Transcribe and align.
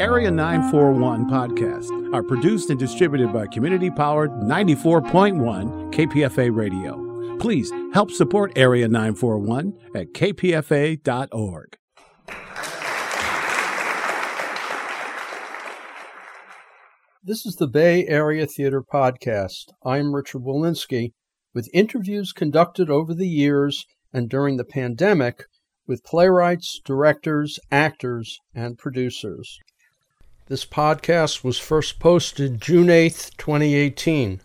Area 0.00 0.28
941 0.28 1.30
podcasts 1.30 2.12
are 2.12 2.24
produced 2.24 2.68
and 2.68 2.80
distributed 2.80 3.32
by 3.32 3.46
community 3.46 3.90
powered 3.92 4.32
94.1 4.32 5.92
KPFA 5.92 6.52
Radio. 6.52 7.36
Please 7.38 7.70
help 7.92 8.10
support 8.10 8.50
Area 8.56 8.88
941 8.88 9.72
at 9.94 10.12
kpfa.org. 10.12 11.76
This 17.22 17.46
is 17.46 17.54
the 17.54 17.68
Bay 17.68 18.04
Area 18.08 18.48
Theater 18.48 18.82
Podcast. 18.82 19.66
I'm 19.84 20.12
Richard 20.12 20.42
Wolinsky 20.42 21.12
with 21.54 21.70
interviews 21.72 22.32
conducted 22.32 22.90
over 22.90 23.14
the 23.14 23.28
years 23.28 23.86
and 24.12 24.28
during 24.28 24.56
the 24.56 24.64
pandemic 24.64 25.44
with 25.86 26.02
playwrights, 26.02 26.80
directors, 26.84 27.60
actors, 27.70 28.40
and 28.52 28.76
producers. 28.76 29.60
This 30.46 30.66
podcast 30.66 31.42
was 31.42 31.58
first 31.58 31.98
posted 31.98 32.60
June 32.60 32.90
8, 32.90 33.30
2018. 33.38 34.42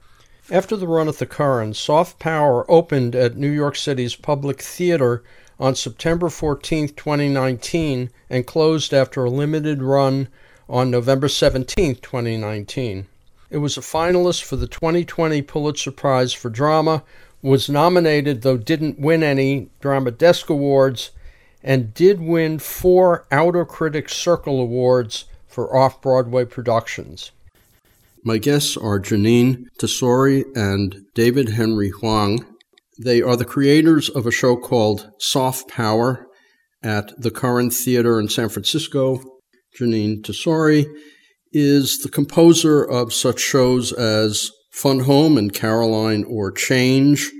After 0.49 0.77
the 0.77 0.87
run 0.87 1.09
at 1.09 1.17
the 1.17 1.25
Curran, 1.25 1.73
Soft 1.73 2.19
Power 2.19 2.65
opened 2.71 3.17
at 3.17 3.35
New 3.35 3.49
York 3.49 3.75
City's 3.75 4.15
Public 4.15 4.61
Theater 4.61 5.25
on 5.59 5.75
September 5.75 6.29
14, 6.29 6.87
2019, 6.87 8.11
and 8.29 8.47
closed 8.47 8.93
after 8.93 9.25
a 9.25 9.29
limited 9.29 9.83
run 9.83 10.29
on 10.69 10.89
November 10.89 11.27
17, 11.27 11.95
2019. 11.95 13.05
It 13.49 13.57
was 13.57 13.75
a 13.77 13.81
finalist 13.81 14.43
for 14.43 14.55
the 14.55 14.67
2020 14.67 15.41
Pulitzer 15.41 15.91
Prize 15.91 16.31
for 16.31 16.49
Drama, 16.49 17.03
was 17.41 17.69
nominated, 17.69 18.41
though 18.43 18.55
didn't 18.55 19.01
win 19.01 19.21
any, 19.21 19.69
Drama 19.81 20.11
Desk 20.11 20.49
Awards, 20.49 21.11
and 21.61 21.93
did 21.93 22.21
win 22.21 22.57
four 22.57 23.25
Outer 23.33 23.65
Critics 23.65 24.15
Circle 24.15 24.61
Awards 24.61 25.25
for 25.49 25.75
off 25.75 26.01
Broadway 26.01 26.45
productions. 26.45 27.31
My 28.23 28.37
guests 28.37 28.77
are 28.77 28.99
Jeanine 28.99 29.65
Tesori 29.79 30.43
and 30.55 31.03
David 31.15 31.49
Henry 31.49 31.89
Hwang. 31.89 32.45
They 33.01 33.21
are 33.21 33.35
the 33.35 33.45
creators 33.45 34.09
of 34.09 34.25
a 34.25 34.31
show 34.31 34.55
called 34.57 35.09
Soft 35.19 35.69
Power 35.69 36.27
at 36.83 37.11
the 37.21 37.31
Curran 37.31 37.71
Theater 37.71 38.19
in 38.19 38.29
San 38.29 38.49
Francisco 38.49 39.21
Jeanine 39.77 40.21
Tesori, 40.21 40.85
is 41.51 41.99
the 41.99 42.09
composer 42.09 42.83
of 42.83 43.13
such 43.13 43.39
shows 43.39 43.91
as 43.91 44.51
Fun 44.71 44.99
Home 45.01 45.37
and 45.37 45.53
Caroline 45.53 46.23
or 46.25 46.51
Change, 46.51 47.31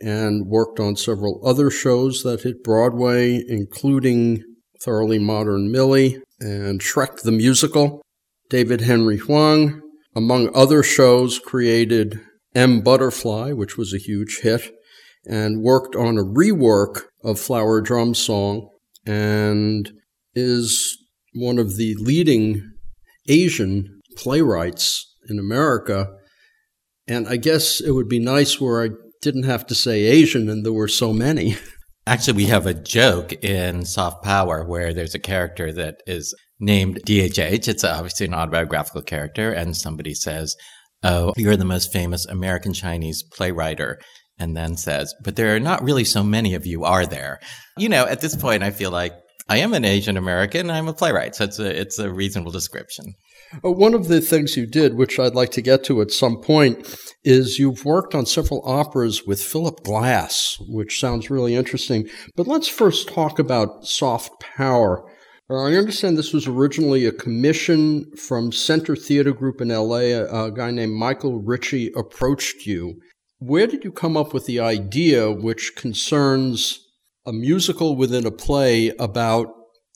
and 0.00 0.46
worked 0.46 0.80
on 0.80 0.96
several 0.96 1.40
other 1.46 1.70
shows 1.70 2.22
that 2.22 2.42
hit 2.42 2.64
Broadway, 2.64 3.42
including 3.46 4.42
Thoroughly 4.82 5.18
Modern 5.18 5.70
Millie 5.70 6.20
and 6.42 6.80
Shrek 6.80 7.22
the 7.22 7.32
Musical. 7.32 8.02
David 8.50 8.82
Henry 8.82 9.16
Hwang, 9.16 9.80
among 10.14 10.54
other 10.54 10.82
shows, 10.82 11.38
created 11.38 12.20
M 12.54 12.82
Butterfly, 12.82 13.52
which 13.52 13.78
was 13.78 13.94
a 13.94 13.98
huge 13.98 14.40
hit, 14.42 14.70
and 15.26 15.62
worked 15.62 15.96
on 15.96 16.18
a 16.18 16.24
rework 16.24 17.04
of 17.24 17.40
Flower 17.40 17.80
Drum 17.80 18.14
Song, 18.14 18.68
and 19.06 19.90
is 20.34 20.98
one 21.34 21.58
of 21.58 21.76
the 21.76 21.94
leading 21.98 22.72
Asian 23.28 24.00
playwrights 24.16 25.14
in 25.28 25.38
America. 25.38 26.08
And 27.08 27.26
I 27.26 27.36
guess 27.36 27.80
it 27.80 27.92
would 27.92 28.08
be 28.08 28.18
nice 28.18 28.60
where 28.60 28.82
I 28.82 28.90
didn't 29.22 29.44
have 29.44 29.66
to 29.68 29.74
say 29.74 30.02
Asian 30.02 30.48
and 30.48 30.64
there 30.64 30.72
were 30.72 30.88
so 30.88 31.12
many. 31.12 31.56
Actually, 32.06 32.36
we 32.36 32.46
have 32.46 32.66
a 32.66 32.74
joke 32.74 33.32
in 33.44 33.84
Soft 33.84 34.24
Power 34.24 34.64
where 34.64 34.92
there's 34.92 35.14
a 35.14 35.20
character 35.20 35.72
that 35.72 36.02
is 36.06 36.34
named 36.58 37.00
DHH. 37.06 37.68
It's 37.68 37.84
obviously 37.84 38.26
an 38.26 38.34
autobiographical 38.34 39.02
character. 39.02 39.52
And 39.52 39.76
somebody 39.76 40.14
says, 40.14 40.56
Oh, 41.04 41.32
you're 41.36 41.56
the 41.56 41.64
most 41.64 41.92
famous 41.92 42.26
American 42.26 42.72
Chinese 42.72 43.22
playwright. 43.22 43.80
And 44.38 44.56
then 44.56 44.76
says, 44.76 45.14
But 45.22 45.36
there 45.36 45.54
are 45.54 45.60
not 45.60 45.82
really 45.82 46.04
so 46.04 46.24
many 46.24 46.54
of 46.54 46.66
you, 46.66 46.84
are 46.84 47.06
there? 47.06 47.38
You 47.78 47.88
know, 47.88 48.06
at 48.06 48.20
this 48.20 48.34
point, 48.34 48.64
I 48.64 48.70
feel 48.70 48.90
like 48.90 49.12
I 49.48 49.58
am 49.58 49.74
an 49.74 49.84
Asian 49.84 50.16
American. 50.16 50.70
I'm 50.70 50.88
a 50.88 50.94
playwright, 50.94 51.34
so 51.34 51.44
it's 51.44 51.58
a 51.58 51.80
it's 51.80 51.98
a 51.98 52.12
reasonable 52.12 52.52
description. 52.52 53.14
Uh, 53.64 53.70
one 53.70 53.94
of 53.94 54.08
the 54.08 54.20
things 54.20 54.56
you 54.56 54.66
did, 54.66 54.94
which 54.94 55.18
I'd 55.18 55.34
like 55.34 55.50
to 55.52 55.62
get 55.62 55.84
to 55.84 56.00
at 56.00 56.10
some 56.10 56.40
point, 56.40 56.96
is 57.24 57.58
you've 57.58 57.84
worked 57.84 58.14
on 58.14 58.26
several 58.26 58.62
operas 58.64 59.26
with 59.26 59.42
Philip 59.42 59.82
Glass, 59.82 60.56
which 60.68 60.98
sounds 60.98 61.30
really 61.30 61.54
interesting. 61.54 62.08
But 62.36 62.46
let's 62.46 62.68
first 62.68 63.08
talk 63.08 63.38
about 63.38 63.86
Soft 63.86 64.40
Power. 64.40 65.04
Uh, 65.50 65.64
I 65.64 65.74
understand 65.74 66.16
this 66.16 66.32
was 66.32 66.46
originally 66.46 67.04
a 67.04 67.12
commission 67.12 68.10
from 68.16 68.52
Center 68.52 68.96
Theater 68.96 69.32
Group 69.32 69.60
in 69.60 69.68
LA. 69.68 69.96
A, 69.96 70.46
a 70.46 70.50
guy 70.50 70.70
named 70.70 70.94
Michael 70.94 71.40
Ritchie 71.42 71.92
approached 71.96 72.66
you. 72.66 73.00
Where 73.38 73.66
did 73.66 73.84
you 73.84 73.92
come 73.92 74.16
up 74.16 74.32
with 74.32 74.46
the 74.46 74.60
idea, 74.60 75.30
which 75.30 75.74
concerns 75.76 76.78
a 77.26 77.32
musical 77.32 77.96
within 77.96 78.26
a 78.26 78.30
play 78.30 78.92
about 78.98 79.48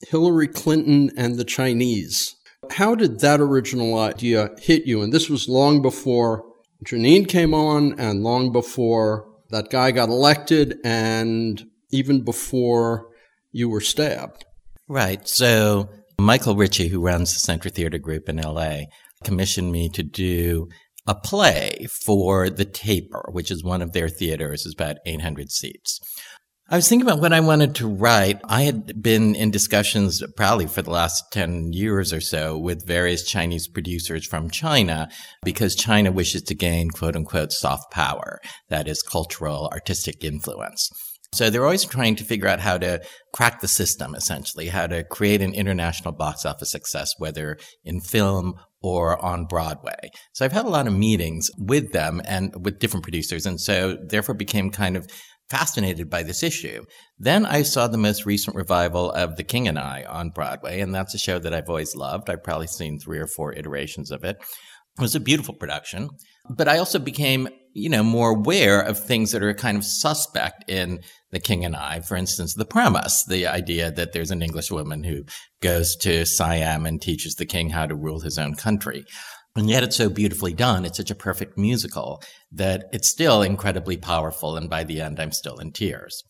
Hillary 0.02 0.48
Clinton 0.48 1.10
and 1.16 1.36
the 1.36 1.44
Chinese. 1.44 2.35
How 2.72 2.94
did 2.94 3.20
that 3.20 3.40
original 3.40 3.98
idea 3.98 4.50
hit 4.58 4.86
you? 4.86 5.02
And 5.02 5.12
this 5.12 5.28
was 5.28 5.48
long 5.48 5.82
before 5.82 6.44
Jeanine 6.84 7.28
came 7.28 7.54
on 7.54 7.98
and 7.98 8.22
long 8.22 8.52
before 8.52 9.28
that 9.50 9.70
guy 9.70 9.90
got 9.92 10.08
elected 10.08 10.78
and 10.84 11.64
even 11.90 12.22
before 12.22 13.08
you 13.52 13.68
were 13.68 13.80
stabbed. 13.80 14.44
Right. 14.88 15.26
So 15.26 15.88
Michael 16.18 16.56
Ritchie, 16.56 16.88
who 16.88 17.00
runs 17.00 17.32
the 17.32 17.40
Center 17.40 17.68
Theater 17.68 17.98
Group 17.98 18.28
in 18.28 18.36
LA, 18.36 18.82
commissioned 19.24 19.72
me 19.72 19.88
to 19.90 20.02
do 20.02 20.68
a 21.06 21.14
play 21.14 21.86
for 21.90 22.50
the 22.50 22.64
Taper, 22.64 23.28
which 23.30 23.50
is 23.50 23.62
one 23.62 23.80
of 23.80 23.92
their 23.92 24.08
theaters, 24.08 24.66
is 24.66 24.74
about 24.74 24.96
800 25.06 25.50
seats. 25.50 26.00
I 26.68 26.74
was 26.74 26.88
thinking 26.88 27.06
about 27.06 27.20
what 27.20 27.32
I 27.32 27.38
wanted 27.38 27.76
to 27.76 27.86
write. 27.86 28.40
I 28.44 28.62
had 28.62 29.00
been 29.00 29.36
in 29.36 29.52
discussions 29.52 30.20
probably 30.36 30.66
for 30.66 30.82
the 30.82 30.90
last 30.90 31.30
10 31.30 31.72
years 31.72 32.12
or 32.12 32.20
so 32.20 32.58
with 32.58 32.84
various 32.84 33.22
Chinese 33.24 33.68
producers 33.68 34.26
from 34.26 34.50
China 34.50 35.08
because 35.44 35.76
China 35.76 36.10
wishes 36.10 36.42
to 36.42 36.56
gain 36.56 36.90
quote 36.90 37.14
unquote 37.14 37.52
soft 37.52 37.92
power. 37.92 38.40
That 38.68 38.88
is 38.88 39.00
cultural, 39.00 39.68
artistic 39.72 40.24
influence. 40.24 40.90
So 41.32 41.50
they're 41.50 41.64
always 41.64 41.84
trying 41.84 42.16
to 42.16 42.24
figure 42.24 42.48
out 42.48 42.58
how 42.58 42.78
to 42.78 43.00
crack 43.32 43.60
the 43.60 43.68
system, 43.68 44.16
essentially, 44.16 44.66
how 44.66 44.88
to 44.88 45.04
create 45.04 45.42
an 45.42 45.54
international 45.54 46.14
box 46.14 46.44
office 46.44 46.72
success, 46.72 47.12
whether 47.18 47.58
in 47.84 48.00
film 48.00 48.54
or 48.82 49.22
on 49.24 49.44
Broadway. 49.44 50.10
So 50.32 50.44
I've 50.44 50.52
had 50.52 50.66
a 50.66 50.70
lot 50.70 50.86
of 50.86 50.92
meetings 50.92 51.50
with 51.58 51.92
them 51.92 52.22
and 52.24 52.64
with 52.64 52.78
different 52.78 53.04
producers. 53.04 53.46
And 53.46 53.60
so 53.60 53.96
therefore 54.08 54.34
became 54.34 54.70
kind 54.70 54.96
of 54.96 55.06
fascinated 55.48 56.10
by 56.10 56.22
this 56.22 56.42
issue. 56.42 56.84
Then 57.18 57.46
I 57.46 57.62
saw 57.62 57.86
the 57.86 57.98
most 57.98 58.26
recent 58.26 58.56
revival 58.56 59.10
of 59.12 59.36
The 59.36 59.44
King 59.44 59.68
and 59.68 59.78
I 59.78 60.04
on 60.04 60.30
Broadway, 60.30 60.80
and 60.80 60.94
that's 60.94 61.14
a 61.14 61.18
show 61.18 61.38
that 61.38 61.54
I've 61.54 61.68
always 61.68 61.94
loved. 61.94 62.28
I've 62.28 62.42
probably 62.42 62.66
seen 62.66 62.98
three 62.98 63.18
or 63.18 63.26
four 63.26 63.52
iterations 63.52 64.10
of 64.10 64.24
it. 64.24 64.36
It 64.98 65.02
was 65.02 65.14
a 65.14 65.20
beautiful 65.20 65.54
production, 65.54 66.08
but 66.48 66.68
I 66.68 66.78
also 66.78 66.98
became, 66.98 67.48
you 67.74 67.90
know, 67.90 68.02
more 68.02 68.30
aware 68.30 68.80
of 68.80 68.98
things 68.98 69.32
that 69.32 69.42
are 69.42 69.52
kind 69.52 69.76
of 69.76 69.84
suspect 69.84 70.64
in 70.70 71.00
The 71.32 71.38
King 71.38 71.66
and 71.66 71.76
I. 71.76 72.00
For 72.00 72.16
instance, 72.16 72.54
the 72.54 72.64
premise, 72.64 73.22
the 73.24 73.46
idea 73.46 73.90
that 73.90 74.12
there's 74.12 74.30
an 74.30 74.42
English 74.42 74.70
woman 74.70 75.04
who 75.04 75.24
goes 75.60 75.96
to 75.96 76.24
Siam 76.24 76.86
and 76.86 77.00
teaches 77.00 77.34
the 77.34 77.44
king 77.44 77.70
how 77.70 77.86
to 77.86 77.94
rule 77.94 78.20
his 78.20 78.38
own 78.38 78.54
country. 78.54 79.04
And 79.56 79.70
yet 79.70 79.82
it's 79.82 79.96
so 79.96 80.10
beautifully 80.10 80.52
done. 80.52 80.84
It's 80.84 80.98
such 80.98 81.10
a 81.10 81.14
perfect 81.14 81.56
musical 81.56 82.22
that 82.52 82.84
it's 82.92 83.08
still 83.08 83.42
incredibly 83.42 83.96
powerful. 83.96 84.56
And 84.56 84.68
by 84.68 84.84
the 84.84 85.00
end, 85.00 85.18
I'm 85.18 85.32
still 85.32 85.56
in 85.58 85.72
tears. 85.72 86.22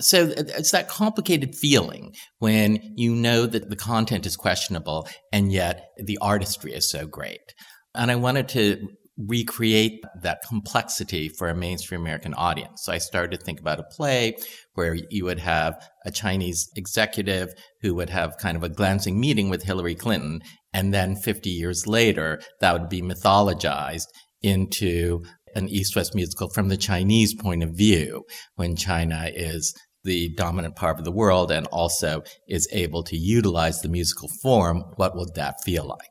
So 0.00 0.24
uh, 0.24 0.42
it's 0.58 0.72
that 0.72 0.88
complicated 0.88 1.54
feeling 1.54 2.14
when 2.38 2.80
you 2.96 3.14
know 3.14 3.46
that 3.46 3.70
the 3.70 3.76
content 3.76 4.26
is 4.26 4.36
questionable 4.36 5.08
and 5.32 5.52
yet 5.52 5.90
the 5.96 6.18
artistry 6.20 6.72
is 6.72 6.90
so 6.90 7.06
great. 7.06 7.54
And 7.94 8.10
I 8.10 8.16
wanted 8.16 8.48
to 8.50 8.88
recreate 9.16 10.02
that 10.22 10.42
complexity 10.46 11.28
for 11.28 11.48
a 11.48 11.54
mainstream 11.54 12.00
American 12.00 12.34
audience. 12.34 12.82
So 12.84 12.92
I 12.92 12.98
started 12.98 13.38
to 13.38 13.44
think 13.44 13.60
about 13.60 13.78
a 13.78 13.84
play 13.84 14.36
where 14.74 14.96
you 15.10 15.24
would 15.24 15.38
have 15.38 15.74
a 16.04 16.10
Chinese 16.10 16.68
executive 16.76 17.52
who 17.80 17.94
would 17.94 18.10
have 18.10 18.38
kind 18.38 18.56
of 18.56 18.64
a 18.64 18.68
glancing 18.68 19.20
meeting 19.20 19.50
with 19.50 19.62
Hillary 19.62 19.94
Clinton. 19.94 20.40
And 20.72 20.92
then 20.92 21.14
50 21.14 21.50
years 21.50 21.86
later, 21.86 22.40
that 22.60 22.72
would 22.72 22.88
be 22.88 23.02
mythologized 23.02 24.06
into 24.42 25.22
an 25.54 25.68
East 25.68 25.94
West 25.94 26.14
musical 26.14 26.50
from 26.50 26.68
the 26.68 26.76
Chinese 26.76 27.34
point 27.34 27.62
of 27.62 27.70
view 27.70 28.24
when 28.56 28.74
China 28.74 29.30
is 29.32 29.72
the 30.02 30.34
dominant 30.36 30.76
part 30.76 30.98
of 30.98 31.04
the 31.04 31.12
world 31.12 31.50
and 31.50 31.66
also 31.68 32.22
is 32.48 32.68
able 32.72 33.02
to 33.04 33.16
utilize 33.16 33.80
the 33.80 33.88
musical 33.88 34.28
form. 34.42 34.82
What 34.96 35.16
would 35.16 35.34
that 35.36 35.62
feel 35.64 35.86
like? 35.86 36.10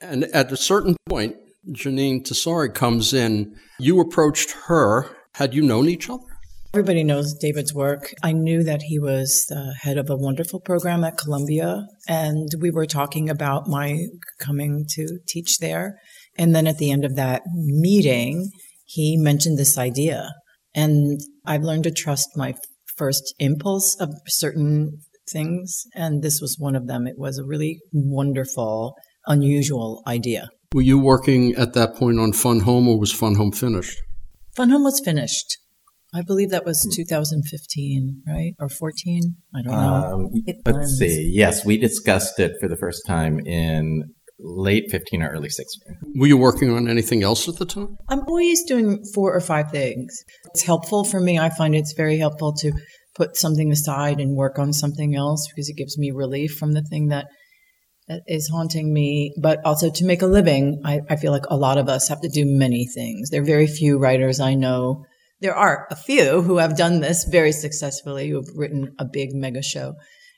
And 0.00 0.24
at 0.24 0.52
a 0.52 0.56
certain 0.56 0.96
point, 1.08 1.36
Jeanine 1.70 2.26
Tesori 2.26 2.72
comes 2.72 3.12
in. 3.12 3.56
You 3.78 4.00
approached 4.00 4.50
her. 4.66 5.16
Had 5.34 5.54
you 5.54 5.62
known 5.62 5.88
each 5.88 6.10
other? 6.10 6.24
Everybody 6.74 7.04
knows 7.04 7.34
David's 7.34 7.74
work. 7.74 8.14
I 8.22 8.32
knew 8.32 8.64
that 8.64 8.82
he 8.82 8.98
was 8.98 9.44
the 9.48 9.74
head 9.82 9.98
of 9.98 10.08
a 10.08 10.16
wonderful 10.16 10.58
program 10.58 11.04
at 11.04 11.18
Columbia, 11.18 11.86
and 12.08 12.48
we 12.60 12.70
were 12.70 12.86
talking 12.86 13.28
about 13.28 13.68
my 13.68 14.06
coming 14.40 14.86
to 14.90 15.18
teach 15.28 15.58
there. 15.58 15.98
And 16.38 16.54
then 16.54 16.66
at 16.66 16.78
the 16.78 16.90
end 16.90 17.04
of 17.04 17.16
that 17.16 17.42
meeting, 17.54 18.50
he 18.84 19.18
mentioned 19.18 19.58
this 19.58 19.76
idea. 19.76 20.30
And 20.74 21.20
I've 21.44 21.62
learned 21.62 21.84
to 21.84 21.90
trust 21.90 22.30
my 22.36 22.54
first 22.96 23.34
impulse 23.38 23.94
of 24.00 24.08
certain 24.26 25.02
things. 25.30 25.84
And 25.94 26.22
this 26.22 26.40
was 26.40 26.56
one 26.58 26.74
of 26.74 26.86
them. 26.86 27.06
It 27.06 27.18
was 27.18 27.38
a 27.38 27.44
really 27.44 27.80
wonderful, 27.92 28.94
unusual 29.26 30.02
idea. 30.06 30.48
Were 30.72 30.82
you 30.82 30.98
working 30.98 31.54
at 31.56 31.74
that 31.74 31.96
point 31.96 32.18
on 32.18 32.32
Fun 32.32 32.60
Home 32.60 32.88
or 32.88 32.98
was 32.98 33.12
Fun 33.12 33.34
Home 33.34 33.52
finished? 33.52 34.00
Fun 34.56 34.70
Home 34.70 34.84
was 34.84 35.00
finished. 35.04 35.58
I 36.14 36.22
believe 36.22 36.50
that 36.50 36.64
was 36.64 36.86
2015, 36.94 38.22
right? 38.26 38.54
Or 38.58 38.68
14? 38.68 39.36
I 39.54 39.62
don't 39.62 39.72
know. 39.72 39.78
Um, 39.78 40.30
let's 40.66 40.98
see. 40.98 41.30
Yes, 41.34 41.64
we 41.64 41.78
discussed 41.78 42.38
it 42.38 42.52
for 42.60 42.68
the 42.68 42.76
first 42.76 43.06
time 43.06 43.40
in 43.40 44.14
late 44.38 44.90
15 44.90 45.22
or 45.22 45.28
early 45.30 45.48
16. 45.48 45.98
Were 46.16 46.26
you 46.26 46.36
working 46.36 46.70
on 46.70 46.88
anything 46.88 47.22
else 47.22 47.48
at 47.48 47.56
the 47.56 47.66
time? 47.66 47.96
I'm 48.08 48.20
always 48.20 48.64
doing 48.64 49.04
four 49.14 49.34
or 49.34 49.40
five 49.40 49.70
things. 49.70 50.24
It's 50.46 50.62
helpful 50.62 51.04
for 51.04 51.20
me. 51.20 51.38
I 51.38 51.50
find 51.50 51.74
it's 51.74 51.94
very 51.94 52.18
helpful 52.18 52.52
to 52.54 52.72
put 53.14 53.36
something 53.36 53.70
aside 53.70 54.20
and 54.20 54.36
work 54.36 54.58
on 54.58 54.72
something 54.72 55.14
else 55.14 55.46
because 55.48 55.68
it 55.68 55.76
gives 55.76 55.98
me 55.98 56.10
relief 56.10 56.56
from 56.56 56.72
the 56.72 56.82
thing 56.82 57.08
that 57.08 57.26
that 57.26 57.26
is 58.26 58.48
haunting 58.48 58.92
me, 58.92 59.34
but 59.40 59.60
also 59.64 59.90
to 59.90 60.04
make 60.04 60.22
a 60.22 60.26
living. 60.26 60.82
I, 60.84 61.00
I 61.08 61.16
feel 61.16 61.32
like 61.32 61.46
a 61.48 61.56
lot 61.56 61.78
of 61.78 61.88
us 61.88 62.08
have 62.08 62.20
to 62.22 62.28
do 62.28 62.44
many 62.44 62.86
things. 62.86 63.30
There 63.30 63.42
are 63.42 63.44
very 63.44 63.66
few 63.66 63.98
writers 63.98 64.40
I 64.40 64.54
know. 64.54 65.04
There 65.40 65.54
are 65.54 65.86
a 65.90 65.96
few 65.96 66.42
who 66.42 66.58
have 66.58 66.76
done 66.76 67.00
this 67.00 67.24
very 67.24 67.52
successfully, 67.52 68.28
who 68.28 68.36
have 68.36 68.56
written 68.56 68.94
a 68.98 69.04
big 69.04 69.34
mega 69.34 69.62
show 69.62 69.94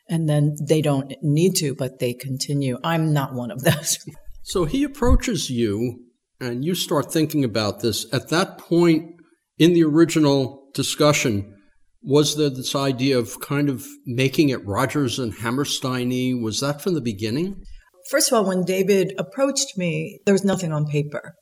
and 0.09 0.29
then 0.29 0.57
they 0.61 0.83
don't 0.83 1.15
need 1.23 1.55
to, 1.57 1.75
but 1.75 1.99
they 1.99 2.13
continue. 2.13 2.79
I'm 2.85 3.13
not 3.13 3.35
one 3.35 3.51
of 3.51 3.63
those. 3.63 3.99
So 4.47 4.67
he 4.67 4.85
approaches 4.85 5.49
you 5.49 6.01
and 6.39 6.67
you 6.67 6.75
start 6.75 7.11
thinking 7.11 7.45
about 7.45 7.81
this. 7.81 8.05
At 8.13 8.29
that 8.29 8.59
point 8.59 9.15
in 9.57 9.73
the 9.73 9.85
original 9.85 10.69
discussion, 10.75 11.54
was 12.05 12.37
there 12.37 12.51
this 12.51 12.75
idea 12.75 13.19
of 13.19 13.41
kind 13.41 13.69
of 13.69 13.87
making 14.05 14.51
it 14.51 14.65
Rodgers 14.67 15.19
and 15.19 15.33
Hammerstein 15.33 16.43
Was 16.43 16.61
that 16.61 16.83
from 16.83 16.95
the 16.95 17.01
beginning? 17.01 17.57
First 18.11 18.31
of 18.31 18.37
all, 18.37 18.47
when 18.47 18.65
David 18.65 19.15
approached 19.19 19.79
me, 19.79 20.21
there 20.27 20.35
was 20.35 20.45
nothing 20.45 20.73
on 20.73 20.87
paper, 20.87 21.33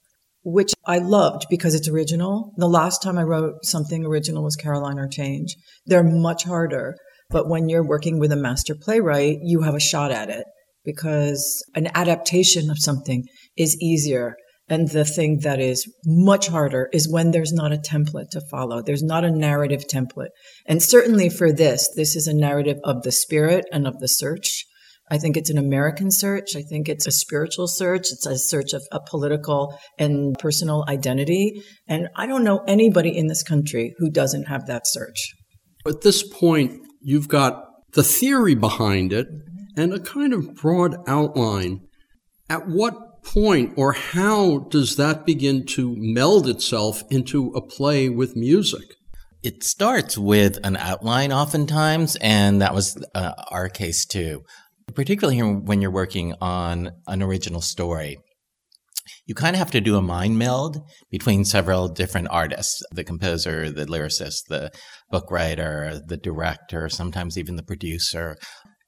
which 0.45 0.73
I 0.87 0.99
loved 0.99 1.47
because 1.51 1.75
it's 1.75 1.89
original. 1.89 2.53
The 2.57 2.69
last 2.69 3.03
time 3.03 3.19
I 3.19 3.25
wrote 3.25 3.65
something 3.65 4.07
original 4.07 4.45
was 4.45 4.55
Caroline 4.55 4.99
or 4.99 5.09
Change. 5.09 5.57
They're 5.87 6.05
much 6.05 6.45
harder. 6.45 6.95
But 7.31 7.49
when 7.49 7.69
you're 7.69 7.87
working 7.87 8.19
with 8.19 8.31
a 8.31 8.37
master 8.37 8.77
playwright, 8.81 9.39
you 9.43 9.63
have 9.63 9.75
a 9.75 9.81
shot 9.81 10.13
at 10.13 10.31
it 10.31 10.45
because 10.85 11.65
an 11.75 11.89
adaptation 11.95 12.71
of 12.71 12.79
something 12.79 13.25
is 13.57 13.77
easier. 13.81 14.37
And 14.73 14.89
the 14.89 15.05
thing 15.05 15.41
that 15.41 15.61
is 15.61 15.87
much 16.07 16.49
harder 16.49 16.89
is 16.95 17.07
when 17.07 17.31
there's 17.31 17.53
not 17.53 17.75
a 17.75 17.77
template 17.77 18.31
to 18.31 18.41
follow. 18.51 18.81
There's 18.81 19.03
not 19.03 19.23
a 19.23 19.31
narrative 19.31 19.83
template. 19.87 20.31
And 20.65 20.83
certainly 20.83 21.29
for 21.29 21.53
this, 21.53 21.87
this 21.95 22.17
is 22.17 22.27
a 22.27 22.33
narrative 22.33 22.79
of 22.83 23.03
the 23.03 23.13
spirit 23.13 23.67
and 23.71 23.87
of 23.87 23.99
the 23.99 24.09
search. 24.09 24.65
I 25.11 25.19
think 25.19 25.37
it's 25.37 25.51
an 25.51 25.59
American 25.59 26.11
search. 26.11 26.57
I 26.57 26.63
think 26.63 26.89
it's 26.89 27.07
a 27.07 27.11
spiritual 27.11 27.69
search. 27.69 28.07
It's 28.11 28.25
a 28.25 28.39
search 28.39 28.73
of 28.73 28.83
a 28.91 29.01
political 29.11 29.79
and 29.99 30.39
personal 30.39 30.87
identity. 30.89 31.63
And 31.87 32.09
I 32.17 32.25
don't 32.25 32.43
know 32.43 32.65
anybody 32.67 33.15
in 33.15 33.27
this 33.27 33.43
country 33.43 33.93
who 33.99 34.09
doesn't 34.09 34.49
have 34.49 34.65
that 34.69 34.87
search. 34.87 35.35
At 35.87 36.01
this 36.01 36.27
point, 36.27 36.81
you've 37.03 37.29
got 37.29 37.63
the 37.93 38.03
theory 38.03 38.55
behind 38.55 39.13
it 39.13 39.27
mm-hmm. 39.29 39.83
and 39.83 39.93
a 39.93 40.01
kind 40.01 40.33
of 40.33 40.55
broad 40.55 40.97
outline. 41.07 41.81
At 42.49 42.67
what 42.69 43.12
point 43.25 43.75
or 43.77 43.93
how 43.93 44.59
does 44.71 44.97
that 44.97 45.25
begin 45.25 45.65
to 45.67 45.95
meld 45.97 46.49
itself 46.49 47.03
into 47.11 47.49
a 47.55 47.61
play 47.61 48.09
with 48.09 48.37
music? 48.37 48.97
It 49.43 49.65
starts 49.65 50.17
with 50.17 50.59
an 50.65 50.77
outline 50.77 51.33
oftentimes, 51.33 52.17
and 52.17 52.63
that 52.63 52.75
was 52.75 53.03
uh, 53.15 53.33
our 53.51 53.69
case 53.69 54.05
too. 54.05 54.43
Particularly 54.95 55.41
when 55.41 55.81
you're 55.83 55.91
working 55.91 56.35
on 56.41 56.93
an 57.07 57.23
original 57.23 57.61
story 57.61 58.19
you 59.27 59.35
kind 59.35 59.55
of 59.55 59.59
have 59.59 59.71
to 59.71 59.81
do 59.81 59.97
a 59.97 60.03
mind 60.03 60.39
meld 60.39 60.79
between 61.11 61.45
several 61.45 61.89
different 61.89 62.29
artists 62.31 62.83
the 62.91 63.05
composer, 63.05 63.71
the 63.71 63.87
lyricist, 63.87 64.47
the 64.49 64.71
book 65.11 65.31
writer, 65.31 66.01
the 66.07 66.17
director, 66.17 66.89
sometimes 66.89 67.39
even 67.39 67.57
the 67.57 67.63
producer. 67.63 68.37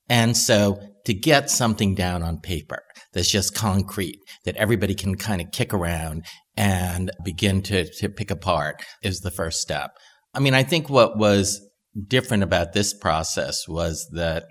And 0.09 0.37
so 0.37 0.81
to 1.07 1.15
get 1.15 1.51
something 1.51 1.95
down 1.95 2.23
on 2.23 2.41
paper 2.41 2.83
that's 3.13 3.31
just 3.31 3.55
concrete, 3.55 4.19
that 4.45 4.57
everybody 4.57 4.95
can 4.95 5.17
kind 5.17 5.41
of 5.41 5.51
kick 5.53 5.73
around 5.73 6.25
and 6.57 7.11
begin 7.25 7.63
to, 7.63 7.91
to 7.99 8.09
pick 8.09 8.31
apart 8.31 8.83
is 9.03 9.21
the 9.21 9.31
first 9.31 9.61
step. 9.61 9.91
I 10.35 10.41
mean, 10.41 10.55
I 10.55 10.63
think 10.63 10.89
what 10.89 11.17
was 11.17 11.61
different 12.09 12.43
about 12.43 12.73
this 12.73 12.93
process 12.93 13.69
was 13.69 14.09
that 14.13 14.45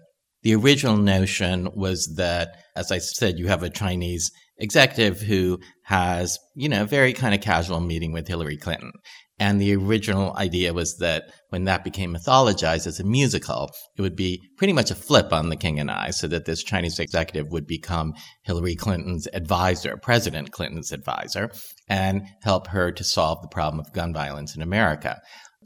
the 0.43 0.55
original 0.55 0.97
notion 0.97 1.69
was 1.73 2.15
that, 2.17 2.57
as 2.75 2.91
I 2.91 2.97
said, 2.99 3.39
you 3.39 3.47
have 3.47 3.63
a 3.63 3.69
Chinese 3.69 4.31
executive 4.57 5.21
who 5.21 5.59
has, 5.85 6.37
you 6.55 6.69
know, 6.69 6.83
a 6.83 6.87
very 6.87 7.13
kind 7.13 7.33
of 7.33 7.41
casual 7.41 7.79
meeting 7.79 8.11
with 8.11 8.27
Hillary 8.27 8.57
Clinton. 8.57 8.91
And 9.39 9.59
the 9.59 9.75
original 9.75 10.35
idea 10.37 10.73
was 10.73 10.97
that 10.97 11.31
when 11.49 11.63
that 11.63 11.83
became 11.83 12.13
mythologized 12.13 12.85
as 12.85 12.99
a 12.99 13.03
musical, 13.03 13.71
it 13.97 14.01
would 14.01 14.15
be 14.15 14.41
pretty 14.57 14.73
much 14.73 14.91
a 14.91 14.95
flip 14.95 15.33
on 15.33 15.49
The 15.49 15.55
King 15.55 15.79
and 15.79 15.89
I, 15.89 16.11
so 16.11 16.27
that 16.27 16.45
this 16.45 16.63
Chinese 16.63 16.99
executive 16.99 17.51
would 17.51 17.65
become 17.65 18.13
Hillary 18.43 18.75
Clinton's 18.75 19.27
advisor, 19.33 19.97
President 19.97 20.51
Clinton's 20.51 20.91
advisor, 20.91 21.51
and 21.87 22.23
help 22.43 22.67
her 22.67 22.91
to 22.91 23.03
solve 23.03 23.41
the 23.41 23.47
problem 23.47 23.79
of 23.79 23.91
gun 23.91 24.13
violence 24.13 24.55
in 24.55 24.61
America. 24.61 25.19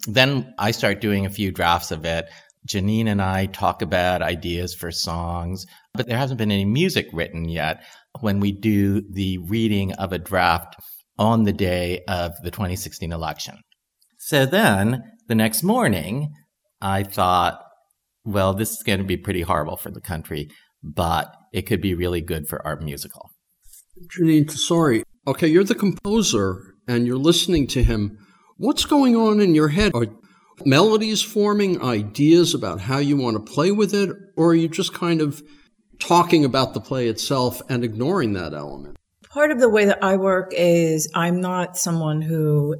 Then 0.07 0.53
I 0.57 0.71
start 0.71 1.01
doing 1.01 1.25
a 1.25 1.31
few 1.31 1.51
drafts 1.51 1.91
of 1.91 2.05
it. 2.05 2.29
Jeanine 2.67 3.07
and 3.07 3.21
I 3.21 3.47
talk 3.47 3.81
about 3.81 4.21
ideas 4.21 4.73
for 4.73 4.91
songs, 4.91 5.65
but 5.93 6.07
there 6.07 6.17
hasn't 6.17 6.37
been 6.37 6.51
any 6.51 6.65
music 6.65 7.07
written 7.13 7.47
yet 7.47 7.83
when 8.19 8.39
we 8.39 8.51
do 8.51 9.01
the 9.09 9.37
reading 9.39 9.93
of 9.93 10.11
a 10.11 10.19
draft 10.19 10.75
on 11.17 11.43
the 11.43 11.53
day 11.53 12.03
of 12.07 12.33
the 12.43 12.51
2016 12.51 13.11
election. 13.11 13.59
So 14.19 14.45
then 14.45 15.03
the 15.27 15.35
next 15.35 15.63
morning, 15.63 16.33
I 16.81 17.03
thought, 17.03 17.63
well, 18.23 18.53
this 18.53 18.71
is 18.71 18.83
going 18.83 18.99
to 18.99 19.05
be 19.05 19.17
pretty 19.17 19.41
horrible 19.41 19.77
for 19.77 19.89
the 19.89 20.01
country, 20.01 20.49
but 20.83 21.33
it 21.53 21.63
could 21.63 21.81
be 21.81 21.93
really 21.93 22.21
good 22.21 22.47
for 22.47 22.65
our 22.65 22.79
musical. 22.79 23.29
Jeanine 24.07 24.51
sorry. 24.51 25.03
Okay, 25.25 25.47
you're 25.47 25.63
the 25.63 25.75
composer 25.75 26.61
and 26.87 27.07
you're 27.07 27.17
listening 27.17 27.67
to 27.67 27.83
him. 27.83 28.17
What's 28.57 28.85
going 28.85 29.15
on 29.15 29.39
in 29.39 29.55
your 29.55 29.69
head? 29.69 29.93
Are 29.93 30.07
melodies 30.65 31.21
forming, 31.21 31.81
ideas 31.81 32.53
about 32.53 32.81
how 32.81 32.97
you 32.97 33.17
want 33.17 33.35
to 33.37 33.53
play 33.53 33.71
with 33.71 33.93
it, 33.93 34.09
or 34.35 34.49
are 34.49 34.55
you 34.55 34.67
just 34.67 34.93
kind 34.93 35.21
of 35.21 35.41
talking 35.99 36.45
about 36.45 36.73
the 36.73 36.81
play 36.81 37.07
itself 37.07 37.61
and 37.69 37.83
ignoring 37.83 38.33
that 38.33 38.53
element? 38.53 38.96
Part 39.37 39.51
of 39.51 39.59
the 39.59 39.69
way 39.69 39.85
that 39.85 40.03
I 40.03 40.17
work 40.17 40.51
is 40.51 41.11
I'm 41.13 41.39
not 41.39 41.77
someone 41.77 42.23
who 42.23 42.75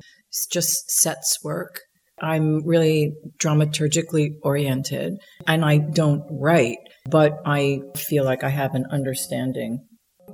just 0.52 0.90
sets 0.90 1.38
work. 1.44 1.82
I'm 2.20 2.66
really 2.66 3.14
dramaturgically 3.40 4.32
oriented 4.42 5.20
and 5.46 5.64
I 5.64 5.78
don't 5.78 6.24
write, 6.32 6.80
but 7.08 7.34
I 7.46 7.82
feel 7.96 8.26
like 8.26 8.44
I 8.44 8.50
have 8.50 8.74
an 8.74 8.88
understanding. 8.90 9.86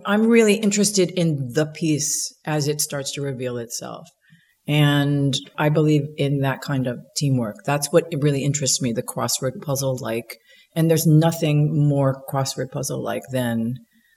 I'm 0.06 0.28
really 0.28 0.54
interested 0.54 1.12
in 1.12 1.52
the 1.52 1.66
piece 1.66 2.34
as 2.46 2.70
it 2.70 2.80
starts 2.80 3.12
to 3.16 3.22
reveal 3.22 3.58
itself. 3.58 4.08
And 4.66 5.36
I 5.58 5.68
believe 5.68 6.04
in 6.16 6.40
that 6.40 6.62
kind 6.62 6.88
of 6.88 7.00
teamwork. 7.18 7.58
That's 7.66 7.92
what 7.92 8.06
really 8.22 8.46
interests 8.46 8.82
me, 8.82 8.94
the 8.94 9.04
crossword 9.04 9.62
puzzle 9.62 9.98
like 10.00 10.38
and 10.74 10.90
there's 10.90 11.06
nothing 11.06 11.88
more 11.88 12.24
crossword 12.30 12.72
puzzle 12.72 13.04
like 13.04 13.24
than 13.34 13.76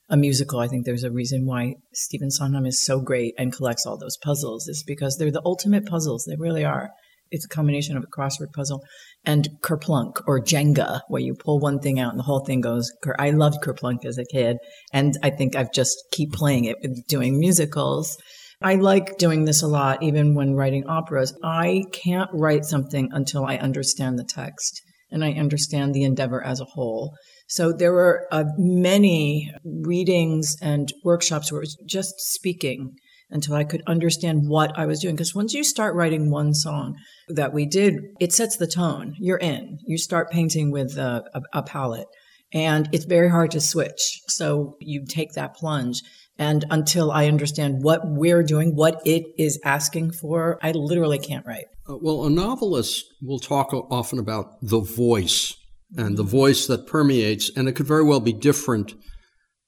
a 0.09 0.17
musical. 0.17 0.61
I 0.61 0.69
think 0.69 0.85
there's 0.85 1.05
a 1.05 1.11
reason 1.11 1.47
why 1.47 1.75
Stephen 1.93 2.31
Sondheim 2.31 2.67
is 2.67 2.85
so 2.85 3.01
great 3.01 3.35
and 3.39 3.53
collects 3.53 3.87
all 3.87 3.99
those 3.99 4.17
puzzles 4.23 4.69
is 4.69 4.85
because 4.87 5.17
they're 5.17 5.31
the 5.31 5.43
ultimate 5.45 5.87
puzzles. 5.87 6.25
They 6.25 6.37
really 6.37 6.65
are. 6.65 6.91
It's 7.31 7.45
a 7.45 7.49
combination 7.49 7.97
of 7.97 8.05
a 8.05 8.07
crossword 8.07 8.53
puzzle 8.55 8.85
and 9.25 9.49
Kerplunk 9.61 10.23
or 10.29 10.41
Jenga, 10.41 11.01
where 11.09 11.23
you 11.23 11.35
pull 11.35 11.59
one 11.59 11.81
thing 11.81 11.99
out 11.99 12.13
and 12.13 12.21
the 12.21 12.25
whole 12.25 12.45
thing 12.45 12.61
goes. 12.61 12.93
I 13.19 13.31
loved 13.31 13.63
Kerplunk 13.63 14.05
as 14.05 14.17
a 14.17 14.25
kid, 14.25 14.59
and 14.93 15.19
I 15.25 15.31
think 15.31 15.57
I've 15.57 15.73
just 15.73 15.97
keep 16.13 16.33
playing 16.33 16.67
it 16.67 16.77
with 16.81 17.05
doing 17.09 17.41
musicals. 17.41 18.17
I 18.63 18.77
like 18.77 19.19
doing 19.19 19.45
this 19.45 19.63
a 19.63 19.67
lot, 19.67 20.03
even 20.03 20.35
when 20.35 20.55
writing 20.55 20.87
operas. 20.87 21.37
I 21.43 21.83
can't 21.93 22.31
write 22.33 22.65
something 22.65 23.09
until 23.13 23.45
I 23.45 23.57
understand 23.57 24.19
the 24.19 24.25
text 24.25 24.81
and 25.11 25.25
I 25.25 25.33
understand 25.33 25.95
the 25.95 26.05
endeavor 26.05 26.43
as 26.43 26.61
a 26.61 26.65
whole. 26.65 27.15
So 27.47 27.73
there 27.73 27.93
were 27.93 28.27
uh, 28.33 28.45
many 28.57 29.53
readings 29.65 30.57
and 30.61 30.93
workshops 31.05 31.53
where 31.53 31.61
it 31.61 31.67
was 31.67 31.79
just 31.87 32.21
speaking 32.21 32.97
until 33.31 33.55
I 33.55 33.65
could 33.65 33.83
understand 33.87 34.49
what 34.49 34.77
I 34.79 34.87
was 34.87 35.01
doing. 35.01 35.15
Because 35.15 35.35
once 35.35 35.53
you 35.55 35.65
start 35.65 35.95
writing 35.95 36.31
one 36.31 36.55
song 36.55 36.97
that 37.29 37.53
we 37.53 37.67
did, 37.67 38.01
it 38.21 38.33
sets 38.33 38.57
the 38.57 38.67
tone. 38.67 39.15
You're 39.19 39.39
in. 39.39 39.79
You 39.85 39.99
start 39.99 40.31
painting 40.31 40.71
with 40.71 40.97
a, 40.97 41.25
a, 41.35 41.59
a 41.59 41.63
palette. 41.63 42.09
And 42.53 42.89
it's 42.93 43.05
very 43.05 43.29
hard 43.29 43.51
to 43.53 43.61
switch. 43.61 44.21
So 44.29 44.77
you 44.81 45.05
take 45.05 45.33
that 45.33 45.57
plunge. 45.57 46.03
And 46.39 46.65
until 46.71 47.11
I 47.11 47.27
understand 47.27 47.83
what 47.83 48.03
we're 48.05 48.43
doing, 48.43 48.77
what 48.77 49.01
it 49.05 49.25
is 49.39 49.59
asking 49.65 50.13
for, 50.13 50.59
I 50.63 50.73
literally 50.73 51.19
can't 51.19 51.47
write. 51.47 51.67
Uh, 51.89 51.97
well, 52.01 52.25
a 52.25 52.31
novelist 52.31 53.05
will 53.23 53.39
talk 53.39 53.73
often 53.73 54.19
about 54.19 54.57
the 54.63 54.81
voice 54.81 55.57
and 55.97 56.17
the 56.17 56.23
voice 56.23 56.67
that 56.67 56.87
permeates, 56.87 57.51
and 57.57 57.69
it 57.69 57.73
could 57.73 57.87
very 57.87 58.05
well 58.05 58.21
be 58.21 58.33
different 58.33 58.95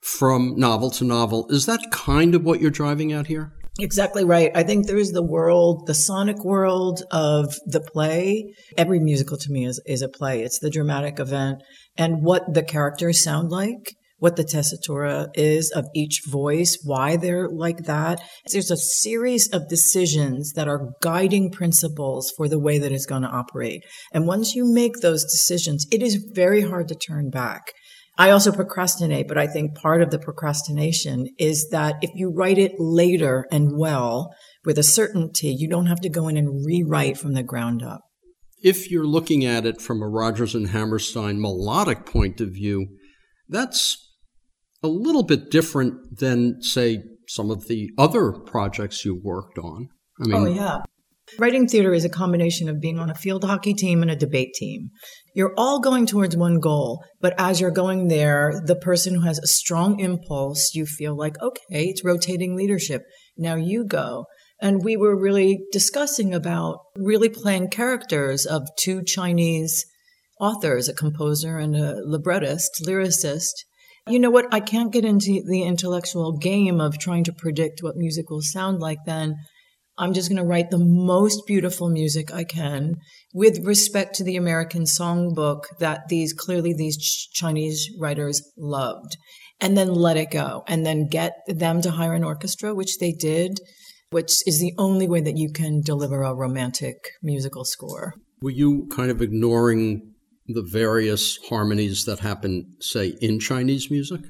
from 0.01 0.55
novel 0.57 0.91
to 0.91 1.05
novel. 1.05 1.47
Is 1.51 1.67
that 1.67 1.91
kind 1.91 2.35
of 2.35 2.45
what 2.45 2.61
you're 2.61 2.71
driving 2.71 3.13
at 3.13 3.27
here? 3.27 3.53
Exactly 3.81 4.25
right. 4.25 4.51
I 4.57 4.65
think 4.65 4.87
there 4.87 4.97
is 4.97 5.13
the 5.13 5.23
world, 5.23 5.87
the 5.87 5.95
sonic 5.95 6.45
world 6.45 7.03
of 7.13 7.55
the 7.65 7.81
play. 7.81 8.53
Every 8.77 8.99
musical 8.99 9.37
to 9.37 9.53
me 9.53 9.67
is, 9.67 9.81
is 9.87 10.03
a 10.03 10.09
play. 10.09 10.43
It's 10.43 10.59
the 10.59 10.71
dramatic 10.71 11.21
event 11.21 11.63
and 11.97 12.23
what 12.23 12.53
the 12.53 12.65
characters 12.65 13.23
sound 13.23 13.51
like, 13.51 13.95
what 14.19 14.37
the 14.37 14.45
tessitura 14.45 15.29
is 15.35 15.71
of 15.71 15.87
each 15.95 16.23
voice, 16.27 16.79
why 16.85 17.17
they're 17.17 17.49
like 17.49 17.85
that. 17.85 18.21
There's 18.53 18.71
a 18.71 18.77
series 18.77 19.49
of 19.53 19.69
decisions 19.69 20.53
that 20.55 20.69
are 20.69 20.91
guiding 21.03 21.51
principles 21.51 22.33
for 22.37 22.49
the 22.49 22.59
way 22.59 22.79
that 22.79 22.93
it's 22.93 23.07
going 23.07 23.23
to 23.23 23.29
operate. 23.29 23.85
And 24.13 24.27
once 24.27 24.55
you 24.55 24.73
make 24.73 24.97
those 25.01 25.25
decisions, 25.25 25.87
it 25.91 26.03
is 26.03 26.31
very 26.35 26.63
hard 26.63 26.89
to 26.89 26.95
turn 26.95 27.31
back. 27.31 27.73
I 28.21 28.31
also 28.31 28.51
procrastinate, 28.51 29.29
but 29.29 29.39
I 29.39 29.47
think 29.47 29.77
part 29.77 30.03
of 30.03 30.11
the 30.11 30.19
procrastination 30.19 31.29
is 31.39 31.69
that 31.71 31.95
if 32.03 32.11
you 32.15 32.33
write 32.35 32.59
it 32.59 32.73
later 32.79 33.47
and 33.53 33.79
well 33.79 34.35
with 34.65 34.77
a 34.77 34.83
certainty, 34.83 35.55
you 35.57 35.69
don't 35.69 35.87
have 35.87 36.01
to 36.01 36.09
go 36.09 36.27
in 36.27 36.37
and 36.37 36.67
rewrite 36.67 37.17
from 37.17 37.35
the 37.35 37.45
ground 37.45 37.85
up. 37.85 38.01
If 38.61 38.91
you're 38.91 39.07
looking 39.07 39.45
at 39.45 39.65
it 39.65 39.81
from 39.81 40.03
a 40.03 40.09
Rodgers 40.09 40.57
and 40.57 40.71
Hammerstein 40.71 41.41
melodic 41.41 42.07
point 42.07 42.41
of 42.41 42.49
view, 42.49 42.89
that's 43.49 44.08
a 44.83 44.89
little 44.89 45.23
bit 45.23 45.51
different 45.51 46.19
than, 46.19 46.63
say, 46.63 47.03
some 47.27 47.51
of 47.51 47.69
the 47.69 47.91
other 47.99 48.33
projects 48.33 49.05
you 49.05 49.21
worked 49.23 49.59
on. 49.59 49.89
I 50.21 50.29
mean, 50.29 50.37
oh, 50.37 50.47
yeah. 50.47 50.79
Writing 51.39 51.69
theater 51.69 51.93
is 51.93 52.07
a 52.07 52.09
combination 52.09 52.69
of 52.69 52.81
being 52.81 52.99
on 52.99 53.11
a 53.11 53.15
field 53.15 53.45
hockey 53.45 53.75
team 53.75 54.01
and 54.01 54.11
a 54.11 54.17
debate 54.17 54.55
team. 54.55 54.89
You're 55.35 55.53
all 55.59 55.79
going 55.79 56.07
towards 56.07 56.37
one 56.37 56.59
goal, 56.59 57.05
but 57.21 57.35
as 57.39 57.61
you're 57.61 57.71
going 57.71 58.09
there, 58.09 58.63
the 58.65 58.77
person 58.77 59.15
who 59.15 59.21
has 59.21 59.39
a 59.39 59.47
strong 59.47 60.01
impulse, 60.01 60.75
you 60.75 60.87
feel 60.87 61.15
like, 61.15 61.41
okay, 61.43 61.85
it's 61.85 62.05
rotating 62.05 62.57
leadership. 62.57 63.03
Now 63.37 63.57
you 63.57 63.85
go. 63.85 64.25
And 64.61 64.83
we 64.83 64.97
were 64.97 65.21
really 65.21 65.61
discussing 65.71 66.35
about 66.35 66.79
really 66.97 67.29
playing 67.29 67.69
characters 67.69 68.47
of 68.47 68.67
two 68.79 69.05
Chinese 69.05 69.85
authors, 70.41 70.89
a 70.89 70.95
composer 70.95 71.59
and 71.59 71.77
a 71.77 72.01
librettist, 72.05 72.83
lyricist. 72.87 73.53
You 74.11 74.19
know 74.19 74.31
what? 74.31 74.47
I 74.53 74.61
can't 74.61 74.93
get 74.93 75.05
into 75.05 75.43
the 75.47 75.63
intellectual 75.63 76.37
game 76.37 76.81
of 76.81 76.99
trying 76.99 77.25
to 77.25 77.33
predict 77.33 77.83
what 77.83 77.97
music 77.97 78.31
will 78.31 78.43
sound 78.43 78.81
like 78.81 78.99
then. 79.07 79.37
I'm 79.99 80.15
just 80.15 80.29
going 80.29 80.41
to 80.41 80.49
write 80.49 80.71
the 80.71 80.79
most 80.79 81.43
beautiful 81.47 81.91
music 81.91 82.33
I 82.33 82.45
can 82.45 82.95
with 83.35 83.67
respect 83.67 84.15
to 84.17 84.25
the 84.25 84.37
American 84.37 84.85
songbook 84.85 85.63
that 85.81 86.03
these 86.09 86.33
clearly 86.33 86.73
these 86.73 86.97
Chinese 87.33 87.91
writers 87.99 88.41
loved 88.57 89.17
and 89.61 89.77
then 89.77 89.93
let 89.93 90.17
it 90.17 90.31
go 90.31 90.63
and 90.69 90.87
then 90.87 91.09
get 91.09 91.33
them 91.49 91.83
to 91.83 91.91
hire 91.91 92.15
an 92.15 92.23
orchestra, 92.23 92.75
which 92.75 92.99
they 92.99 93.13
did, 93.13 93.59
which 94.11 94.47
is 94.47 94.61
the 94.61 94.73
only 94.79 95.09
way 95.09 95.21
that 95.21 95.37
you 95.37 95.51
can 95.53 95.81
deliver 95.81 96.23
a 96.23 96.35
romantic 96.35 96.97
musical 97.21 97.65
score. 97.65 98.15
Were 98.41 98.51
you 98.51 98.87
kind 98.93 99.11
of 99.11 99.21
ignoring 99.21 100.15
the 100.49 100.63
various 100.63 101.39
harmonies 101.49 102.05
that 102.07 102.21
happen, 102.21 102.75
say, 102.81 103.15
in 103.21 103.39
Chinese 103.39 103.91
music? 103.91 104.23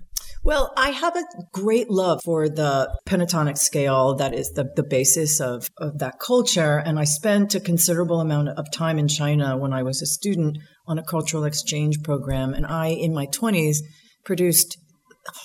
Well, 0.44 0.72
I 0.76 0.90
have 0.90 1.16
a 1.16 1.24
great 1.52 1.90
love 1.90 2.20
for 2.24 2.48
the 2.48 2.96
pentatonic 3.06 3.58
scale 3.58 4.14
that 4.16 4.34
is 4.34 4.50
the, 4.50 4.70
the 4.76 4.82
basis 4.82 5.40
of, 5.40 5.68
of 5.78 5.98
that 5.98 6.18
culture. 6.20 6.78
And 6.78 6.98
I 6.98 7.04
spent 7.04 7.54
a 7.54 7.60
considerable 7.60 8.20
amount 8.20 8.50
of 8.50 8.70
time 8.72 8.98
in 8.98 9.08
China 9.08 9.56
when 9.56 9.72
I 9.72 9.82
was 9.82 10.00
a 10.00 10.06
student 10.06 10.58
on 10.86 10.98
a 10.98 11.04
cultural 11.04 11.44
exchange 11.44 12.02
program. 12.02 12.54
And 12.54 12.66
I, 12.66 12.88
in 12.88 13.12
my 13.12 13.26
20s, 13.26 13.78
produced 14.24 14.78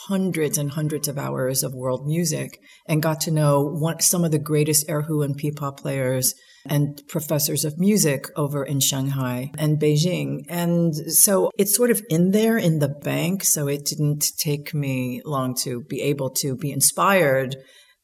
hundreds 0.07 0.57
and 0.57 0.71
hundreds 0.71 1.07
of 1.07 1.17
hours 1.17 1.63
of 1.63 1.73
world 1.73 2.05
music 2.05 2.59
and 2.87 3.03
got 3.03 3.19
to 3.21 3.31
know 3.31 3.63
one, 3.63 3.99
some 3.99 4.23
of 4.23 4.31
the 4.31 4.39
greatest 4.39 4.87
erhu 4.87 5.25
and 5.25 5.37
pipa 5.37 5.71
players 5.73 6.33
and 6.65 7.01
professors 7.07 7.65
of 7.65 7.77
music 7.77 8.27
over 8.35 8.63
in 8.63 8.79
Shanghai 8.79 9.51
and 9.57 9.79
Beijing. 9.79 10.45
And 10.49 10.95
so 10.95 11.51
it's 11.57 11.75
sort 11.75 11.91
of 11.91 12.01
in 12.09 12.31
there 12.31 12.57
in 12.57 12.79
the 12.79 12.87
bank. 12.89 13.43
So 13.43 13.67
it 13.67 13.85
didn't 13.85 14.25
take 14.37 14.73
me 14.73 15.21
long 15.25 15.55
to 15.63 15.81
be 15.81 16.01
able 16.01 16.29
to 16.35 16.55
be 16.55 16.71
inspired 16.71 17.57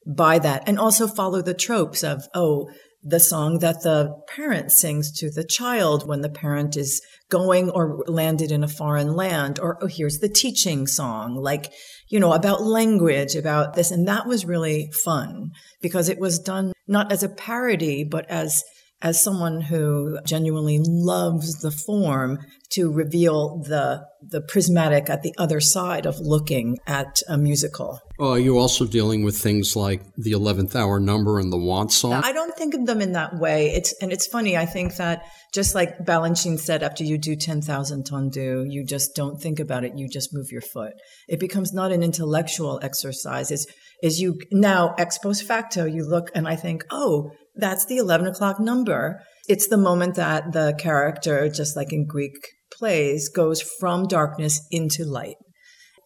by 0.05 0.39
that 0.39 0.63
and 0.67 0.79
also 0.79 1.07
follow 1.07 1.41
the 1.41 1.53
tropes 1.53 2.03
of, 2.03 2.23
oh, 2.33 2.69
the 3.01 3.19
song 3.19 3.59
that 3.59 3.81
the 3.83 4.13
parent 4.27 4.71
sings 4.71 5.11
to 5.11 5.31
the 5.31 5.43
child 5.43 6.07
when 6.07 6.21
the 6.21 6.29
parent 6.29 6.75
is 6.75 7.01
going 7.29 7.69
or 7.69 8.03
landed 8.07 8.51
in 8.51 8.63
a 8.63 8.67
foreign 8.67 9.13
land 9.13 9.57
or 9.59 9.77
oh 9.81 9.87
here's 9.87 10.19
the 10.19 10.27
teaching 10.27 10.85
song 10.85 11.35
like 11.35 11.71
you 12.09 12.19
know 12.19 12.33
about 12.33 12.63
language 12.63 13.35
about 13.35 13.73
this 13.75 13.91
and 13.91 14.07
that 14.07 14.27
was 14.27 14.45
really 14.45 14.91
fun 15.03 15.51
because 15.81 16.09
it 16.09 16.19
was 16.19 16.39
done 16.39 16.73
not 16.87 17.11
as 17.11 17.23
a 17.23 17.29
parody 17.29 18.03
but 18.03 18.29
as 18.29 18.63
as 19.01 19.23
someone 19.23 19.61
who 19.61 20.19
genuinely 20.25 20.79
loves 20.83 21.61
the 21.61 21.71
form 21.71 22.37
to 22.71 22.91
reveal 22.91 23.59
the 23.63 24.05
the 24.21 24.41
prismatic 24.41 25.09
at 25.09 25.23
the 25.23 25.33
other 25.37 25.59
side 25.59 26.05
of 26.05 26.19
looking 26.19 26.77
at 26.85 27.21
a 27.27 27.37
musical. 27.37 27.99
Are 28.19 28.37
you 28.37 28.57
also 28.57 28.85
dealing 28.85 29.23
with 29.23 29.37
things 29.37 29.77
like 29.77 30.01
the 30.17 30.31
eleventh 30.31 30.75
hour 30.75 30.99
number 30.99 31.39
and 31.39 31.53
the 31.53 31.57
want 31.57 31.93
song? 31.93 32.21
I 32.23 32.33
don't 32.33 32.55
think 32.55 32.73
of 32.73 32.85
them 32.85 33.01
in 33.01 33.13
that 33.13 33.39
way. 33.39 33.67
It's 33.67 33.93
and 34.01 34.11
it's 34.11 34.27
funny. 34.27 34.57
I 34.57 34.65
think 34.65 34.97
that 34.97 35.23
just 35.53 35.73
like 35.73 35.99
Balanchine 35.99 36.59
said, 36.59 36.83
after 36.83 37.05
you 37.05 37.17
do 37.17 37.37
ten 37.37 37.61
thousand 37.61 38.03
tendu, 38.05 38.65
you 38.69 38.83
just 38.83 39.15
don't 39.15 39.41
think 39.41 39.59
about 39.59 39.85
it. 39.85 39.93
You 39.95 40.09
just 40.09 40.33
move 40.33 40.51
your 40.51 40.61
foot. 40.61 40.93
It 41.29 41.39
becomes 41.39 41.71
not 41.71 41.93
an 41.93 42.03
intellectual 42.03 42.79
exercise. 42.83 43.51
It's 43.51 43.65
is 44.03 44.19
you 44.19 44.39
now 44.51 44.95
ex 44.97 45.17
post 45.17 45.43
facto 45.43 45.85
you 45.85 46.05
look 46.05 46.29
and 46.35 46.47
I 46.47 46.55
think, 46.55 46.85
oh, 46.91 47.31
that's 47.55 47.85
the 47.85 47.97
11 47.97 48.27
o'clock 48.27 48.59
number. 48.59 49.21
It's 49.47 49.67
the 49.67 49.77
moment 49.77 50.15
that 50.15 50.51
the 50.53 50.75
character, 50.77 51.49
just 51.49 51.75
like 51.75 51.91
in 51.91 52.05
Greek 52.05 52.35
plays, 52.71 53.29
goes 53.29 53.61
from 53.61 54.07
darkness 54.07 54.61
into 54.71 55.05
light. 55.05 55.35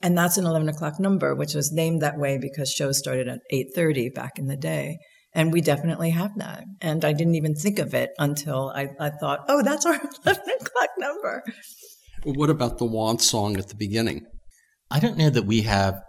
And 0.04 0.18
that's 0.18 0.38
an 0.38 0.46
11 0.46 0.68
o'clock 0.68 1.00
number, 1.00 1.34
which 1.34 1.54
was 1.56 1.72
named 1.72 2.02
that 2.02 2.20
way 2.20 2.38
because 2.38 2.70
shows 2.70 3.00
started 3.00 3.30
at 3.30 3.40
8.30 3.52 4.14
back 4.14 4.38
in 4.38 4.48
the 4.48 4.58
day. 4.58 4.98
And 5.34 5.52
we 5.52 5.62
definitely 5.62 6.12
have 6.12 6.38
that. 6.38 6.66
And 6.82 7.04
I 7.06 7.14
didn't 7.14 7.36
even 7.36 7.56
think 7.56 7.80
of 7.80 7.94
it 7.94 8.12
until 8.20 8.72
I, 8.76 8.90
I 9.00 9.10
thought, 9.10 9.46
oh, 9.48 9.64
that's 9.64 9.86
our 9.86 9.94
11 10.26 10.44
o'clock 10.62 10.90
number. 11.00 11.44
Well, 12.26 12.36
what 12.36 12.50
about 12.50 12.78
the 12.78 12.86
want 12.86 13.22
song 13.22 13.58
at 13.58 13.70
the 13.70 13.76
beginning? 13.76 14.26
I 14.92 15.00
don't 15.00 15.18
know 15.18 15.30
that 15.30 15.46
we 15.46 15.62
have 15.62 16.02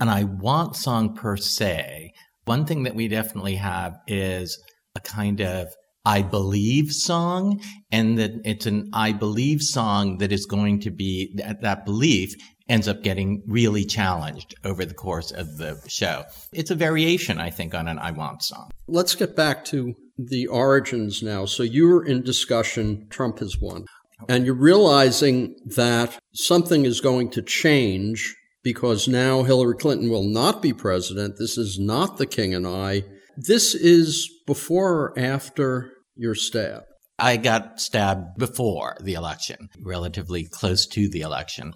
an 0.00 0.08
I 0.08 0.24
want 0.24 0.74
song 0.74 1.14
per 1.14 1.36
se. 1.36 2.12
One 2.46 2.64
thing 2.64 2.82
that 2.84 2.94
we 2.94 3.08
definitely 3.08 3.56
have 3.56 3.94
is 4.08 4.58
a 4.96 5.00
kind 5.00 5.40
of 5.40 5.68
I 6.06 6.22
believe 6.22 6.92
song 6.92 7.62
and 7.90 8.18
that 8.18 8.32
it's 8.44 8.66
an 8.66 8.90
I 8.92 9.12
believe 9.12 9.62
song 9.62 10.18
that 10.18 10.32
is 10.32 10.44
going 10.44 10.80
to 10.80 10.90
be 10.90 11.32
that, 11.36 11.62
that 11.62 11.84
belief 11.86 12.34
ends 12.68 12.88
up 12.88 13.02
getting 13.02 13.42
really 13.46 13.84
challenged 13.84 14.54
over 14.64 14.84
the 14.84 14.94
course 14.94 15.30
of 15.30 15.58
the 15.58 15.80
show. 15.86 16.24
It's 16.52 16.70
a 16.70 16.74
variation, 16.74 17.38
I 17.38 17.50
think, 17.50 17.74
on 17.74 17.88
an 17.88 17.98
I 17.98 18.10
want 18.10 18.42
song. 18.42 18.70
Let's 18.88 19.14
get 19.14 19.36
back 19.36 19.64
to 19.66 19.94
the 20.16 20.46
origins 20.46 21.22
now. 21.22 21.44
So 21.44 21.62
you're 21.62 22.04
in 22.04 22.22
discussion, 22.22 23.06
Trump 23.10 23.40
has 23.40 23.58
won. 23.58 23.84
And 24.28 24.46
you're 24.46 24.54
realizing 24.54 25.56
that 25.66 26.18
something 26.32 26.86
is 26.86 27.00
going 27.00 27.30
to 27.30 27.42
change 27.42 28.34
because 28.62 29.06
now 29.06 29.42
Hillary 29.42 29.74
Clinton 29.74 30.08
will 30.08 30.24
not 30.24 30.62
be 30.62 30.72
president. 30.72 31.34
This 31.38 31.58
is 31.58 31.78
not 31.78 32.16
the 32.16 32.26
king 32.26 32.54
and 32.54 32.66
I. 32.66 33.02
This 33.36 33.74
is 33.74 34.30
before 34.46 34.94
or 34.94 35.18
after 35.18 35.90
your 36.16 36.34
stab? 36.34 36.84
I 37.18 37.36
got 37.36 37.80
stabbed 37.80 38.38
before 38.38 38.96
the 39.00 39.14
election, 39.14 39.68
relatively 39.80 40.44
close 40.50 40.86
to 40.86 41.08
the 41.08 41.20
election. 41.20 41.74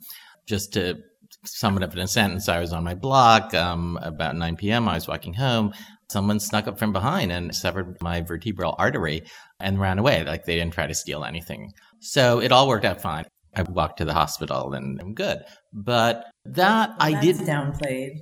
Just 0.48 0.72
to 0.72 0.96
sum 1.44 1.76
it 1.76 1.82
up 1.82 1.92
in 1.92 1.98
a 1.98 2.08
sentence, 2.08 2.48
I 2.48 2.58
was 2.58 2.72
on 2.72 2.82
my 2.82 2.94
block 2.94 3.54
um, 3.54 3.98
about 4.02 4.34
9 4.34 4.56
p.m. 4.56 4.88
I 4.88 4.94
was 4.94 5.06
walking 5.06 5.34
home. 5.34 5.72
Someone 6.10 6.40
snuck 6.40 6.66
up 6.66 6.78
from 6.78 6.92
behind 6.92 7.30
and 7.30 7.54
severed 7.54 8.00
my 8.00 8.22
vertebral 8.22 8.74
artery 8.78 9.22
and 9.60 9.78
ran 9.78 9.98
away. 9.98 10.24
Like 10.24 10.46
they 10.46 10.56
didn't 10.56 10.72
try 10.72 10.86
to 10.86 10.94
steal 10.94 11.22
anything. 11.22 11.72
So 12.00 12.40
it 12.40 12.50
all 12.50 12.66
worked 12.66 12.86
out 12.86 13.02
fine. 13.02 13.26
I 13.54 13.62
walked 13.62 13.98
to 13.98 14.04
the 14.04 14.14
hospital 14.14 14.72
and 14.72 14.98
I'm 15.00 15.12
good. 15.14 15.40
But 15.72 16.24
that 16.46 16.88
well, 16.90 16.96
I 16.98 17.20
did 17.20 17.36
downplayed. 17.36 18.12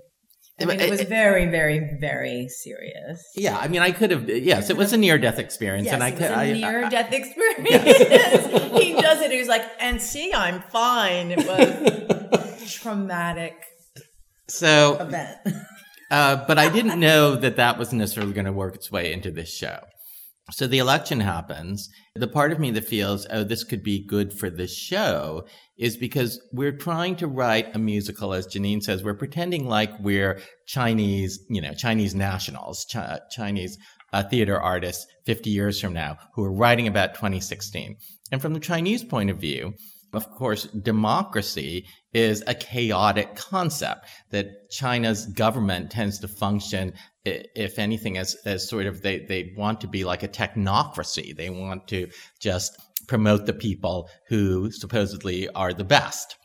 I 0.58 0.64
mean, 0.64 0.80
it 0.80 0.88
was 0.88 1.02
very, 1.02 1.46
very, 1.46 1.98
very 2.00 2.48
serious. 2.48 3.22
Yeah, 3.34 3.58
I 3.58 3.68
mean, 3.68 3.82
I 3.82 3.90
could 3.90 4.10
have. 4.10 4.26
Yes, 4.28 4.70
it 4.70 4.76
was 4.76 4.94
a 4.94 4.96
near-death 4.96 5.38
experience, 5.38 5.84
yes, 5.84 5.92
and 5.94 6.02
I 6.02 6.08
it 6.08 6.12
could. 6.12 6.30
was 6.30 6.30
a 6.30 6.34
I, 6.34 6.52
near-death 6.52 7.12
experience. 7.12 7.68
Yes. 7.70 8.82
he 8.82 8.94
does 8.94 9.20
it. 9.20 9.30
He's 9.30 9.48
like, 9.48 9.64
and 9.80 10.00
see, 10.00 10.32
I'm 10.32 10.62
fine. 10.62 11.32
It 11.32 11.46
was 11.46 12.15
traumatic. 12.66 13.54
So 14.48 14.98
event. 15.00 15.38
uh, 16.10 16.44
but 16.46 16.58
I 16.58 16.68
didn't 16.68 17.00
know 17.00 17.36
that 17.36 17.56
that 17.56 17.78
was 17.78 17.92
necessarily 17.92 18.32
going 18.32 18.46
to 18.46 18.52
work 18.52 18.74
its 18.74 18.90
way 18.90 19.12
into 19.12 19.30
this 19.30 19.52
show. 19.52 19.80
So 20.52 20.68
the 20.68 20.78
election 20.78 21.18
happens. 21.18 21.88
The 22.14 22.28
part 22.28 22.52
of 22.52 22.60
me 22.60 22.70
that 22.70 22.84
feels, 22.84 23.26
oh, 23.30 23.42
this 23.42 23.64
could 23.64 23.82
be 23.82 24.06
good 24.06 24.32
for 24.32 24.48
this 24.48 24.72
show 24.72 25.44
is 25.76 25.96
because 25.96 26.40
we're 26.52 26.76
trying 26.76 27.16
to 27.16 27.26
write 27.26 27.74
a 27.74 27.80
musical, 27.80 28.32
as 28.32 28.46
Jeanine 28.46 28.80
says, 28.80 29.02
we're 29.02 29.14
pretending 29.14 29.66
like 29.66 29.90
we're 29.98 30.40
Chinese, 30.66 31.40
you 31.50 31.60
know, 31.60 31.74
Chinese 31.74 32.14
nationals, 32.14 32.84
Ch- 32.84 33.20
Chinese 33.30 33.76
uh, 34.12 34.22
theater 34.22 34.60
artists 34.60 35.04
50 35.24 35.50
years 35.50 35.80
from 35.80 35.92
now 35.92 36.16
who 36.34 36.44
are 36.44 36.52
writing 36.52 36.86
about 36.86 37.14
2016. 37.14 37.96
And 38.30 38.40
from 38.40 38.54
the 38.54 38.60
Chinese 38.60 39.02
point 39.02 39.30
of 39.30 39.38
view, 39.38 39.74
of 40.16 40.30
course, 40.30 40.64
democracy 40.64 41.86
is 42.14 42.42
a 42.46 42.54
chaotic 42.54 43.36
concept 43.36 44.06
that 44.30 44.70
China's 44.70 45.26
government 45.26 45.90
tends 45.90 46.18
to 46.20 46.28
function, 46.28 46.94
if 47.24 47.78
anything, 47.78 48.16
as, 48.16 48.34
as 48.46 48.66
sort 48.66 48.86
of 48.86 49.02
they, 49.02 49.18
they 49.18 49.52
want 49.56 49.82
to 49.82 49.86
be 49.86 50.04
like 50.04 50.22
a 50.22 50.28
technocracy. 50.28 51.36
They 51.36 51.50
want 51.50 51.86
to 51.88 52.08
just 52.40 52.78
promote 53.06 53.44
the 53.44 53.52
people 53.52 54.08
who 54.28 54.70
supposedly 54.70 55.48
are 55.50 55.74
the 55.74 55.84
best. 55.84 56.35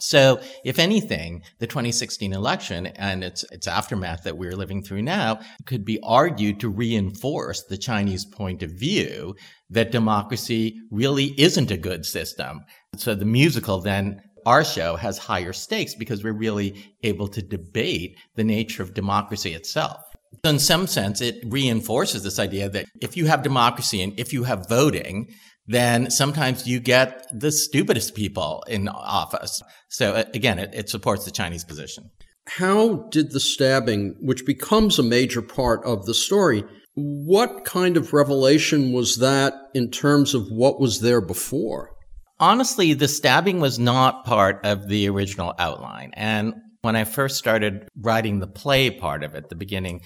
So, 0.00 0.40
if 0.64 0.78
anything, 0.78 1.42
the 1.58 1.66
2016 1.66 2.32
election 2.32 2.86
and 2.86 3.24
its, 3.24 3.44
its 3.50 3.66
aftermath 3.66 4.24
that 4.24 4.36
we're 4.36 4.56
living 4.56 4.82
through 4.82 5.02
now 5.02 5.40
could 5.64 5.84
be 5.84 5.98
argued 6.02 6.60
to 6.60 6.68
reinforce 6.68 7.62
the 7.64 7.78
Chinese 7.78 8.26
point 8.26 8.62
of 8.62 8.70
view 8.70 9.34
that 9.70 9.92
democracy 9.92 10.80
really 10.90 11.34
isn't 11.40 11.70
a 11.70 11.78
good 11.78 12.04
system. 12.04 12.60
So 12.96 13.14
the 13.14 13.24
musical 13.24 13.80
then 13.80 14.20
our 14.44 14.64
show 14.64 14.96
has 14.96 15.18
higher 15.18 15.52
stakes 15.52 15.94
because 15.94 16.22
we're 16.22 16.32
really 16.32 16.94
able 17.02 17.28
to 17.28 17.42
debate 17.42 18.16
the 18.36 18.44
nature 18.44 18.82
of 18.82 18.94
democracy 18.94 19.54
itself. 19.54 20.00
So 20.44 20.50
in 20.50 20.58
some 20.58 20.86
sense, 20.86 21.20
it 21.20 21.42
reinforces 21.46 22.22
this 22.22 22.38
idea 22.38 22.68
that 22.68 22.86
if 23.00 23.16
you 23.16 23.26
have 23.26 23.42
democracy 23.42 24.02
and 24.02 24.18
if 24.18 24.32
you 24.32 24.44
have 24.44 24.68
voting, 24.68 25.28
then 25.66 26.10
sometimes 26.10 26.66
you 26.66 26.80
get 26.80 27.26
the 27.32 27.50
stupidest 27.50 28.14
people 28.14 28.62
in 28.68 28.88
office. 28.88 29.62
So 29.88 30.14
uh, 30.14 30.24
again, 30.34 30.58
it, 30.58 30.70
it 30.72 30.88
supports 30.88 31.24
the 31.24 31.30
Chinese 31.30 31.64
position. 31.64 32.10
How 32.48 33.08
did 33.10 33.32
the 33.32 33.40
stabbing, 33.40 34.16
which 34.20 34.46
becomes 34.46 34.98
a 34.98 35.02
major 35.02 35.42
part 35.42 35.84
of 35.84 36.06
the 36.06 36.14
story, 36.14 36.64
what 36.94 37.64
kind 37.64 37.96
of 37.96 38.12
revelation 38.12 38.92
was 38.92 39.16
that 39.16 39.52
in 39.74 39.90
terms 39.90 40.34
of 40.34 40.46
what 40.48 40.80
was 40.80 41.00
there 41.00 41.20
before? 41.20 41.90
Honestly, 42.38 42.92
the 42.92 43.08
stabbing 43.08 43.60
was 43.60 43.78
not 43.78 44.24
part 44.24 44.64
of 44.64 44.88
the 44.88 45.08
original 45.08 45.54
outline. 45.58 46.12
And 46.14 46.54
when 46.82 46.94
I 46.94 47.04
first 47.04 47.36
started 47.36 47.88
writing 48.00 48.38
the 48.38 48.46
play 48.46 48.90
part 48.90 49.24
of 49.24 49.34
it, 49.34 49.48
the 49.48 49.56
beginning, 49.56 50.02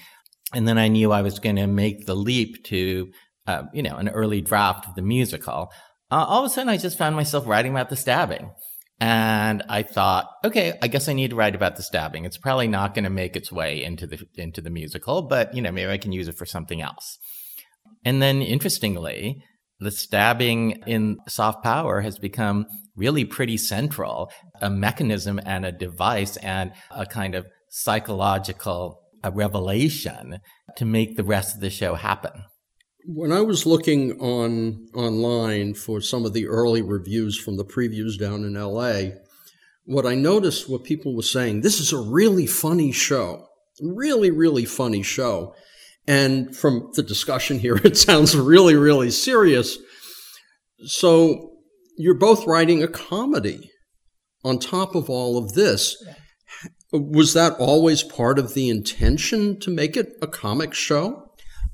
and 0.55 0.67
then 0.67 0.79
I 0.79 0.89
knew 0.89 1.13
I 1.13 1.23
was 1.23 1.39
going 1.39 1.57
to 1.57 1.67
make 1.67 2.07
the 2.07 2.17
leap 2.17 2.65
to 2.65 3.11
uh, 3.51 3.65
you 3.73 3.83
know, 3.83 3.97
an 3.97 4.09
early 4.09 4.41
draft 4.41 4.87
of 4.87 4.95
the 4.95 5.03
musical, 5.03 5.73
uh, 6.11 6.25
all 6.29 6.45
of 6.45 6.51
a 6.51 6.55
sudden 6.55 6.69
I 6.69 6.77
just 6.77 6.99
found 6.99 7.17
myself 7.17 7.47
writing 7.47 7.73
about 7.73 7.91
the 7.91 7.97
stabbing. 7.97 8.51
And 9.03 9.63
I 9.69 9.83
thought, 9.83 10.29
okay, 10.45 10.75
I 10.83 10.89
guess 10.89 11.09
I 11.09 11.15
need 11.15 11.31
to 11.31 11.37
write 11.37 11.55
about 11.55 11.77
the 11.77 11.83
stabbing. 11.83 12.27
It's 12.27 12.37
probably 12.37 12.69
not 12.69 12.95
going 12.95 13.05
to 13.05 13.11
make 13.11 13.35
its 13.35 13.51
way 13.51 13.83
into 13.83 14.07
the 14.07 14.19
into 14.37 14.61
the 14.61 14.69
musical, 14.69 15.23
but 15.23 15.55
you 15.55 15.63
know, 15.63 15.73
maybe 15.73 15.91
I 15.91 15.97
can 15.97 16.13
use 16.13 16.29
it 16.29 16.37
for 16.37 16.45
something 16.45 16.83
else. 16.83 17.19
And 18.05 18.21
then 18.21 18.43
interestingly, 18.43 19.43
the 19.79 19.91
stabbing 19.91 20.83
in 20.87 21.17
soft 21.29 21.65
power 21.65 22.03
has 22.03 22.19
become 22.19 22.67
really 22.95 23.25
pretty 23.25 23.57
central, 23.57 24.31
a 24.61 24.69
mechanism 24.69 25.41
and 25.47 25.65
a 25.65 25.73
device 25.73 26.37
and 26.37 26.73
a 26.91 27.07
kind 27.07 27.35
of 27.35 27.47
psychological 27.71 29.01
a 29.23 29.31
revelation 29.31 30.39
to 30.77 30.85
make 30.85 31.17
the 31.17 31.25
rest 31.25 31.55
of 31.55 31.61
the 31.61 31.71
show 31.71 31.95
happen. 31.95 32.45
When 33.07 33.33
I 33.33 33.41
was 33.41 33.67
looking 33.67 34.21
on 34.21 34.89
online 34.95 35.75
for 35.75 36.01
some 36.01 36.25
of 36.25 36.33
the 36.33 36.47
early 36.47 36.83
reviews 36.83 37.39
from 37.39 37.57
the 37.57 37.65
previews 37.65 38.19
down 38.19 38.45
in 38.45 38.55
LA, 38.55 39.17
what 39.85 40.07
I 40.07 40.15
noticed 40.15 40.69
what 40.69 40.85
people 40.85 41.17
were 41.17 41.23
saying, 41.23 41.63
this 41.63 41.81
is 41.81 41.93
a 41.93 41.99
really 41.99 42.47
funny 42.47 42.93
show. 42.93 43.47
Really, 43.83 44.31
really 44.31 44.65
funny 44.65 45.03
show. 45.03 45.55
And 46.07 46.55
from 46.55 46.91
the 46.95 47.03
discussion 47.03 47.59
here, 47.59 47.77
it 47.85 47.97
sounds 47.97 48.37
really, 48.37 48.75
really 48.75 49.11
serious. 49.11 49.79
So 50.85 51.57
you're 51.97 52.15
both 52.15 52.47
writing 52.47 52.83
a 52.83 52.89
comedy 52.89 53.71
on 54.45 54.59
top 54.59 54.95
of 54.95 55.09
all 55.09 55.39
of 55.39 55.55
this. 55.55 56.03
Was 56.93 57.35
that 57.35 57.55
always 57.59 58.03
part 58.03 58.39
of 58.39 58.55
the 58.55 58.69
intention 58.69 59.59
to 59.61 59.71
make 59.71 59.97
it 59.97 60.13
a 60.21 60.27
comic 60.27 60.75
show? 60.75 61.30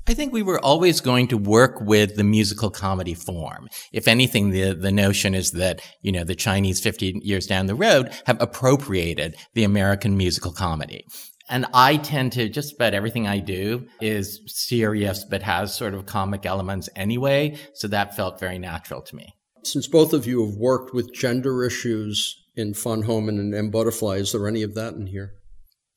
I 0.09 0.13
think 0.13 0.31
we 0.31 0.41
were 0.41 0.59
always 0.63 1.01
going 1.01 1.27
to 1.27 1.37
work 1.37 1.81
with 1.81 2.15
the 2.15 2.23
musical 2.23 2.69
comedy 2.69 3.13
form. 3.13 3.67
If 3.91 4.07
anything, 4.07 4.51
the, 4.51 4.71
the 4.73 4.91
notion 4.91 5.35
is 5.35 5.51
that, 5.51 5.81
you 6.01 6.13
know, 6.13 6.23
the 6.23 6.33
Chinese 6.33 6.79
50 6.79 7.19
years 7.23 7.45
down 7.45 7.65
the 7.65 7.75
road 7.75 8.13
have 8.25 8.41
appropriated 8.41 9.35
the 9.53 9.65
American 9.65 10.15
musical 10.15 10.53
comedy. 10.53 11.05
And 11.49 11.65
I 11.73 11.97
tend 11.97 12.31
to 12.33 12.47
just 12.47 12.75
about 12.75 12.93
everything 12.93 13.27
I 13.27 13.39
do 13.39 13.85
is 13.99 14.39
serious, 14.47 15.25
but 15.25 15.43
has 15.43 15.75
sort 15.75 15.93
of 15.93 16.05
comic 16.05 16.45
elements 16.45 16.87
anyway. 16.95 17.57
So 17.73 17.89
that 17.89 18.15
felt 18.15 18.39
very 18.39 18.59
natural 18.59 19.01
to 19.01 19.15
me. 19.15 19.33
Since 19.65 19.87
both 19.87 20.13
of 20.13 20.25
you 20.25 20.45
have 20.45 20.55
worked 20.55 20.93
with 20.93 21.13
gender 21.13 21.65
issues 21.65 22.33
in 22.55 22.73
Fun 22.73 23.01
Home 23.01 23.27
and 23.27 23.53
in 23.53 23.71
Butterfly, 23.71 24.17
is 24.17 24.31
there 24.31 24.47
any 24.47 24.63
of 24.63 24.73
that 24.75 24.93
in 24.93 25.07
here? 25.07 25.33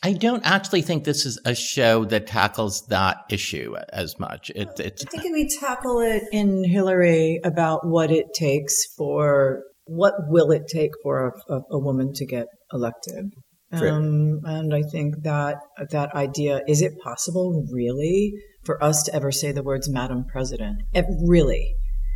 I 0.03 0.15
don't 0.15 0.45
actually 0.47 0.81
think 0.83 1.05
this 1.05 1.27
is 1.27 1.39
a 1.45 1.55
show 1.55 2.07
that 2.07 2.27
tackles 2.27 2.87
that 2.87 3.19
issue 3.29 3.75
as 3.93 4.19
much. 4.19 4.51
It, 4.55 4.69
it's, 4.79 5.05
I 5.05 5.21
think 5.21 5.35
we 5.35 5.49
tackle 5.61 6.01
it 6.01 6.23
in 6.33 6.65
Hillary 6.65 7.39
about 7.45 7.87
what 7.87 8.11
it 8.11 8.33
takes 8.35 8.75
for 8.97 9.63
what 9.85 10.15
will 10.29 10.53
it 10.53 10.69
take 10.69 10.93
for 11.03 11.29
a, 11.29 11.53
a, 11.53 11.61
a 11.73 11.79
woman 11.79 12.13
to 12.15 12.25
get 12.25 12.47
elected. 12.73 13.27
Um, 13.73 14.41
and 14.45 14.75
I 14.75 14.83
think 14.91 15.23
that 15.23 15.59
that 15.91 16.13
idea 16.15 16.63
is 16.67 16.83
it 16.83 16.99
possible 17.05 17.65
really 17.71 18.33
for 18.65 18.83
us 18.83 19.03
to 19.05 19.15
ever 19.15 19.31
say 19.31 19.53
the 19.53 19.63
words 19.63 19.89
Madam 19.89 20.25
President? 20.25 20.83
It 20.93 21.05
really, 21.25 21.75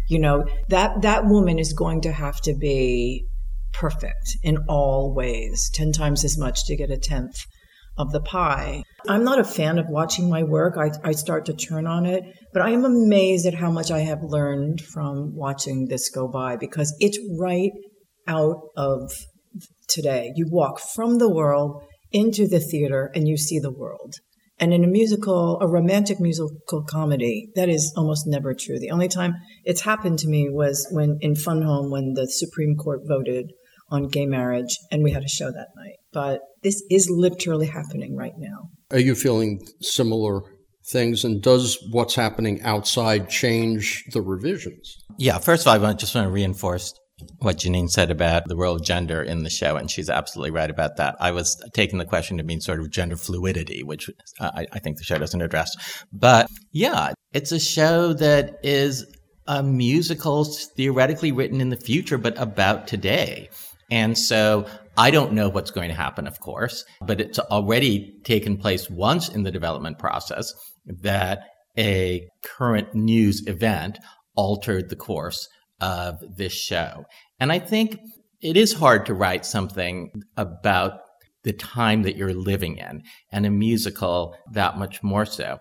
you 0.08 0.18
know 0.18 0.46
that 0.68 1.02
that 1.02 1.26
woman 1.26 1.60
is 1.60 1.72
going 1.72 2.00
to 2.02 2.12
have 2.12 2.40
to 2.40 2.54
be 2.54 3.26
perfect 3.72 4.36
in 4.42 4.58
all 4.68 5.14
ways, 5.14 5.70
ten 5.74 5.92
times 5.92 6.24
as 6.24 6.36
much 6.36 6.64
to 6.64 6.76
get 6.76 6.90
a 6.90 6.96
tenth 6.96 7.44
of 7.96 8.12
the 8.12 8.20
pie. 8.20 8.82
I'm 9.08 9.24
not 9.24 9.38
a 9.38 9.44
fan 9.44 9.78
of 9.78 9.86
watching 9.88 10.28
my 10.28 10.42
work. 10.42 10.76
I, 10.76 10.90
I 11.08 11.12
start 11.12 11.46
to 11.46 11.54
turn 11.54 11.86
on 11.86 12.06
it, 12.06 12.24
but 12.52 12.62
I 12.62 12.70
am 12.70 12.84
amazed 12.84 13.46
at 13.46 13.54
how 13.54 13.70
much 13.70 13.90
I 13.90 14.00
have 14.00 14.22
learned 14.22 14.80
from 14.80 15.34
watching 15.34 15.86
this 15.88 16.08
go 16.10 16.26
by 16.26 16.56
because 16.56 16.94
it's 17.00 17.18
right 17.38 17.72
out 18.26 18.60
of 18.76 19.12
today. 19.88 20.32
You 20.34 20.46
walk 20.50 20.80
from 20.80 21.18
the 21.18 21.28
world 21.28 21.82
into 22.10 22.48
the 22.48 22.60
theater 22.60 23.10
and 23.14 23.28
you 23.28 23.36
see 23.36 23.58
the 23.58 23.72
world. 23.72 24.14
And 24.58 24.72
in 24.72 24.84
a 24.84 24.88
musical, 24.88 25.58
a 25.60 25.68
romantic 25.68 26.20
musical 26.20 26.84
comedy, 26.84 27.50
that 27.56 27.68
is 27.68 27.92
almost 27.96 28.26
never 28.26 28.54
true. 28.54 28.78
The 28.78 28.90
only 28.90 29.08
time 29.08 29.34
it's 29.64 29.80
happened 29.80 30.20
to 30.20 30.28
me 30.28 30.48
was 30.48 30.86
when 30.92 31.18
in 31.20 31.34
Fun 31.34 31.62
Home 31.62 31.90
when 31.90 32.14
the 32.14 32.28
Supreme 32.28 32.76
Court 32.76 33.00
voted 33.06 33.52
on 33.90 34.08
gay 34.08 34.26
marriage 34.26 34.78
and 34.92 35.02
we 35.02 35.10
had 35.10 35.24
a 35.24 35.28
show 35.28 35.50
that 35.50 35.68
night. 35.76 35.96
But 36.14 36.40
this 36.62 36.82
is 36.90 37.10
literally 37.10 37.66
happening 37.66 38.16
right 38.16 38.32
now. 38.38 38.70
Are 38.90 39.00
you 39.00 39.14
feeling 39.14 39.60
similar 39.82 40.40
things? 40.86 41.24
And 41.24 41.42
does 41.42 41.76
what's 41.90 42.14
happening 42.14 42.62
outside 42.62 43.28
change 43.28 44.04
the 44.12 44.22
revisions? 44.22 44.96
Yeah, 45.18 45.38
first 45.38 45.66
of 45.66 45.82
all, 45.82 45.84
I 45.84 45.92
just 45.94 46.14
want 46.14 46.26
to 46.26 46.32
reinforce 46.32 46.94
what 47.38 47.58
Jeanine 47.58 47.88
said 47.88 48.10
about 48.10 48.44
the 48.46 48.56
role 48.56 48.76
of 48.76 48.82
gender 48.82 49.22
in 49.22 49.44
the 49.44 49.50
show, 49.50 49.76
and 49.76 49.90
she's 49.90 50.10
absolutely 50.10 50.50
right 50.50 50.70
about 50.70 50.96
that. 50.96 51.16
I 51.20 51.30
was 51.30 51.60
taking 51.72 51.98
the 51.98 52.04
question 52.04 52.38
to 52.38 52.44
mean 52.44 52.60
sort 52.60 52.80
of 52.80 52.90
gender 52.90 53.16
fluidity, 53.16 53.82
which 53.82 54.10
uh, 54.40 54.50
I, 54.54 54.66
I 54.72 54.78
think 54.78 54.98
the 54.98 55.04
show 55.04 55.18
doesn't 55.18 55.40
address. 55.40 55.70
But 56.12 56.48
yeah, 56.72 57.12
it's 57.32 57.52
a 57.52 57.60
show 57.60 58.12
that 58.14 58.58
is 58.62 59.06
a 59.46 59.62
musical 59.62 60.44
theoretically 60.44 61.32
written 61.32 61.60
in 61.60 61.68
the 61.68 61.76
future, 61.76 62.18
but 62.18 62.38
about 62.38 62.86
today. 62.88 63.48
And 63.90 64.16
so 64.16 64.66
I 64.96 65.10
don't 65.10 65.32
know 65.32 65.48
what's 65.48 65.70
going 65.70 65.88
to 65.88 65.94
happen, 65.94 66.26
of 66.26 66.40
course, 66.40 66.84
but 67.00 67.20
it's 67.20 67.38
already 67.38 68.14
taken 68.24 68.56
place 68.56 68.88
once 68.88 69.28
in 69.28 69.42
the 69.42 69.50
development 69.50 69.98
process 69.98 70.52
that 70.86 71.40
a 71.76 72.28
current 72.42 72.94
news 72.94 73.42
event 73.46 73.98
altered 74.36 74.88
the 74.88 74.96
course 74.96 75.48
of 75.80 76.16
this 76.36 76.52
show. 76.52 77.04
And 77.40 77.50
I 77.50 77.58
think 77.58 77.98
it 78.40 78.56
is 78.56 78.74
hard 78.74 79.06
to 79.06 79.14
write 79.14 79.44
something 79.44 80.10
about 80.36 81.00
the 81.42 81.52
time 81.52 82.02
that 82.02 82.16
you're 82.16 82.32
living 82.32 82.78
in, 82.78 83.02
and 83.30 83.44
a 83.44 83.50
musical 83.50 84.34
that 84.52 84.78
much 84.78 85.02
more 85.02 85.26
so. 85.26 85.58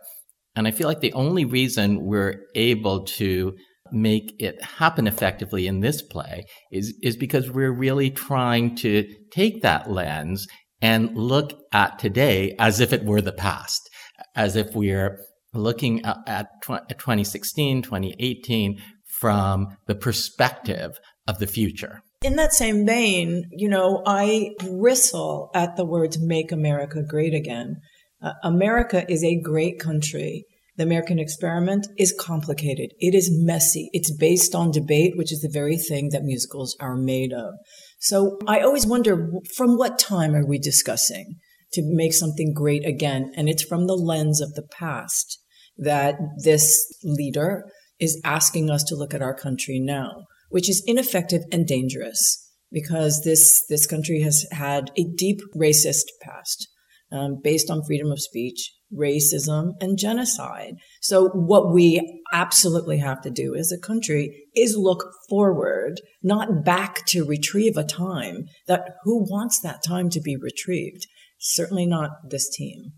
And 0.56 0.68
I 0.68 0.72
feel 0.72 0.88
like 0.88 1.02
the 1.02 1.14
only 1.14 1.46
reason 1.46 2.06
we're 2.06 2.46
able 2.56 3.04
to 3.06 3.54
make 3.94 4.36
it 4.40 4.62
happen 4.62 5.08
effectively 5.08 5.68
in 5.68 5.80
this 5.80 6.02
play 6.02 6.46
is, 6.72 6.94
is 7.02 7.16
because 7.16 7.50
we're 7.50 7.72
really 7.72 8.10
trying 8.10 8.76
to 8.78 9.08
take 9.32 9.62
that 9.62 9.90
lens 9.90 10.48
and 10.82 11.16
look 11.16 11.54
at 11.72 11.98
today 12.00 12.56
as 12.60 12.80
if 12.80 12.92
it 12.92 13.06
were 13.06 13.22
the 13.22 13.32
past, 13.32 13.90
as 14.36 14.56
if 14.56 14.76
we're 14.76 15.20
looking 15.54 16.04
at, 16.06 16.18
at 16.28 16.48
2016, 16.64 17.84
2018 17.84 18.82
from 19.20 19.78
the 19.88 19.96
perspective 19.96 21.00
of 21.28 21.40
the 21.40 21.48
future. 21.48 22.02
In 22.24 22.36
that 22.36 22.54
same 22.54 22.86
vein, 22.86 23.46
you 23.52 23.70
know, 23.70 24.02
I 24.06 24.52
bristle 24.60 25.50
at 25.54 25.76
the 25.76 25.86
words 25.86 26.20
make 26.20 26.52
America 26.52 27.02
great 27.08 27.34
again. 27.34 27.82
Uh, 28.22 28.34
America 28.44 29.06
is 29.10 29.24
a 29.24 29.42
great 29.42 29.80
country. 29.80 30.46
The 30.76 30.84
American 30.84 31.20
experiment 31.20 31.88
is 31.98 32.16
complicated. 32.20 32.94
It 33.00 33.14
is 33.14 33.30
messy. 33.32 33.90
It's 33.94 34.16
based 34.16 34.56
on 34.56 34.72
debate, 34.72 35.14
which 35.16 35.32
is 35.32 35.42
the 35.42 35.52
very 35.52 35.78
thing 35.78 36.10
that 36.10 36.24
musicals 36.24 36.76
are 36.80 36.96
made 36.96 37.32
of. 37.32 37.54
So 38.00 38.40
I 38.48 38.62
always 38.62 38.88
wonder 38.88 39.32
from 39.56 39.78
what 39.78 40.00
time 40.00 40.34
are 40.36 40.46
we 40.46 40.58
discussing 40.58 41.36
to 41.74 41.84
make 41.86 42.14
something 42.14 42.54
great 42.54 42.86
again? 42.86 43.32
And 43.36 43.48
it's 43.48 43.64
from 43.64 43.86
the 43.86 43.96
lens 43.96 44.42
of 44.42 44.54
the 44.54 44.68
past 44.78 45.40
that 45.78 46.16
this 46.44 46.86
leader 47.04 47.66
is 48.00 48.20
asking 48.24 48.70
us 48.70 48.84
to 48.86 48.96
look 48.96 49.14
at 49.14 49.22
our 49.22 49.36
country 49.36 49.80
now, 49.80 50.26
which 50.50 50.70
is 50.70 50.84
ineffective 50.88 51.42
and 51.52 51.68
dangerous 51.68 52.40
because 52.72 53.22
this, 53.24 53.64
this 53.70 53.86
country 53.86 54.22
has 54.22 54.46
had 54.52 54.90
a 54.98 55.06
deep 55.16 55.40
racist 55.56 56.06
past 56.22 56.68
um, 57.14 57.40
based 57.42 57.70
on 57.70 57.84
freedom 57.84 58.12
of 58.12 58.22
speech, 58.22 58.74
racism, 58.94 59.72
and 59.80 59.98
genocide. 59.98 60.74
So 61.02 61.30
what 61.30 61.74
we 61.74 62.22
absolutely 62.34 62.98
have 62.98 63.22
to 63.22 63.30
do 63.30 63.56
as 63.56 63.72
a 63.72 63.80
country 63.80 64.48
is 64.56 64.76
look 64.76 65.06
forward, 65.30 66.02
not 66.22 66.66
back 66.66 67.06
to 67.08 67.26
retrieve 67.26 67.78
a 67.78 67.84
time 67.84 68.46
that 68.68 68.96
who 69.04 69.24
wants 69.30 69.62
that 69.62 69.84
time 69.86 70.10
to 70.10 70.22
be 70.22 70.36
retrieved? 70.36 71.06
Certainly 71.40 71.86
not 71.86 72.12
this 72.30 72.50
team. 72.50 72.94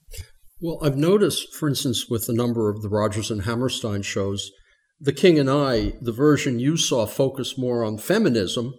Well, 0.62 0.80
I've 0.82 0.98
noticed, 0.98 1.54
for 1.54 1.68
instance, 1.68 2.08
with 2.10 2.30
a 2.30 2.34
number 2.34 2.70
of 2.70 2.82
the 2.82 2.90
Rodgers 2.90 3.30
and 3.30 3.42
Hammerstein 3.42 4.02
shows, 4.02 4.52
The 5.00 5.14
King 5.14 5.38
and 5.38 5.50
I, 5.50 5.94
the 6.02 6.14
version 6.14 6.60
you 6.60 6.78
saw 6.78 7.06
focused 7.06 7.60
more 7.60 7.84
on 7.84 7.98
feminism. 7.98 8.74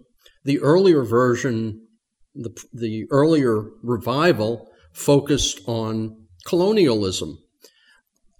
The 0.44 0.58
earlier 0.60 1.02
version, 1.02 1.86
the, 2.34 2.56
the 2.72 3.04
earlier 3.10 3.64
revival, 3.82 4.68
focused 4.96 5.60
on 5.66 6.16
colonialism. 6.46 7.38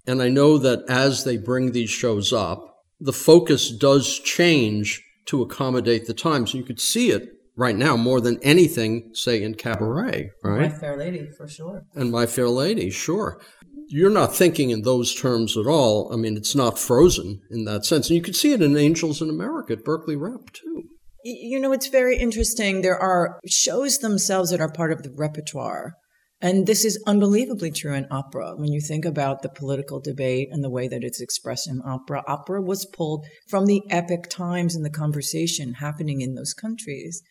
And 0.07 0.23
I 0.23 0.29
know 0.29 0.57
that 0.59 0.85
as 0.89 1.25
they 1.25 1.37
bring 1.37 1.73
these 1.73 1.91
shows 1.91 2.33
up, 2.33 2.77
the 2.99 3.13
focus 3.13 3.71
does 3.71 4.19
change 4.21 5.03
to 5.27 5.43
accommodate 5.43 6.07
the 6.07 6.15
times. 6.15 6.53
So 6.53 6.59
You 6.59 6.65
could 6.65 6.81
see 6.81 7.11
it 7.11 7.29
right 7.57 7.77
now 7.77 7.97
more 7.97 8.21
than 8.21 8.43
anything, 8.43 9.11
say 9.13 9.43
in 9.43 9.55
cabaret, 9.55 10.31
right? 10.43 10.71
My 10.73 10.79
Fair 10.79 10.97
Lady, 10.97 11.29
for 11.37 11.47
sure. 11.47 11.83
And 11.95 12.11
My 12.11 12.27
Fair 12.27 12.49
Lady, 12.49 12.91
sure. 12.91 13.41
You're 13.89 14.11
not 14.11 14.35
thinking 14.35 14.71
in 14.71 14.83
those 14.83 15.15
terms 15.15 15.57
at 15.57 15.67
all. 15.67 16.11
I 16.13 16.17
mean, 16.17 16.37
it's 16.37 16.55
not 16.55 16.79
frozen 16.79 17.41
in 17.51 17.65
that 17.67 17.85
sense. 17.85 18.09
And 18.09 18.17
you 18.17 18.23
could 18.23 18.35
see 18.35 18.53
it 18.53 18.63
in 18.63 18.77
Angels 18.77 19.21
in 19.21 19.29
America 19.29 19.75
at 19.75 19.85
Berkeley 19.85 20.17
Rep, 20.17 20.53
too. 20.53 20.85
You 21.23 21.61
know, 21.61 21.73
it's 21.73 21.89
very 21.89 22.17
interesting. 22.17 22.81
There 22.81 22.99
are 22.99 23.41
shows 23.47 23.99
themselves 23.99 24.51
that 24.51 24.61
are 24.61 24.73
part 24.73 24.93
of 24.93 25.03
the 25.03 25.13
repertoire. 25.17 25.95
And 26.41 26.67
this 26.67 26.85
is 26.85 27.03
unbelievably 27.07 27.71
true 27.71 27.95
in 27.95 28.07
opera. 28.11 28.55
When 28.57 28.71
you 28.71 28.81
think 28.81 29.07
about 29.07 29.41
the 29.41 29.49
political 29.49 30.01
debate 30.01 30.49
and 30.51 30.63
the 30.63 30.71
way 30.71 30.87
that 30.87 31.03
it's 31.03 31.21
expressed 31.21 31.67
in 31.67 31.81
opera, 31.83 32.23
opera 32.27 32.61
was 32.61 32.85
pulled 32.85 33.25
from 33.49 33.67
the 33.67 33.83
epic 33.91 34.29
times 34.29 34.77
and 34.77 34.85
the 34.85 34.91
conversation 34.91 35.75
happening 35.75 36.21
in 36.21 36.35
those 36.35 36.53
countries. 36.53 37.23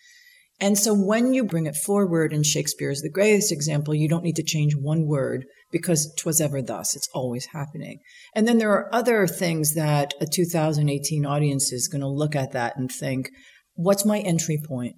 And 0.60 0.78
so 0.78 0.94
when 0.94 1.34
you 1.34 1.44
bring 1.44 1.65
it 1.68 1.76
forward, 1.76 2.32
and 2.32 2.46
Shakespeare 2.46 2.89
is 2.89 3.02
the 3.02 3.10
greatest 3.10 3.52
example, 3.52 3.94
you 3.94 4.08
don't 4.08 4.24
need 4.24 4.38
to 4.38 4.44
change 4.44 4.76
one 4.76 5.06
word 5.06 5.46
because 5.70 6.13
'twas 6.18 6.39
ever 6.39 6.62
thus. 6.62 6.96
It's 6.96 7.10
always 7.13 7.48
happening. 7.48 8.00
And 8.34 8.48
then 8.48 8.58
there 8.58 8.72
are 8.72 8.94
other 8.94 9.28
things 9.28 9.74
that 9.74 10.13
a 10.22 10.26
2018 10.26 11.26
audience 11.26 11.72
is 11.74 11.89
going 11.89 12.02
to 12.02 12.08
look 12.08 12.36
at 12.36 12.54
that 12.54 12.78
and 12.78 12.89
think, 12.89 13.30
what's 13.76 14.06
my 14.06 14.20
entry 14.20 14.58
point 14.65 14.96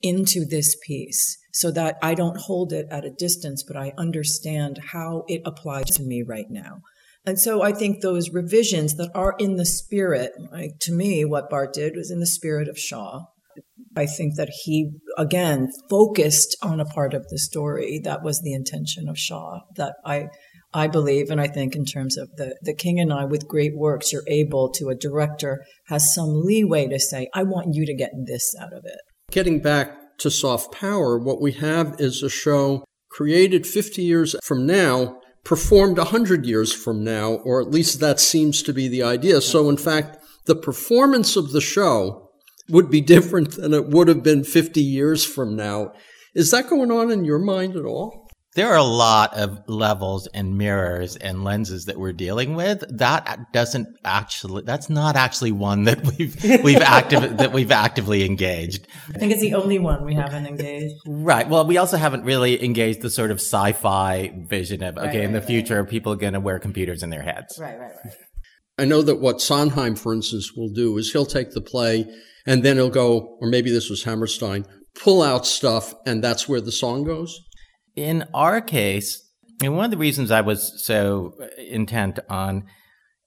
into 0.00 0.44
this 0.44 0.76
piece? 0.86 1.36
So 1.52 1.70
that 1.72 1.96
I 2.02 2.14
don't 2.14 2.38
hold 2.38 2.72
it 2.72 2.86
at 2.90 3.04
a 3.04 3.10
distance, 3.10 3.64
but 3.66 3.76
I 3.76 3.92
understand 3.98 4.78
how 4.92 5.24
it 5.28 5.42
applies 5.44 5.86
to 5.96 6.02
me 6.02 6.22
right 6.22 6.48
now. 6.48 6.82
And 7.26 7.38
so 7.38 7.62
I 7.62 7.72
think 7.72 8.00
those 8.00 8.30
revisions 8.30 8.94
that 8.94 9.10
are 9.14 9.34
in 9.38 9.56
the 9.56 9.66
spirit, 9.66 10.32
like 10.50 10.78
to 10.82 10.92
me, 10.92 11.24
what 11.24 11.50
Bart 11.50 11.72
did 11.72 11.94
was 11.96 12.10
in 12.10 12.20
the 12.20 12.26
spirit 12.26 12.68
of 12.68 12.78
Shaw 12.78 13.26
I 13.96 14.06
think 14.06 14.36
that 14.36 14.50
he, 14.64 14.92
again, 15.18 15.68
focused 15.88 16.56
on 16.62 16.80
a 16.80 16.84
part 16.84 17.12
of 17.12 17.26
the 17.28 17.38
story 17.38 18.00
that 18.04 18.22
was 18.22 18.40
the 18.40 18.52
intention 18.52 19.08
of 19.08 19.18
Shaw 19.18 19.60
that 19.76 19.94
I, 20.04 20.28
I 20.72 20.86
believe, 20.86 21.30
and 21.30 21.40
I 21.40 21.48
think 21.48 21.74
in 21.74 21.84
terms 21.84 22.16
of 22.16 22.28
the, 22.36 22.56
the 22.62 22.74
King 22.74 23.00
and 23.00 23.12
I, 23.12 23.24
with 23.24 23.48
great 23.48 23.76
works, 23.76 24.12
you're 24.12 24.22
able 24.28 24.70
to, 24.72 24.88
a 24.88 24.94
director 24.94 25.64
has 25.88 26.14
some 26.14 26.42
leeway 26.44 26.86
to 26.86 27.00
say, 27.00 27.28
I 27.34 27.42
want 27.42 27.74
you 27.74 27.84
to 27.84 27.94
get 27.94 28.12
this 28.26 28.54
out 28.60 28.72
of 28.72 28.84
it. 28.84 29.00
Getting 29.32 29.60
back 29.60 29.96
to 30.20 30.30
soft 30.30 30.72
power, 30.72 31.18
what 31.18 31.40
we 31.40 31.52
have 31.52 31.96
is 31.98 32.22
a 32.22 32.30
show 32.30 32.84
created 33.10 33.66
50 33.66 34.02
years 34.02 34.36
from 34.42 34.66
now, 34.66 35.20
performed 35.44 35.98
100 35.98 36.46
years 36.46 36.72
from 36.72 37.02
now, 37.02 37.34
or 37.44 37.60
at 37.60 37.70
least 37.70 38.00
that 38.00 38.20
seems 38.20 38.62
to 38.62 38.72
be 38.72 38.88
the 38.88 39.02
idea. 39.02 39.40
So, 39.40 39.68
in 39.68 39.76
fact, 39.76 40.18
the 40.46 40.54
performance 40.54 41.36
of 41.36 41.52
the 41.52 41.60
show 41.60 42.30
would 42.68 42.90
be 42.90 43.00
different 43.00 43.52
than 43.56 43.74
it 43.74 43.88
would 43.88 44.08
have 44.08 44.22
been 44.22 44.44
50 44.44 44.80
years 44.80 45.24
from 45.24 45.56
now. 45.56 45.92
Is 46.34 46.50
that 46.52 46.70
going 46.70 46.90
on 46.90 47.10
in 47.10 47.24
your 47.24 47.40
mind 47.40 47.76
at 47.76 47.84
all? 47.84 48.29
There 48.56 48.68
are 48.72 48.76
a 48.76 48.82
lot 48.82 49.36
of 49.36 49.60
levels 49.68 50.26
and 50.34 50.58
mirrors 50.58 51.14
and 51.14 51.44
lenses 51.44 51.84
that 51.84 51.98
we're 51.98 52.12
dealing 52.12 52.56
with. 52.56 52.82
That 52.98 53.52
doesn't 53.52 53.86
actually, 54.04 54.64
that's 54.64 54.90
not 54.90 55.14
actually 55.14 55.52
one 55.52 55.84
that 55.84 56.04
we've, 56.04 56.36
we've 56.64 56.78
active, 56.78 57.36
that 57.38 57.52
we've 57.52 57.70
actively 57.70 58.24
engaged. 58.24 58.88
I 59.14 59.18
think 59.18 59.30
it's 59.30 59.40
the 59.40 59.54
only 59.54 59.78
one 59.78 60.04
we 60.04 60.14
haven't 60.14 60.46
engaged. 60.46 60.94
Right. 61.06 61.48
Well, 61.48 61.64
we 61.64 61.78
also 61.78 61.96
haven't 61.96 62.24
really 62.24 62.62
engaged 62.64 63.02
the 63.02 63.10
sort 63.10 63.30
of 63.30 63.36
sci-fi 63.36 64.32
vision 64.48 64.82
of, 64.82 64.98
okay, 64.98 65.06
right, 65.06 65.20
in 65.20 65.32
the 65.32 65.42
future, 65.42 65.82
right. 65.82 65.90
people 65.90 66.12
are 66.12 66.16
going 66.16 66.32
to 66.32 66.40
wear 66.40 66.58
computers 66.58 67.04
in 67.04 67.10
their 67.10 67.22
heads. 67.22 67.56
Right, 67.56 67.78
right, 67.78 67.92
right. 68.04 68.14
I 68.78 68.84
know 68.84 69.02
that 69.02 69.20
what 69.20 69.40
Sondheim, 69.40 69.94
for 69.94 70.12
instance, 70.12 70.52
will 70.56 70.70
do 70.70 70.98
is 70.98 71.12
he'll 71.12 71.26
take 71.26 71.52
the 71.52 71.60
play 71.60 72.06
and 72.46 72.64
then 72.64 72.76
he'll 72.76 72.90
go, 72.90 73.36
or 73.40 73.48
maybe 73.48 73.70
this 73.70 73.88
was 73.88 74.02
Hammerstein, 74.02 74.64
pull 74.94 75.22
out 75.22 75.46
stuff, 75.46 75.94
and 76.04 76.24
that's 76.24 76.48
where 76.48 76.60
the 76.60 76.72
song 76.72 77.04
goes? 77.04 77.38
In 78.00 78.24
our 78.32 78.62
case, 78.62 79.30
and 79.62 79.76
one 79.76 79.84
of 79.84 79.90
the 79.90 79.98
reasons 79.98 80.30
I 80.30 80.40
was 80.40 80.82
so 80.82 81.34
intent 81.58 82.18
on 82.30 82.64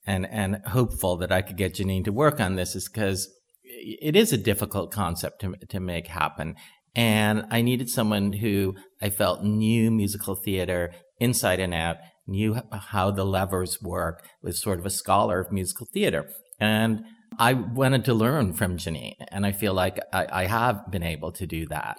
and, 0.08 0.26
and 0.26 0.66
hopeful 0.66 1.16
that 1.18 1.32
I 1.32 1.44
could 1.44 1.58
get 1.58 1.76
Jeanine 1.76 2.04
to 2.06 2.12
work 2.12 2.40
on 2.40 2.56
this 2.56 2.76
is 2.76 2.90
because 2.90 3.30
it 3.64 4.16
is 4.16 4.34
a 4.34 4.38
difficult 4.38 4.92
concept 4.92 5.42
to, 5.42 5.54
to 5.70 5.80
make 5.80 6.08
happen. 6.08 6.56
And 6.96 7.46
I 7.52 7.62
needed 7.62 7.88
someone 7.88 8.34
who 8.34 8.74
I 9.00 9.12
felt 9.12 9.44
knew 9.44 9.92
musical 9.92 10.34
theater 10.34 10.92
inside 11.20 11.60
and 11.60 11.76
out, 11.76 11.98
knew 12.26 12.60
how 12.72 13.12
the 13.12 13.26
levers 13.26 13.80
work, 13.80 14.26
was 14.42 14.60
sort 14.60 14.80
of 14.80 14.88
a 14.88 14.90
scholar 14.90 15.40
of 15.40 15.52
musical 15.52 15.88
theater. 15.94 16.28
And 16.60 17.04
I 17.38 17.54
wanted 17.54 18.06
to 18.06 18.16
learn 18.16 18.54
from 18.54 18.78
Jeanine, 18.78 19.18
and 19.28 19.46
I 19.46 19.52
feel 19.52 19.76
like 19.76 20.00
I, 20.12 20.26
I 20.32 20.46
have 20.48 20.90
been 20.90 21.04
able 21.04 21.32
to 21.34 21.46
do 21.46 21.68
that. 21.68 21.98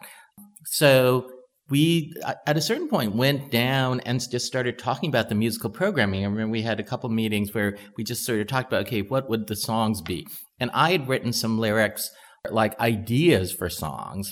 So 0.65 1.31
we, 1.71 2.13
at 2.47 2.57
a 2.57 2.63
certain 2.63 2.89
point, 2.89 3.17
went 3.17 3.51
down 3.51 4.01
and 4.01 4.21
just 4.31 4.47
started 4.47 4.79
talking 4.79 5.09
about 5.09 5.31
the 5.31 5.35
musical 5.35 5.71
programming. 5.71 6.23
I 6.23 6.29
remember 6.29 6.53
we 6.53 6.63
had 6.63 6.79
a 6.79 6.85
couple 6.85 7.09
meetings 7.09 7.55
where 7.55 7.79
we 7.97 8.05
just 8.05 8.25
sort 8.25 8.41
of 8.41 8.47
talked 8.47 8.71
about, 8.71 8.87
okay, 8.87 9.01
what 9.01 9.31
would 9.31 9.47
the 9.47 9.57
songs 9.57 10.03
be? 10.03 10.27
And 10.61 10.71
I 10.75 10.93
had 10.93 11.09
written 11.09 11.33
some 11.33 11.59
lyrics, 11.59 12.11
like 12.51 12.79
ideas 12.79 13.53
for 13.53 13.71
songs, 13.71 14.31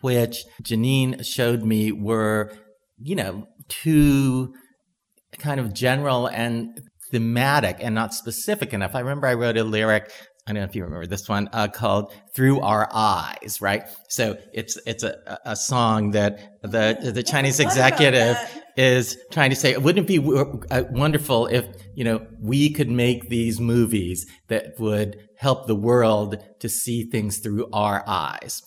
which 0.00 0.44
Jeanine 0.62 1.24
showed 1.26 1.62
me 1.62 1.92
were, 1.92 2.50
you 2.98 3.16
know, 3.16 3.46
too 3.68 4.54
kind 5.38 5.60
of 5.60 5.74
general 5.74 6.26
and 6.26 6.80
thematic 7.10 7.76
and 7.80 7.94
not 7.94 8.14
specific 8.14 8.72
enough. 8.72 8.94
I 8.94 9.00
remember 9.00 9.26
I 9.26 9.34
wrote 9.34 9.58
a 9.58 9.64
lyric 9.64 10.10
I 10.46 10.52
don't 10.52 10.62
know 10.62 10.68
if 10.68 10.74
you 10.74 10.82
remember 10.82 11.06
this 11.06 11.28
one 11.28 11.48
uh, 11.52 11.68
called 11.68 12.12
"Through 12.34 12.60
Our 12.60 12.88
Eyes," 12.92 13.58
right? 13.60 13.84
So 14.08 14.36
it's 14.52 14.76
it's 14.86 15.04
a, 15.04 15.38
a 15.44 15.54
song 15.54 16.12
that 16.12 16.60
the 16.62 17.12
the 17.14 17.22
Chinese 17.22 17.60
executive 17.60 18.36
is 18.76 19.16
trying 19.30 19.50
to 19.50 19.56
say. 19.56 19.76
Wouldn't 19.76 20.04
it 20.04 20.08
be 20.08 20.18
w- 20.18 20.62
uh, 20.70 20.82
wonderful 20.90 21.46
if 21.46 21.66
you 21.94 22.02
know 22.02 22.26
we 22.40 22.70
could 22.70 22.90
make 22.90 23.28
these 23.28 23.60
movies 23.60 24.26
that 24.48 24.74
would 24.80 25.16
help 25.38 25.66
the 25.66 25.76
world 25.76 26.42
to 26.58 26.68
see 26.68 27.04
things 27.04 27.38
through 27.38 27.68
our 27.72 28.02
eyes? 28.06 28.62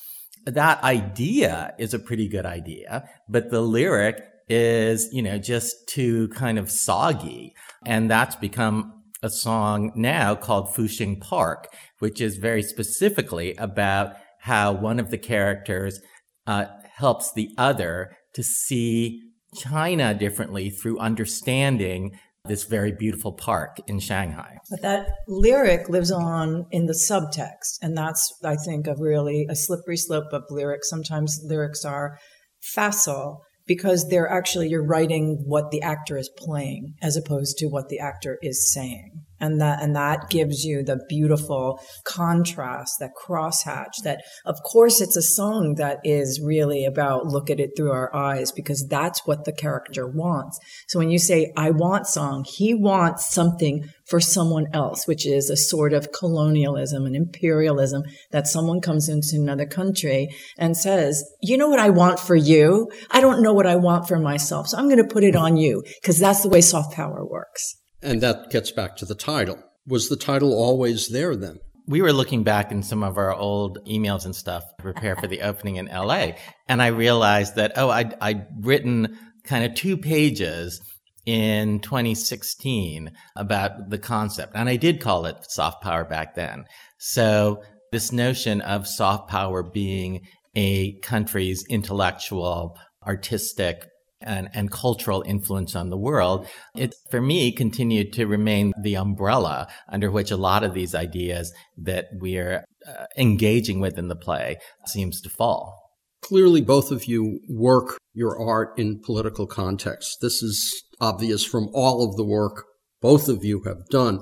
that 0.45 0.83
idea 0.83 1.73
is 1.79 1.93
a 1.93 1.99
pretty 1.99 2.27
good 2.27 2.45
idea, 2.45 3.09
but 3.27 3.49
the 3.49 3.61
lyric 3.61 4.23
is, 4.47 5.09
you 5.11 5.21
know, 5.21 5.37
just 5.37 5.87
too 5.87 6.27
kind 6.29 6.59
of 6.59 6.69
soggy. 6.69 7.55
And 7.85 8.09
that's 8.09 8.35
become 8.35 9.03
a 9.25 9.29
song 9.29 9.91
now 9.95 10.35
called 10.35 10.67
Fuxing 10.67 11.19
Park, 11.19 11.73
which 11.97 12.21
is 12.21 12.37
very 12.37 12.61
specifically 12.61 13.55
about 13.55 14.13
how 14.41 14.71
one 14.71 14.99
of 14.99 15.09
the 15.09 15.17
characters 15.17 15.99
uh, 16.45 16.65
helps 16.97 17.33
the 17.33 17.49
other 17.57 18.15
to 18.35 18.43
see 18.43 19.23
China 19.57 20.13
differently 20.13 20.69
through 20.69 20.99
understanding 20.99 22.11
this 22.45 22.65
very 22.65 22.91
beautiful 22.91 23.33
park 23.33 23.79
in 23.87 23.99
Shanghai. 23.99 24.57
But 24.69 24.83
that 24.83 25.07
lyric 25.27 25.89
lives 25.89 26.11
on 26.11 26.67
in 26.69 26.85
the 26.85 26.93
subtext. 26.93 27.79
And 27.81 27.97
that's, 27.97 28.31
I 28.43 28.55
think, 28.55 28.85
a 28.85 28.93
really 28.99 29.47
a 29.49 29.55
slippery 29.55 29.97
slope 29.97 30.31
of 30.31 30.43
lyrics. 30.51 30.87
Sometimes 30.87 31.41
lyrics 31.43 31.83
are 31.83 32.19
facile 32.61 33.41
because 33.67 34.09
they're 34.09 34.29
actually, 34.29 34.69
you're 34.69 34.85
writing 34.85 35.43
what 35.45 35.71
the 35.71 35.81
actor 35.81 36.17
is 36.17 36.29
playing 36.29 36.95
as 37.01 37.17
opposed 37.17 37.57
to 37.57 37.67
what 37.67 37.89
the 37.89 37.99
actor 37.99 38.37
is 38.41 38.71
saying 38.71 39.25
and 39.39 39.59
that 39.61 39.81
and 39.81 39.95
that 39.95 40.29
gives 40.29 40.63
you 40.63 40.83
the 40.83 40.99
beautiful 41.09 41.79
contrast 42.03 42.93
that 42.99 43.11
crosshatch 43.15 44.03
that 44.03 44.21
of 44.45 44.55
course 44.63 45.01
it's 45.01 45.17
a 45.17 45.21
song 45.21 45.75
that 45.75 45.99
is 46.03 46.41
really 46.43 46.85
about 46.85 47.25
look 47.25 47.49
at 47.49 47.59
it 47.59 47.71
through 47.75 47.91
our 47.91 48.13
eyes 48.15 48.51
because 48.51 48.85
that's 48.89 49.25
what 49.25 49.45
the 49.45 49.51
character 49.51 50.07
wants. 50.07 50.59
So 50.87 50.99
when 50.99 51.09
you 51.09 51.19
say 51.19 51.51
i 51.57 51.71
want 51.71 52.07
song 52.07 52.45
he 52.47 52.73
wants 52.73 53.33
something 53.33 53.89
for 54.07 54.19
someone 54.19 54.67
else 54.73 55.07
which 55.07 55.25
is 55.25 55.49
a 55.49 55.57
sort 55.57 55.93
of 55.93 56.11
colonialism 56.11 57.05
and 57.05 57.15
imperialism 57.15 58.03
that 58.31 58.47
someone 58.47 58.79
comes 58.81 59.09
into 59.09 59.35
another 59.35 59.65
country 59.65 60.29
and 60.57 60.77
says 60.77 61.23
you 61.41 61.57
know 61.57 61.69
what 61.69 61.79
i 61.79 61.89
want 61.89 62.19
for 62.19 62.35
you? 62.35 62.89
I 63.11 63.21
don't 63.21 63.41
know 63.41 63.53
what 63.53 63.67
i 63.67 63.75
want 63.75 64.07
for 64.07 64.19
myself 64.19 64.67
so 64.67 64.77
i'm 64.77 64.89
going 64.89 65.05
to 65.05 65.13
put 65.13 65.23
it 65.23 65.35
on 65.35 65.57
you 65.57 65.83
because 66.01 66.19
that's 66.19 66.41
the 66.41 66.49
way 66.49 66.61
soft 66.61 66.93
power 66.93 67.25
works 67.25 67.75
and 68.05 68.21
that 68.21 68.49
gets 68.51 68.71
back 68.71 68.95
to 68.97 69.05
the 69.05 69.15
title. 69.15 69.59
Was 69.87 70.09
the 70.09 70.15
title 70.15 70.53
always 70.53 71.09
there 71.09 71.35
then? 71.35 71.59
We 71.87 72.01
were 72.01 72.13
looking 72.13 72.43
back 72.43 72.71
in 72.71 72.81
some 72.81 73.03
of 73.03 73.17
our 73.17 73.33
old 73.33 73.79
emails 73.85 74.25
and 74.25 74.35
stuff 74.35 74.63
to 74.77 74.83
prepare 74.83 75.15
for 75.15 75.27
the 75.27 75.41
opening 75.41 75.75
in 75.75 75.85
LA. 75.85 76.29
And 76.67 76.81
I 76.81 76.87
realized 76.87 77.55
that, 77.55 77.73
oh, 77.75 77.89
I'd, 77.89 78.15
I'd 78.21 78.47
written 78.59 79.17
kind 79.43 79.63
of 79.65 79.75
two 79.75 79.97
pages 79.97 80.81
in 81.25 81.79
2016 81.79 83.11
about 83.35 83.89
the 83.89 83.99
concept. 83.99 84.53
And 84.55 84.69
I 84.69 84.77
did 84.77 85.01
call 85.01 85.25
it 85.25 85.37
soft 85.49 85.83
power 85.83 86.05
back 86.05 86.35
then. 86.35 86.65
So 86.97 87.61
this 87.91 88.11
notion 88.11 88.61
of 88.61 88.87
soft 88.87 89.29
power 89.29 89.61
being 89.61 90.21
a 90.55 90.93
country's 90.99 91.65
intellectual, 91.69 92.77
artistic, 93.05 93.85
and, 94.21 94.49
and 94.53 94.71
cultural 94.71 95.23
influence 95.25 95.75
on 95.75 95.89
the 95.89 95.97
world, 95.97 96.47
it, 96.75 96.95
for 97.11 97.21
me, 97.21 97.51
continued 97.51 98.13
to 98.13 98.25
remain 98.25 98.73
the 98.81 98.95
umbrella 98.95 99.67
under 99.89 100.09
which 100.09 100.31
a 100.31 100.37
lot 100.37 100.63
of 100.63 100.73
these 100.73 100.95
ideas 100.95 101.53
that 101.77 102.07
we're 102.13 102.63
uh, 102.87 103.05
engaging 103.17 103.79
with 103.79 103.97
in 103.97 104.07
the 104.07 104.15
play 104.15 104.57
seems 104.85 105.21
to 105.21 105.29
fall. 105.29 105.81
Clearly, 106.21 106.61
both 106.61 106.91
of 106.91 107.05
you 107.05 107.39
work 107.49 107.97
your 108.13 108.39
art 108.39 108.79
in 108.79 108.99
political 108.99 109.45
context. 109.45 110.17
This 110.21 110.41
is 110.41 110.83
obvious 110.99 111.45
from 111.45 111.69
all 111.73 112.07
of 112.07 112.15
the 112.15 112.25
work 112.25 112.65
both 113.01 113.29
of 113.29 113.45
you 113.45 113.61
have 113.65 113.85
done. 113.91 114.19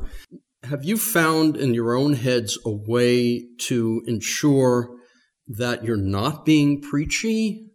Have 0.63 0.83
you 0.83 0.97
found 0.97 1.55
in 1.55 1.73
your 1.73 1.95
own 1.95 2.13
heads 2.13 2.57
a 2.65 2.71
way 2.71 3.45
to 3.59 4.01
ensure 4.07 4.89
that 5.47 5.85
you're 5.85 5.95
not 5.95 6.45
being 6.45 6.81
preachy 6.81 7.72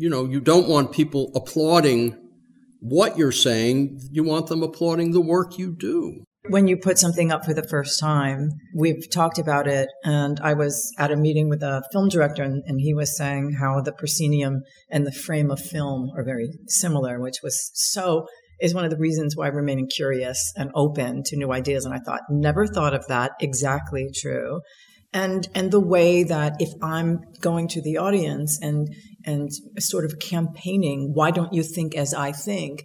you 0.00 0.08
know, 0.08 0.24
you 0.24 0.40
don't 0.40 0.66
want 0.66 0.92
people 0.92 1.30
applauding 1.34 2.16
what 2.80 3.18
you're 3.18 3.30
saying. 3.30 4.00
You 4.10 4.24
want 4.24 4.46
them 4.46 4.62
applauding 4.62 5.12
the 5.12 5.20
work 5.20 5.58
you 5.58 5.76
do. 5.76 6.24
When 6.48 6.66
you 6.66 6.78
put 6.78 6.98
something 6.98 7.30
up 7.30 7.44
for 7.44 7.52
the 7.52 7.68
first 7.68 8.00
time, 8.00 8.48
we've 8.74 9.10
talked 9.10 9.38
about 9.38 9.68
it. 9.68 9.88
And 10.02 10.40
I 10.40 10.54
was 10.54 10.90
at 10.98 11.12
a 11.12 11.16
meeting 11.16 11.50
with 11.50 11.62
a 11.62 11.82
film 11.92 12.08
director, 12.08 12.42
and, 12.42 12.62
and 12.66 12.80
he 12.80 12.94
was 12.94 13.14
saying 13.14 13.56
how 13.60 13.82
the 13.82 13.92
proscenium 13.92 14.62
and 14.90 15.06
the 15.06 15.12
frame 15.12 15.50
of 15.50 15.60
film 15.60 16.08
are 16.16 16.24
very 16.24 16.48
similar, 16.66 17.20
which 17.20 17.40
was 17.42 17.70
so 17.74 18.26
is 18.58 18.74
one 18.74 18.84
of 18.84 18.90
the 18.90 18.96
reasons 18.96 19.36
why 19.36 19.48
remaining 19.48 19.86
curious 19.86 20.52
and 20.56 20.70
open 20.74 21.22
to 21.24 21.36
new 21.36 21.52
ideas. 21.52 21.84
And 21.84 21.94
I 21.94 21.98
thought, 21.98 22.22
never 22.30 22.66
thought 22.66 22.94
of 22.94 23.06
that. 23.08 23.32
Exactly 23.40 24.08
true. 24.14 24.62
And, 25.12 25.48
and 25.54 25.70
the 25.70 25.80
way 25.80 26.22
that 26.22 26.56
if 26.60 26.70
I'm 26.82 27.20
going 27.40 27.68
to 27.68 27.82
the 27.82 27.96
audience 27.96 28.58
and 28.62 28.88
and 29.24 29.50
sort 29.78 30.04
of 30.04 30.18
campaigning, 30.18 31.12
why 31.14 31.30
don't 31.30 31.52
you 31.52 31.62
think 31.62 31.94
as 31.94 32.14
I 32.14 32.32
think? 32.32 32.84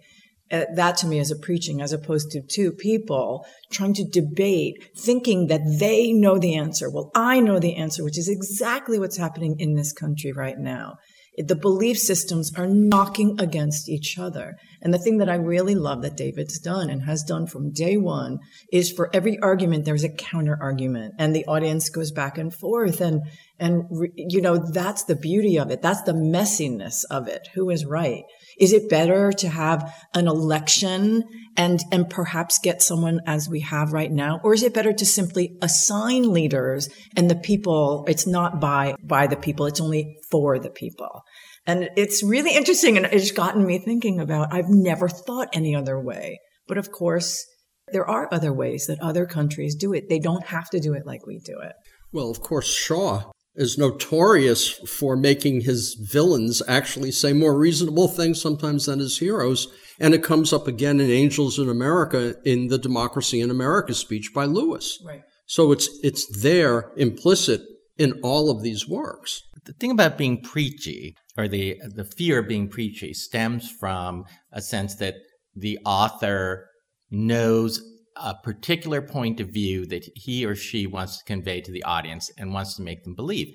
Uh, 0.50 0.64
that 0.74 0.96
to 0.96 1.08
me 1.08 1.18
is 1.18 1.32
a 1.32 1.36
preaching 1.36 1.80
as 1.80 1.92
opposed 1.92 2.30
to 2.30 2.40
two 2.40 2.70
people 2.70 3.44
trying 3.72 3.92
to 3.92 4.04
debate, 4.04 4.74
thinking 4.96 5.48
that 5.48 5.62
they 5.80 6.12
know 6.12 6.38
the 6.38 6.54
answer. 6.54 6.88
Well, 6.88 7.10
I 7.16 7.40
know 7.40 7.58
the 7.58 7.74
answer, 7.74 8.04
which 8.04 8.16
is 8.16 8.28
exactly 8.28 8.98
what's 8.98 9.16
happening 9.16 9.56
in 9.58 9.74
this 9.74 9.92
country 9.92 10.30
right 10.32 10.56
now. 10.56 10.98
The 11.38 11.54
belief 11.54 11.98
systems 11.98 12.52
are 12.56 12.66
knocking 12.66 13.38
against 13.38 13.88
each 13.88 14.18
other. 14.18 14.56
And 14.80 14.92
the 14.92 14.98
thing 14.98 15.18
that 15.18 15.28
I 15.28 15.34
really 15.34 15.74
love 15.74 16.02
that 16.02 16.16
David's 16.16 16.58
done 16.58 16.88
and 16.88 17.02
has 17.02 17.22
done 17.22 17.46
from 17.46 17.72
day 17.72 17.96
one 17.96 18.38
is 18.72 18.90
for 18.90 19.10
every 19.12 19.38
argument, 19.40 19.84
there's 19.84 20.04
a 20.04 20.08
counter 20.08 20.58
argument 20.60 21.14
and 21.18 21.34
the 21.34 21.44
audience 21.46 21.88
goes 21.90 22.10
back 22.10 22.38
and 22.38 22.54
forth. 22.54 23.00
And, 23.00 23.22
and, 23.58 23.84
you 24.16 24.40
know, 24.40 24.56
that's 24.56 25.04
the 25.04 25.16
beauty 25.16 25.58
of 25.58 25.70
it. 25.70 25.82
That's 25.82 26.02
the 26.02 26.12
messiness 26.12 27.04
of 27.10 27.28
it. 27.28 27.48
Who 27.54 27.70
is 27.70 27.84
right? 27.84 28.24
Is 28.58 28.72
it 28.72 28.88
better 28.88 29.32
to 29.32 29.48
have 29.48 29.94
an 30.14 30.28
election 30.28 31.24
and, 31.56 31.80
and 31.92 32.08
perhaps 32.08 32.58
get 32.58 32.82
someone 32.82 33.20
as 33.26 33.48
we 33.48 33.60
have 33.60 33.92
right 33.92 34.10
now? 34.10 34.40
Or 34.42 34.54
is 34.54 34.62
it 34.62 34.74
better 34.74 34.92
to 34.92 35.06
simply 35.06 35.56
assign 35.62 36.32
leaders 36.32 36.88
and 37.16 37.30
the 37.30 37.36
people, 37.36 38.04
it's 38.08 38.26
not 38.26 38.60
by, 38.60 38.94
by 39.02 39.26
the 39.26 39.36
people, 39.36 39.66
it's 39.66 39.80
only 39.80 40.18
for 40.30 40.58
the 40.58 40.70
people. 40.70 41.22
And 41.66 41.90
it's 41.96 42.22
really 42.22 42.54
interesting. 42.54 42.96
And 42.96 43.06
it's 43.06 43.32
gotten 43.32 43.66
me 43.66 43.78
thinking 43.78 44.20
about, 44.20 44.52
I've 44.52 44.68
never 44.68 45.08
thought 45.08 45.48
any 45.52 45.74
other 45.74 46.00
way. 46.00 46.40
But 46.68 46.78
of 46.78 46.92
course, 46.92 47.44
there 47.92 48.08
are 48.08 48.32
other 48.32 48.52
ways 48.52 48.86
that 48.86 49.00
other 49.00 49.26
countries 49.26 49.74
do 49.74 49.92
it. 49.92 50.08
They 50.08 50.18
don't 50.18 50.46
have 50.46 50.70
to 50.70 50.80
do 50.80 50.94
it 50.94 51.06
like 51.06 51.26
we 51.26 51.38
do 51.38 51.58
it. 51.60 51.72
Well, 52.12 52.30
of 52.30 52.40
course, 52.40 52.72
Shaw 52.72 53.30
is 53.56 53.78
notorious 53.78 54.70
for 54.70 55.16
making 55.16 55.62
his 55.62 55.94
villains 55.94 56.62
actually 56.68 57.10
say 57.10 57.32
more 57.32 57.56
reasonable 57.58 58.08
things 58.08 58.40
sometimes 58.40 58.86
than 58.86 58.98
his 58.98 59.18
heroes. 59.18 59.68
And 59.98 60.14
it 60.14 60.22
comes 60.22 60.52
up 60.52 60.68
again 60.68 61.00
in 61.00 61.10
Angels 61.10 61.58
in 61.58 61.68
America 61.68 62.36
in 62.44 62.68
the 62.68 62.78
Democracy 62.78 63.40
in 63.40 63.50
America 63.50 63.94
speech 63.94 64.32
by 64.34 64.44
Lewis. 64.44 65.02
Right. 65.04 65.22
So 65.46 65.72
it's 65.72 65.88
it's 66.02 66.42
there 66.42 66.92
implicit 66.96 67.62
in 67.96 68.20
all 68.22 68.50
of 68.50 68.62
these 68.62 68.86
works. 68.86 69.42
The 69.64 69.72
thing 69.72 69.90
about 69.90 70.18
being 70.18 70.42
preachy 70.42 71.16
or 71.36 71.48
the 71.48 71.80
the 71.94 72.04
fear 72.04 72.40
of 72.40 72.48
being 72.48 72.68
preachy 72.68 73.14
stems 73.14 73.70
from 73.70 74.24
a 74.52 74.60
sense 74.60 74.96
that 74.96 75.14
the 75.54 75.78
author 75.84 76.68
knows 77.10 77.80
a 78.16 78.34
particular 78.34 79.02
point 79.02 79.40
of 79.40 79.48
view 79.48 79.86
that 79.86 80.08
he 80.14 80.44
or 80.44 80.54
she 80.54 80.86
wants 80.86 81.18
to 81.18 81.24
convey 81.24 81.60
to 81.60 81.72
the 81.72 81.84
audience 81.84 82.30
and 82.38 82.52
wants 82.52 82.74
to 82.76 82.82
make 82.82 83.04
them 83.04 83.14
believe. 83.14 83.54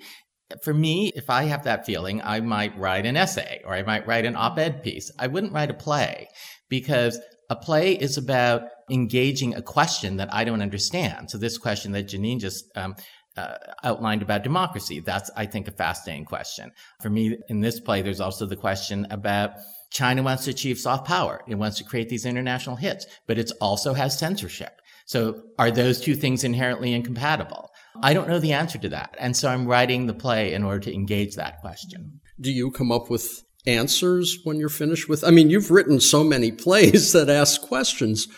For 0.62 0.74
me, 0.74 1.12
if 1.16 1.30
I 1.30 1.44
have 1.44 1.64
that 1.64 1.86
feeling, 1.86 2.20
I 2.22 2.40
might 2.40 2.76
write 2.78 3.06
an 3.06 3.16
essay 3.16 3.62
or 3.64 3.74
I 3.74 3.82
might 3.82 4.06
write 4.06 4.26
an 4.26 4.36
op 4.36 4.58
ed 4.58 4.82
piece. 4.82 5.10
I 5.18 5.26
wouldn't 5.26 5.52
write 5.52 5.70
a 5.70 5.74
play 5.74 6.28
because 6.68 7.18
a 7.50 7.56
play 7.56 7.92
is 7.94 8.16
about 8.18 8.62
engaging 8.90 9.54
a 9.54 9.62
question 9.62 10.16
that 10.16 10.32
I 10.32 10.44
don't 10.44 10.62
understand. 10.62 11.30
So, 11.30 11.38
this 11.38 11.58
question 11.58 11.92
that 11.92 12.08
Jeanine 12.08 12.40
just 12.40 12.64
um, 12.76 12.94
uh, 13.36 13.54
outlined 13.82 14.22
about 14.22 14.42
democracy, 14.42 15.00
that's, 15.00 15.30
I 15.36 15.46
think, 15.46 15.68
a 15.68 15.72
fascinating 15.72 16.24
question. 16.24 16.70
For 17.00 17.10
me, 17.10 17.38
in 17.48 17.60
this 17.60 17.80
play, 17.80 18.02
there's 18.02 18.20
also 18.20 18.46
the 18.46 18.56
question 18.56 19.06
about 19.10 19.52
China 19.92 20.22
wants 20.22 20.44
to 20.44 20.50
achieve 20.50 20.78
soft 20.78 21.06
power. 21.06 21.42
It 21.46 21.56
wants 21.56 21.78
to 21.78 21.84
create 21.84 22.08
these 22.08 22.26
international 22.26 22.76
hits, 22.76 23.06
but 23.26 23.38
it 23.38 23.52
also 23.60 23.92
has 23.94 24.18
censorship. 24.18 24.80
So 25.06 25.42
are 25.58 25.70
those 25.70 26.00
two 26.00 26.14
things 26.14 26.44
inherently 26.44 26.94
incompatible? 26.94 27.70
I 28.02 28.14
don't 28.14 28.28
know 28.28 28.38
the 28.38 28.52
answer 28.52 28.78
to 28.78 28.88
that. 28.90 29.14
And 29.18 29.36
so 29.36 29.48
I'm 29.48 29.66
writing 29.66 30.06
the 30.06 30.14
play 30.14 30.54
in 30.54 30.64
order 30.64 30.80
to 30.80 30.94
engage 30.94 31.34
that 31.34 31.60
question. 31.60 32.20
Do 32.40 32.50
you 32.50 32.70
come 32.70 32.90
up 32.90 33.10
with 33.10 33.42
answers 33.66 34.38
when 34.44 34.58
you're 34.58 34.68
finished 34.68 35.08
with? 35.08 35.22
I 35.24 35.30
mean, 35.30 35.50
you've 35.50 35.70
written 35.70 36.00
so 36.00 36.24
many 36.24 36.50
plays 36.64 37.12
that 37.12 37.28
ask 37.28 37.60
questions. 37.60 38.28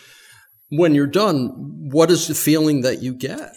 When 0.69 0.95
you're 0.95 1.07
done, 1.07 1.89
what 1.91 2.11
is 2.11 2.27
the 2.27 2.35
feeling 2.35 2.81
that 2.81 3.01
you 3.01 3.13
get? 3.13 3.53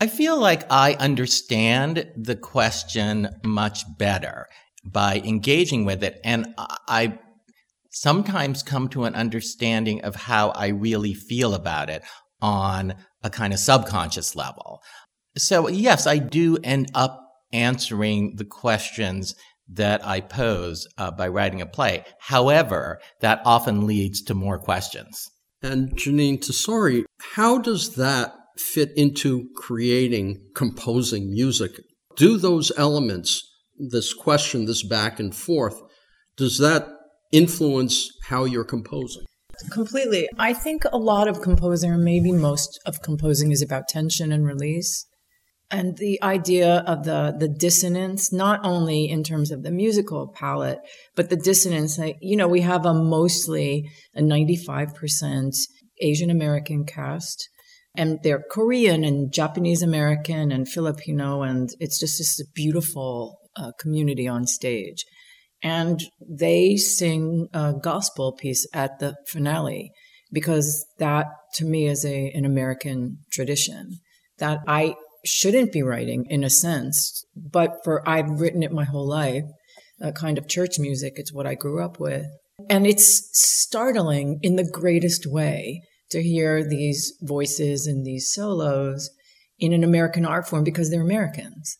I 0.00 0.06
feel 0.06 0.38
like 0.38 0.70
I 0.70 0.94
understand 0.94 2.06
the 2.16 2.36
question 2.36 3.30
much 3.44 3.84
better 3.98 4.46
by 4.84 5.22
engaging 5.24 5.84
with 5.84 6.02
it. 6.02 6.20
And 6.24 6.54
I 6.58 7.18
sometimes 7.92 8.62
come 8.62 8.88
to 8.88 9.04
an 9.04 9.14
understanding 9.14 10.02
of 10.02 10.16
how 10.16 10.50
I 10.50 10.68
really 10.68 11.14
feel 11.14 11.54
about 11.54 11.88
it 11.90 12.02
on 12.40 12.94
a 13.22 13.30
kind 13.30 13.52
of 13.52 13.58
subconscious 13.58 14.34
level. 14.34 14.82
So 15.36 15.68
yes, 15.68 16.06
I 16.06 16.18
do 16.18 16.58
end 16.64 16.90
up 16.94 17.20
answering 17.52 18.34
the 18.36 18.44
questions 18.44 19.34
that 19.68 20.04
I 20.06 20.20
pose 20.20 20.86
uh, 20.98 21.10
by 21.10 21.28
writing 21.28 21.60
a 21.60 21.66
play. 21.66 22.04
However, 22.18 23.00
that 23.20 23.40
often 23.44 23.86
leads 23.86 24.22
to 24.22 24.34
more 24.34 24.58
questions. 24.58 25.30
And 25.62 25.96
Jeanine 25.96 26.40
Tesori, 26.40 27.04
how 27.34 27.58
does 27.58 27.94
that 27.94 28.34
fit 28.58 28.90
into 28.96 29.48
creating, 29.56 30.42
composing 30.54 31.30
music? 31.30 31.72
Do 32.16 32.36
those 32.36 32.72
elements, 32.76 33.48
this 33.78 34.12
question, 34.12 34.66
this 34.66 34.82
back 34.82 35.20
and 35.20 35.34
forth, 35.34 35.80
does 36.36 36.58
that 36.58 36.88
influence 37.32 38.10
how 38.28 38.44
you're 38.44 38.64
composing? 38.64 39.24
Completely. 39.70 40.28
I 40.38 40.52
think 40.52 40.84
a 40.92 40.98
lot 40.98 41.28
of 41.28 41.40
composing, 41.40 41.90
or 41.90 41.98
maybe 41.98 42.32
most 42.32 42.80
of 42.86 43.02
composing, 43.02 43.52
is 43.52 43.62
about 43.62 43.88
tension 43.88 44.32
and 44.32 44.46
release 44.46 45.06
and 45.72 45.96
the 45.96 46.22
idea 46.22 46.84
of 46.86 47.04
the 47.04 47.34
the 47.36 47.48
dissonance 47.48 48.32
not 48.32 48.60
only 48.62 49.08
in 49.08 49.24
terms 49.24 49.50
of 49.50 49.62
the 49.62 49.70
musical 49.70 50.28
palette 50.28 50.78
but 51.16 51.30
the 51.30 51.36
dissonance 51.36 51.98
you 52.20 52.36
know 52.36 52.46
we 52.46 52.60
have 52.60 52.84
a 52.84 52.94
mostly 52.94 53.90
a 54.14 54.20
95% 54.20 55.50
asian 56.00 56.30
american 56.30 56.84
cast 56.84 57.48
and 57.96 58.18
they're 58.22 58.44
korean 58.50 59.02
and 59.02 59.32
japanese 59.32 59.82
american 59.82 60.52
and 60.52 60.68
filipino 60.68 61.42
and 61.42 61.70
it's 61.80 61.98
just 61.98 62.40
a 62.40 62.44
beautiful 62.54 63.38
uh, 63.56 63.72
community 63.80 64.28
on 64.28 64.46
stage 64.46 65.04
and 65.62 66.00
they 66.20 66.76
sing 66.76 67.48
a 67.52 67.72
gospel 67.72 68.32
piece 68.32 68.66
at 68.74 68.98
the 68.98 69.14
finale 69.26 69.92
because 70.32 70.84
that 70.98 71.26
to 71.54 71.64
me 71.64 71.86
is 71.86 72.04
a 72.04 72.30
an 72.34 72.44
american 72.44 73.18
tradition 73.30 73.98
that 74.38 74.58
I 74.66 74.94
shouldn't 75.24 75.72
be 75.72 75.82
writing 75.82 76.26
in 76.28 76.44
a 76.44 76.50
sense, 76.50 77.24
but 77.36 77.76
for 77.84 78.06
I've 78.08 78.40
written 78.40 78.62
it 78.62 78.72
my 78.72 78.84
whole 78.84 79.08
life, 79.08 79.44
a 80.00 80.12
kind 80.12 80.38
of 80.38 80.48
church 80.48 80.78
music. 80.78 81.14
It's 81.16 81.32
what 81.32 81.46
I 81.46 81.54
grew 81.54 81.82
up 81.82 82.00
with. 82.00 82.26
And 82.68 82.86
it's 82.86 83.28
startling 83.32 84.38
in 84.42 84.56
the 84.56 84.68
greatest 84.68 85.26
way 85.26 85.82
to 86.10 86.22
hear 86.22 86.62
these 86.68 87.14
voices 87.22 87.86
and 87.86 88.04
these 88.04 88.30
solos 88.32 89.10
in 89.58 89.72
an 89.72 89.84
American 89.84 90.26
art 90.26 90.48
form 90.48 90.64
because 90.64 90.90
they're 90.90 91.02
Americans. 91.02 91.78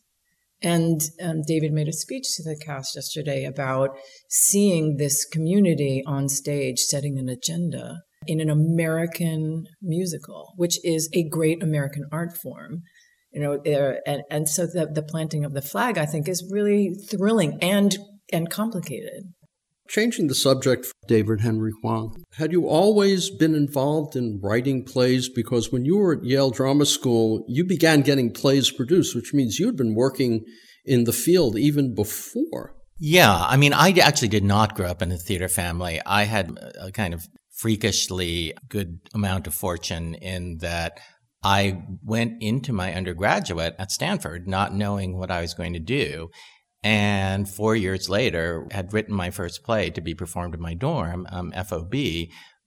And 0.63 1.01
um, 1.23 1.43
David 1.47 1.73
made 1.73 1.89
a 1.89 1.93
speech 1.93 2.25
to 2.37 2.43
the 2.43 2.57
cast 2.57 2.95
yesterday 2.95 3.45
about 3.45 3.91
seeing 4.29 4.97
this 4.97 5.25
community 5.25 6.03
on 6.07 6.29
stage 6.29 6.79
setting 6.79 7.19
an 7.19 7.29
agenda 7.29 8.03
in 8.27 8.41
an 8.41 8.49
American 8.49 9.65
musical, 9.81 10.53
which 10.57 10.79
is 10.85 11.11
a 11.13 11.29
great 11.29 11.63
American 11.63 12.07
art 12.13 12.37
form 12.37 12.83
you 13.33 13.41
know, 13.41 13.99
and, 14.07 14.23
and 14.31 14.49
so 14.49 14.67
the, 14.67 14.87
the 14.93 15.03
planting 15.03 15.45
of 15.45 15.55
the 15.55 15.63
flag, 15.63 15.97
I 15.97 16.05
think, 16.07 16.29
is 16.29 16.49
really 16.53 16.95
thrilling 17.11 17.59
and 17.63 17.97
and 18.33 18.51
complicated. 18.51 19.33
Changing 19.93 20.29
the 20.29 20.35
subject, 20.35 20.91
David 21.07 21.43
Henry 21.43 21.71
Hwang, 21.83 22.25
had 22.39 22.51
you 22.51 22.67
always 22.67 23.29
been 23.29 23.55
involved 23.55 24.17
in 24.17 24.41
writing 24.43 24.87
plays? 24.87 25.29
Because 25.29 25.71
when 25.71 25.85
you 25.85 25.99
were 25.99 26.15
at 26.15 26.25
Yale 26.25 26.49
Drama 26.49 26.87
School, 26.87 27.45
you 27.47 27.63
began 27.63 28.01
getting 28.01 28.33
plays 28.33 28.71
produced, 28.71 29.15
which 29.15 29.35
means 29.35 29.59
you'd 29.59 29.77
been 29.77 29.95
working 29.95 30.47
in 30.87 31.05
the 31.05 31.13
field 31.13 31.59
even 31.59 31.95
before. 31.95 32.75
Yeah, 32.99 33.45
I 33.47 33.59
mean, 33.59 33.75
I 33.75 33.91
actually 33.91 34.29
did 34.29 34.45
not 34.45 34.75
grow 34.75 34.87
up 34.87 35.03
in 35.03 35.13
a 35.13 35.19
theater 35.19 35.49
family. 35.49 36.01
I 36.07 36.23
had 36.23 36.59
a 36.81 36.91
kind 36.91 37.13
of 37.13 37.29
freakishly 37.59 38.55
good 38.71 38.99
amount 39.13 39.47
of 39.47 39.55
fortune 39.55 40.15
in 40.15 40.57
that 40.63 41.01
I 41.45 41.83
went 42.03 42.43
into 42.43 42.73
my 42.73 42.95
undergraduate 42.95 43.75
at 43.79 43.91
Stanford 43.91 44.49
not 44.49 44.75
knowing 44.75 45.19
what 45.19 45.31
I 45.31 45.43
was 45.43 45.53
going 45.53 45.75
to 45.75 45.81
do. 45.81 46.31
And 46.83 47.49
four 47.49 47.77
years 47.77 48.09
later, 48.09 48.67
had 48.71 48.93
written 48.93 49.15
my 49.15 49.31
first 49.31 49.63
play 49.63 49.91
to 49.91 50.01
be 50.01 50.15
performed 50.15 50.55
in 50.55 50.61
my 50.61 50.75
dorm, 50.75 51.27
um, 51.31 51.53
FOB, 51.53 51.95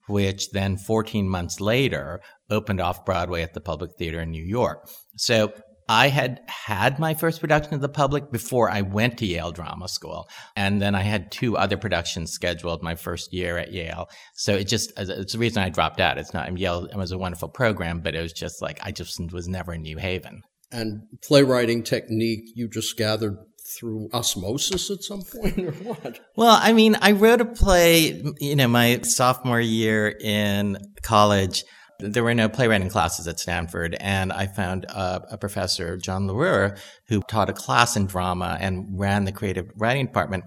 which 0.08 0.50
then 0.50 0.76
14 0.76 1.28
months 1.28 1.60
later 1.60 2.20
opened 2.48 2.80
off 2.80 3.04
Broadway 3.04 3.42
at 3.42 3.54
the 3.54 3.60
Public 3.60 3.90
Theater 3.98 4.20
in 4.20 4.30
New 4.30 4.44
York. 4.44 4.88
So 5.16 5.52
I 5.88 6.08
had 6.08 6.40
had 6.48 6.98
my 6.98 7.14
first 7.14 7.40
production 7.40 7.74
of 7.74 7.80
the 7.80 7.88
public 7.88 8.32
before 8.32 8.68
I 8.68 8.82
went 8.82 9.18
to 9.18 9.26
Yale 9.26 9.52
Drama 9.52 9.88
School. 9.88 10.28
And 10.56 10.82
then 10.82 10.94
I 10.94 11.02
had 11.02 11.30
two 11.30 11.56
other 11.56 11.76
productions 11.76 12.32
scheduled 12.32 12.82
my 12.82 12.96
first 12.96 13.32
year 13.32 13.56
at 13.56 13.72
Yale. 13.72 14.08
So 14.34 14.54
it 14.54 14.64
just, 14.64 14.92
it's 14.96 15.32
the 15.32 15.38
reason 15.38 15.62
I 15.62 15.68
dropped 15.68 16.00
out. 16.00 16.18
It's 16.18 16.34
not, 16.34 16.56
Yale 16.58 16.86
it 16.86 16.96
was 16.96 17.12
a 17.12 17.18
wonderful 17.18 17.48
program, 17.48 18.00
but 18.00 18.16
it 18.16 18.22
was 18.22 18.32
just 18.32 18.60
like, 18.60 18.80
I 18.82 18.90
just 18.90 19.20
was 19.32 19.46
never 19.46 19.74
in 19.74 19.82
New 19.82 19.98
Haven. 19.98 20.42
And 20.72 21.02
playwriting 21.22 21.84
technique 21.84 22.50
you 22.56 22.68
just 22.68 22.96
gathered 22.96 23.36
through 23.76 24.08
osmosis 24.12 24.90
at 24.90 25.02
some 25.02 25.22
point 25.22 25.58
or 25.58 25.72
what? 25.72 26.20
Well, 26.36 26.58
I 26.60 26.72
mean, 26.72 26.96
I 27.00 27.12
wrote 27.12 27.40
a 27.40 27.44
play, 27.44 28.22
you 28.40 28.56
know, 28.56 28.68
my 28.68 29.00
sophomore 29.02 29.60
year 29.60 30.16
in 30.20 30.78
college 31.02 31.64
there 31.98 32.22
were 32.22 32.34
no 32.34 32.48
playwriting 32.48 32.88
classes 32.88 33.26
at 33.26 33.40
Stanford, 33.40 33.96
and 34.00 34.32
I 34.32 34.46
found 34.46 34.84
a, 34.84 35.22
a 35.32 35.38
professor, 35.38 35.96
John 35.96 36.26
L'Heureux, 36.26 36.76
who 37.08 37.22
taught 37.22 37.48
a 37.48 37.54
class 37.54 37.96
in 37.96 38.06
drama 38.06 38.58
and 38.60 38.98
ran 38.98 39.24
the 39.24 39.32
creative 39.32 39.70
writing 39.76 40.06
department. 40.06 40.44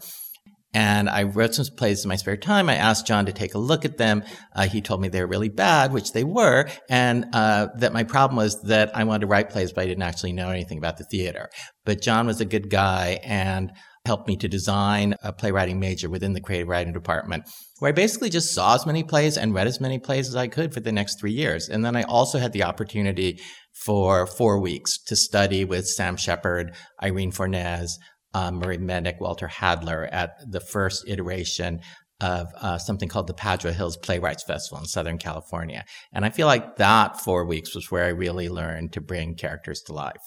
And 0.73 1.09
I 1.09 1.23
wrote 1.23 1.55
some 1.55 1.65
plays 1.75 2.03
in 2.03 2.09
my 2.09 2.15
spare 2.15 2.37
time. 2.37 2.69
I 2.69 2.75
asked 2.75 3.07
John 3.07 3.25
to 3.25 3.33
take 3.33 3.55
a 3.55 3.59
look 3.59 3.85
at 3.85 3.97
them. 3.97 4.23
Uh, 4.55 4.67
he 4.67 4.81
told 4.81 5.01
me 5.01 5.07
they 5.07 5.21
were 5.21 5.27
really 5.27 5.49
bad, 5.49 5.91
which 5.91 6.11
they 6.11 6.23
were, 6.23 6.69
and 6.89 7.25
uh, 7.33 7.69
that 7.77 7.91
my 7.91 8.03
problem 8.03 8.37
was 8.37 8.61
that 8.63 8.95
I 8.95 9.03
wanted 9.03 9.21
to 9.21 9.27
write 9.27 9.49
plays, 9.49 9.73
but 9.73 9.81
I 9.81 9.87
didn't 9.87 10.03
actually 10.03 10.33
know 10.33 10.49
anything 10.49 10.77
about 10.77 10.97
the 10.97 11.05
theater. 11.05 11.49
But 11.85 12.01
John 12.01 12.27
was 12.27 12.39
a 12.39 12.45
good 12.45 12.69
guy, 12.69 13.19
and 13.23 13.71
helped 14.05 14.27
me 14.27 14.37
to 14.37 14.47
design 14.47 15.13
a 15.23 15.31
playwriting 15.31 15.79
major 15.79 16.09
within 16.09 16.33
the 16.33 16.41
creative 16.41 16.67
writing 16.67 16.93
department, 16.93 17.43
where 17.79 17.89
I 17.89 17.91
basically 17.91 18.29
just 18.29 18.53
saw 18.53 18.75
as 18.75 18.85
many 18.85 19.03
plays 19.03 19.37
and 19.37 19.53
read 19.53 19.67
as 19.67 19.81
many 19.81 19.99
plays 19.99 20.27
as 20.27 20.35
I 20.35 20.47
could 20.47 20.73
for 20.73 20.79
the 20.79 20.91
next 20.91 21.19
three 21.19 21.31
years. 21.31 21.69
And 21.69 21.83
then 21.83 21.95
I 21.95 22.03
also 22.03 22.39
had 22.39 22.53
the 22.53 22.63
opportunity 22.63 23.39
for 23.85 24.25
four 24.25 24.59
weeks 24.59 24.97
to 25.03 25.15
study 25.15 25.63
with 25.63 25.87
Sam 25.87 26.17
Shepard, 26.17 26.75
Irene 27.03 27.31
Fornés, 27.31 27.91
um, 28.33 28.55
Murray 28.55 28.77
Mednick, 28.77 29.19
Walter 29.19 29.47
Hadler 29.47 30.07
at 30.11 30.35
the 30.49 30.59
first 30.59 31.07
iteration 31.07 31.81
of 32.21 32.47
uh, 32.59 32.77
something 32.77 33.07
called 33.07 33.27
the 33.27 33.33
Padua 33.33 33.71
Hills 33.71 33.97
Playwrights 33.97 34.43
Festival 34.43 34.79
in 34.79 34.85
Southern 34.85 35.17
California. 35.17 35.85
And 36.11 36.25
I 36.25 36.29
feel 36.29 36.47
like 36.47 36.75
that 36.75 37.21
four 37.21 37.45
weeks 37.45 37.73
was 37.73 37.89
where 37.89 38.05
I 38.05 38.09
really 38.09 38.49
learned 38.49 38.93
to 38.93 39.01
bring 39.01 39.35
characters 39.35 39.81
to 39.83 39.93
life. 39.93 40.21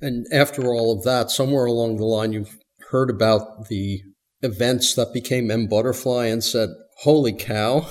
And 0.00 0.26
after 0.32 0.74
all 0.74 0.96
of 0.96 1.04
that, 1.04 1.30
somewhere 1.30 1.66
along 1.66 1.96
the 1.96 2.04
line, 2.04 2.32
you've 2.32 2.56
heard 2.90 3.10
about 3.10 3.68
the 3.68 4.02
events 4.42 4.94
that 4.94 5.12
became 5.12 5.50
M 5.50 5.66
Butterfly 5.68 6.26
and 6.26 6.42
said, 6.42 6.70
"Holy 7.02 7.32
cow!" 7.32 7.88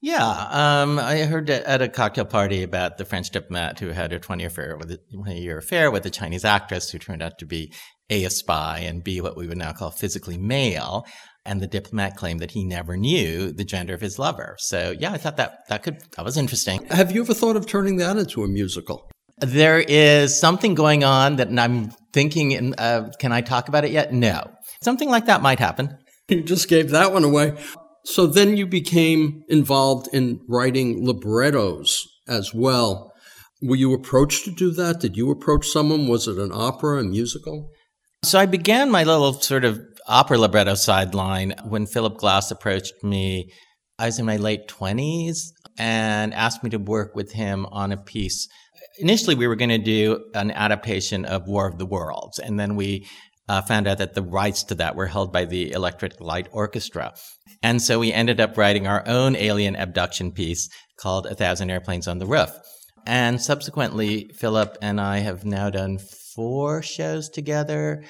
Yeah, 0.00 0.26
um, 0.50 0.98
I 0.98 1.22
heard 1.22 1.48
at 1.48 1.80
a 1.80 1.88
cocktail 1.88 2.26
party 2.26 2.62
about 2.62 2.98
the 2.98 3.06
French 3.06 3.30
diplomat 3.30 3.80
who 3.80 3.88
had 3.88 4.12
a 4.12 4.18
20 4.18 4.44
affair 4.44 4.76
with 4.76 4.90
a 4.90 4.98
20 5.14 5.40
year 5.40 5.56
affair 5.56 5.90
with 5.90 6.04
a 6.04 6.10
Chinese 6.10 6.44
actress 6.44 6.90
who 6.90 6.98
turned 6.98 7.22
out 7.22 7.38
to 7.38 7.46
be 7.46 7.72
a, 8.10 8.24
a 8.24 8.30
spy 8.30 8.78
and 8.80 9.02
b 9.02 9.20
what 9.20 9.36
we 9.36 9.46
would 9.46 9.58
now 9.58 9.72
call 9.72 9.90
physically 9.90 10.38
male. 10.38 11.04
And 11.46 11.60
the 11.60 11.66
diplomat 11.66 12.16
claimed 12.16 12.40
that 12.40 12.52
he 12.52 12.64
never 12.64 12.96
knew 12.96 13.52
the 13.52 13.64
gender 13.64 13.92
of 13.92 14.00
his 14.00 14.18
lover. 14.18 14.56
So 14.58 14.94
yeah, 14.98 15.12
I 15.12 15.18
thought 15.18 15.36
that 15.36 15.58
that 15.68 15.82
could 15.82 16.00
that 16.16 16.24
was 16.24 16.36
interesting. 16.36 16.86
Have 16.86 17.12
you 17.12 17.22
ever 17.22 17.34
thought 17.34 17.56
of 17.56 17.66
turning 17.66 17.96
that 17.96 18.16
into 18.16 18.42
a 18.44 18.48
musical? 18.48 19.10
There 19.38 19.80
is 19.80 20.38
something 20.38 20.74
going 20.74 21.04
on 21.04 21.36
that 21.36 21.48
I'm 21.58 21.90
thinking, 22.12 22.74
uh, 22.78 23.10
can 23.18 23.32
I 23.32 23.40
talk 23.40 23.68
about 23.68 23.84
it 23.84 23.90
yet? 23.90 24.12
No. 24.12 24.50
Something 24.82 25.10
like 25.10 25.26
that 25.26 25.42
might 25.42 25.58
happen. 25.58 25.98
You 26.28 26.42
just 26.42 26.68
gave 26.68 26.90
that 26.90 27.12
one 27.12 27.24
away. 27.24 27.54
So 28.04 28.26
then 28.26 28.56
you 28.56 28.66
became 28.66 29.42
involved 29.48 30.08
in 30.12 30.40
writing 30.48 31.04
librettos 31.04 32.06
as 32.28 32.54
well. 32.54 33.12
Were 33.60 33.76
you 33.76 33.92
approached 33.92 34.44
to 34.44 34.50
do 34.50 34.70
that? 34.72 35.00
Did 35.00 35.16
you 35.16 35.30
approach 35.30 35.66
someone? 35.66 36.06
Was 36.06 36.28
it 36.28 36.38
an 36.38 36.52
opera, 36.52 37.00
a 37.00 37.02
musical? 37.02 37.70
So 38.24 38.38
I 38.38 38.46
began 38.46 38.90
my 38.90 39.04
little 39.04 39.34
sort 39.34 39.64
of 39.64 39.80
opera 40.06 40.38
libretto 40.38 40.74
sideline 40.74 41.54
when 41.64 41.86
Philip 41.86 42.16
Glass 42.16 42.50
approached 42.50 43.02
me. 43.02 43.52
I 43.98 44.06
was 44.06 44.18
in 44.18 44.26
my 44.26 44.36
late 44.36 44.66
20s 44.68 45.52
and 45.78 46.34
asked 46.34 46.64
me 46.64 46.70
to 46.70 46.78
work 46.78 47.14
with 47.14 47.32
him 47.32 47.66
on 47.66 47.92
a 47.92 47.96
piece 47.96 48.48
initially 48.98 49.34
we 49.34 49.46
were 49.46 49.56
going 49.56 49.70
to 49.70 49.78
do 49.78 50.24
an 50.34 50.50
adaptation 50.50 51.24
of 51.24 51.48
War 51.48 51.66
of 51.66 51.78
the 51.78 51.86
Worlds, 51.86 52.38
and 52.38 52.58
then 52.58 52.76
we 52.76 53.06
uh, 53.48 53.62
found 53.62 53.86
out 53.86 53.98
that 53.98 54.14
the 54.14 54.22
rights 54.22 54.64
to 54.64 54.74
that 54.76 54.96
were 54.96 55.06
held 55.06 55.32
by 55.32 55.44
the 55.44 55.72
Electric 55.72 56.20
Light 56.20 56.48
Orchestra. 56.52 57.14
And 57.62 57.80
so 57.82 57.98
we 57.98 58.12
ended 58.12 58.40
up 58.40 58.56
writing 58.56 58.86
our 58.86 59.02
own 59.06 59.36
alien 59.36 59.76
abduction 59.76 60.32
piece 60.32 60.70
called 60.98 61.26
A 61.26 61.34
Thousand 61.34 61.70
Airplanes 61.70 62.08
on 62.08 62.18
the 62.18 62.26
Roof. 62.26 62.50
And 63.06 63.40
subsequently, 63.40 64.30
Philip 64.34 64.78
and 64.80 64.98
I 65.00 65.18
have 65.18 65.44
now 65.44 65.68
done 65.68 65.98
four 66.34 66.82
shows 66.82 67.28
together, 67.28 68.04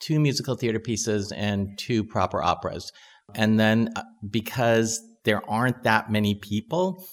two 0.00 0.20
musical 0.20 0.56
theater 0.56 0.80
pieces 0.80 1.32
and 1.32 1.78
two 1.78 2.04
proper 2.04 2.42
operas. 2.42 2.92
And 3.34 3.58
then 3.58 3.90
uh, 3.96 4.02
because 4.30 5.00
there 5.24 5.42
aren't 5.50 5.82
that 5.82 6.10
many 6.10 6.34
people 6.34 7.04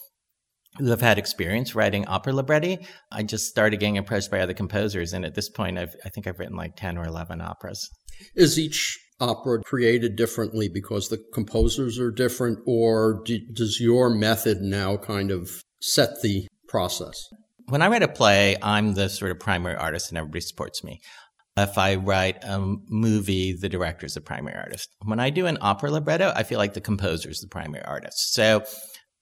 who 0.78 0.86
have 0.86 1.00
had 1.00 1.18
experience 1.18 1.74
writing 1.74 2.06
opera 2.06 2.32
libretti. 2.32 2.78
I 3.10 3.22
just 3.22 3.46
started 3.46 3.80
getting 3.80 3.96
impressed 3.96 4.30
by 4.30 4.40
other 4.40 4.54
composers, 4.54 5.12
and 5.12 5.24
at 5.24 5.34
this 5.34 5.48
point, 5.48 5.78
I've, 5.78 5.94
I 6.04 6.08
think 6.10 6.26
I've 6.26 6.38
written 6.38 6.56
like 6.56 6.76
ten 6.76 6.98
or 6.98 7.04
eleven 7.04 7.40
operas. 7.40 7.88
Is 8.34 8.58
each 8.58 8.98
opera 9.20 9.62
created 9.62 10.16
differently 10.16 10.68
because 10.68 11.08
the 11.08 11.22
composers 11.32 11.98
are 11.98 12.10
different, 12.10 12.58
or 12.66 13.22
do, 13.24 13.38
does 13.52 13.80
your 13.80 14.10
method 14.10 14.58
now 14.60 14.96
kind 14.96 15.30
of 15.30 15.62
set 15.80 16.10
the 16.22 16.46
process? 16.68 17.26
When 17.68 17.82
I 17.82 17.88
write 17.88 18.04
a 18.04 18.08
play, 18.08 18.56
I'm 18.62 18.94
the 18.94 19.08
sort 19.08 19.32
of 19.32 19.40
primary 19.40 19.74
artist, 19.74 20.10
and 20.10 20.18
everybody 20.18 20.40
supports 20.40 20.84
me. 20.84 21.00
If 21.56 21.78
I 21.78 21.96
write 21.96 22.44
a 22.44 22.60
movie, 22.88 23.54
the 23.54 23.68
director 23.68 24.06
is 24.06 24.14
the 24.14 24.20
primary 24.20 24.56
artist. 24.56 24.88
When 25.02 25.18
I 25.18 25.30
do 25.30 25.46
an 25.46 25.58
opera 25.60 25.90
libretto, 25.90 26.32
I 26.36 26.44
feel 26.44 26.58
like 26.58 26.74
the 26.74 26.80
composer 26.80 27.28
is 27.28 27.40
the 27.40 27.48
primary 27.48 27.82
artist. 27.84 28.34
So 28.34 28.62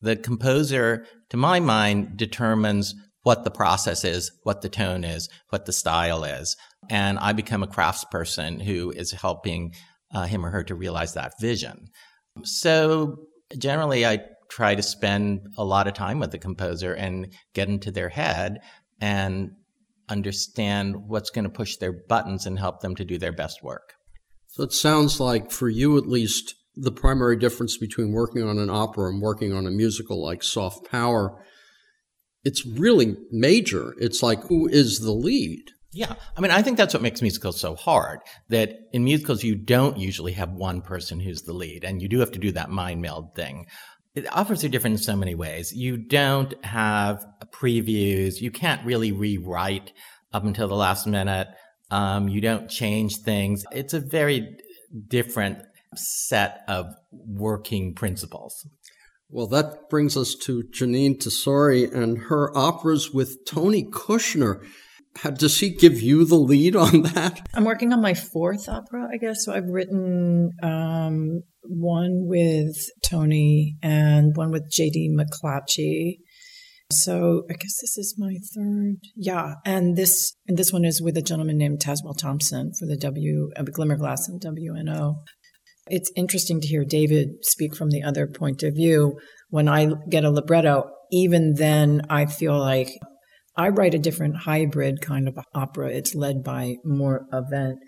the 0.03 0.17
composer, 0.17 1.07
to 1.31 1.39
my 1.39 1.59
mind, 1.59 2.19
determines 2.19 2.95
what 3.23 3.45
the 3.45 3.51
process 3.51 4.05
is, 4.05 4.31
what 4.43 4.61
the 4.61 4.69
tone 4.69 5.05
is, 5.05 5.31
what 5.49 5.65
the 5.65 5.73
style 5.73 6.25
is. 6.25 6.55
And 6.91 7.19
I 7.21 7.33
become 7.33 7.63
a 7.63 7.69
craftsperson 7.69 8.61
who 8.61 8.91
is 8.91 9.13
helping 9.13 9.73
uh, 10.15 10.27
him 10.27 10.45
or 10.45 10.51
her 10.51 10.65
to 10.65 10.75
realize 10.75 11.15
that 11.15 11.33
vision. 11.41 11.87
So 12.43 13.17
generally, 13.57 14.05
I 14.05 14.19
try 14.55 14.75
to 14.77 14.83
spend 14.83 15.41
a 15.59 15.65
lot 15.65 15.89
of 15.89 15.95
time 15.95 16.21
with 16.21 16.31
the 16.31 16.39
composer 16.39 16.95
and 16.95 17.33
get 17.55 17.69
into 17.69 17.91
their 17.91 18.09
head 18.09 18.59
and 19.01 19.51
understand 20.09 20.95
what's 21.09 21.31
going 21.31 21.43
to 21.43 21.51
push 21.51 21.77
their 21.77 21.93
buttons 22.09 22.47
and 22.47 22.57
help 22.59 22.81
them 22.81 22.95
to 22.95 23.05
do 23.05 23.19
their 23.19 23.33
best 23.33 23.65
work. 23.65 23.95
So 24.49 24.63
it 24.63 24.73
sounds 24.73 25.19
like, 25.19 25.51
for 25.51 25.69
you 25.69 25.99
at 25.99 26.07
least, 26.07 26.55
the 26.77 26.93
primary 26.93 27.37
difference 27.37 27.77
between 27.77 28.13
working 28.13 28.45
on 28.45 28.59
an 28.59 28.71
opera 28.71 29.11
and 29.11 29.21
working 29.21 29.53
on 29.53 29.67
a 29.67 29.73
musical 29.73 30.23
like 30.23 30.45
Soft 30.45 30.89
Power, 30.89 31.43
it's 32.45 32.65
really 32.65 33.17
major. 33.33 33.95
It's 33.99 34.23
like, 34.23 34.45
who 34.45 34.69
is 34.69 35.01
the 35.01 35.13
lead? 35.13 35.65
Yeah. 35.93 36.15
I 36.37 36.41
mean, 36.41 36.51
I 36.51 36.63
think 36.63 36.77
that's 36.77 36.95
what 36.95 37.03
makes 37.03 37.23
musicals 37.23 37.61
so 37.61 37.75
hard. 37.75 38.21
That 38.49 38.75
in 38.93 39.05
musicals, 39.05 39.43
you 39.43 39.57
don't 39.57 39.97
usually 39.97 40.33
have 40.33 40.51
one 40.51 40.81
person 40.81 41.21
who's 41.21 41.43
the 41.43 41.53
lead, 41.53 41.85
and 41.85 42.03
you 42.03 42.09
do 42.09 42.21
have 42.21 42.33
to 42.33 42.39
do 42.39 42.53
that 42.53 42.71
mind 42.71 43.01
meld 43.01 43.35
thing. 43.35 43.67
Operas 44.31 44.63
are 44.63 44.69
different 44.69 44.99
in 44.99 45.03
so 45.03 45.17
many 45.17 45.35
ways. 45.35 45.73
You 45.73 45.97
don't 45.97 46.55
have 46.65 47.25
previews. 47.53 48.41
You 48.41 48.51
can't 48.51 48.85
really 48.85 49.11
rewrite 49.11 49.93
up 50.33 50.45
until 50.45 50.69
the 50.69 50.77
last 50.77 51.07
minute. 51.07 51.49
Um, 51.91 52.29
you 52.29 52.41
don't 52.41 52.71
change 52.71 53.17
things. 53.19 53.65
It's 53.73 53.93
a 53.93 54.01
very 54.01 54.57
different 55.09 55.59
set 55.97 56.63
of 56.69 56.87
working 57.11 57.95
principles. 57.95 58.67
Well, 59.31 59.49
that 59.49 59.91
brings 59.91 60.17
us 60.17 60.37
to 60.43 60.63
Jeanine 60.63 61.19
Tesori 61.19 61.93
and 61.93 62.19
her 62.19 62.57
operas 62.57 63.13
with 63.13 63.45
Tony 63.45 63.85
Kushner. 63.85 64.65
Does 65.37 65.59
he 65.61 65.71
give 65.71 66.03
you 66.03 66.25
the 66.25 66.37
lead 66.37 66.77
on 66.77 67.03
that? 67.03 67.47
I'm 67.55 67.65
working 67.65 67.93
on 67.93 68.01
my 68.01 68.15
fourth 68.15 68.69
opera, 68.69 69.09
I 69.13 69.17
guess. 69.19 69.45
So 69.45 69.53
I've 69.55 69.69
written 69.69 70.51
um, 70.63 71.43
one 71.63 72.27
with 72.27 72.77
Tony 73.03 73.77
and 73.83 74.33
one 74.37 74.51
with 74.51 74.71
J.D. 74.71 75.17
McClatchy. 75.17 76.19
So 76.93 77.45
I 77.51 77.55
guess 77.55 77.81
this 77.81 77.97
is 77.97 78.15
my 78.19 78.37
third. 78.55 78.97
Yeah, 79.17 79.55
and 79.65 79.97
this 79.97 80.35
and 80.47 80.59
this 80.59 80.73
one 80.73 80.85
is 80.85 81.01
with 81.01 81.17
a 81.17 81.23
gentleman 81.23 81.57
named 81.57 81.81
Tazewell 81.81 82.17
Thompson 82.17 82.73
for 82.79 82.87
the 82.87 82.97
W 82.97 83.51
uh, 83.57 83.63
Glimmerglass 83.63 84.29
and 84.29 84.41
WNO. 84.41 85.15
It's 85.87 86.13
interesting 86.17 86.61
to 86.61 86.67
hear 86.67 86.85
David 86.85 87.29
speak 87.43 87.75
from 87.75 87.91
the 87.91 88.03
other 88.03 88.27
point 88.27 88.63
of 88.63 88.75
view. 88.75 89.19
When 89.49 89.69
I 89.69 89.91
get 90.09 90.25
a 90.25 90.31
libretto, 90.31 90.85
even 91.11 91.55
then 91.55 92.03
I 92.11 92.27
feel 92.27 92.59
like 92.59 92.91
I 93.57 93.69
write 93.69 93.95
a 93.95 93.99
different 93.99 94.37
hybrid 94.39 95.01
kind 95.01 95.29
of 95.29 95.39
opera. 95.55 95.91
It's 95.91 96.15
led 96.15 96.43
by 96.43 96.77
more 96.85 97.27
event 97.33 97.79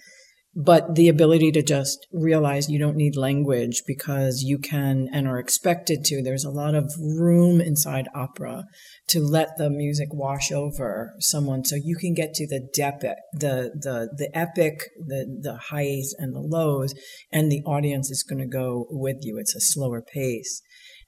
but 0.58 0.94
the 0.94 1.08
ability 1.08 1.52
to 1.52 1.62
just 1.62 2.06
realize 2.10 2.70
you 2.70 2.78
don't 2.78 2.96
need 2.96 3.14
language 3.14 3.82
because 3.86 4.42
you 4.42 4.58
can 4.58 5.06
and 5.12 5.28
are 5.28 5.38
expected 5.38 6.02
to. 6.02 6.22
There's 6.22 6.46
a 6.46 6.50
lot 6.50 6.74
of 6.74 6.90
room 6.98 7.60
inside 7.60 8.08
opera 8.14 8.64
to 9.08 9.20
let 9.20 9.58
the 9.58 9.68
music 9.68 10.08
wash 10.12 10.50
over 10.50 11.12
someone 11.18 11.62
so 11.62 11.76
you 11.76 11.94
can 11.94 12.14
get 12.14 12.32
to 12.34 12.46
the 12.46 12.66
depth, 12.74 13.02
the, 13.34 13.70
the, 13.74 14.08
the 14.16 14.30
epic, 14.34 14.88
the, 14.96 15.26
the 15.42 15.58
highs 15.68 16.14
and 16.16 16.34
the 16.34 16.40
lows, 16.40 16.94
and 17.30 17.52
the 17.52 17.62
audience 17.66 18.10
is 18.10 18.22
going 18.22 18.40
to 18.40 18.46
go 18.46 18.86
with 18.88 19.18
you. 19.20 19.36
It's 19.36 19.54
a 19.54 19.60
slower 19.60 20.00
pace. 20.00 20.62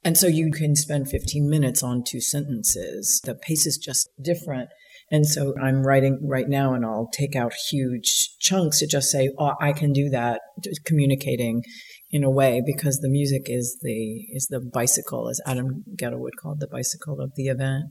And 0.04 0.16
so 0.16 0.26
you 0.26 0.50
can 0.50 0.76
spend 0.76 1.08
15 1.08 1.48
minutes 1.48 1.82
on 1.82 2.04
two 2.06 2.20
sentences. 2.20 3.20
The 3.24 3.34
pace 3.34 3.66
is 3.66 3.76
just 3.76 4.08
different. 4.20 4.70
And 5.10 5.26
so 5.26 5.54
I'm 5.60 5.82
writing 5.82 6.20
right 6.22 6.48
now 6.48 6.74
and 6.74 6.84
I'll 6.84 7.08
take 7.12 7.34
out 7.34 7.52
huge 7.70 8.36
chunks 8.38 8.78
to 8.80 8.86
just 8.86 9.10
say, 9.10 9.30
oh, 9.38 9.54
I 9.60 9.72
can 9.72 9.92
do 9.92 10.10
that, 10.10 10.40
communicating 10.84 11.62
in 12.10 12.24
a 12.24 12.30
way 12.30 12.62
because 12.64 12.98
the 12.98 13.08
music 13.08 13.42
is 13.46 13.78
the, 13.80 14.26
is 14.32 14.46
the 14.50 14.60
bicycle, 14.60 15.28
as 15.28 15.40
Adam 15.46 15.84
Guettel 15.98 16.18
would 16.18 16.36
call 16.40 16.56
the 16.56 16.68
bicycle 16.68 17.20
of 17.20 17.32
the 17.36 17.46
event. 17.46 17.86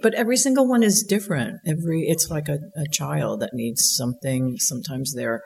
But 0.00 0.14
every 0.14 0.36
single 0.36 0.66
one 0.66 0.82
is 0.82 1.02
different. 1.02 1.58
Every, 1.66 2.02
it's 2.06 2.30
like 2.30 2.48
a, 2.48 2.58
a 2.76 2.86
child 2.90 3.40
that 3.40 3.50
needs 3.52 3.92
something. 3.94 4.56
Sometimes 4.58 5.14
they're, 5.14 5.42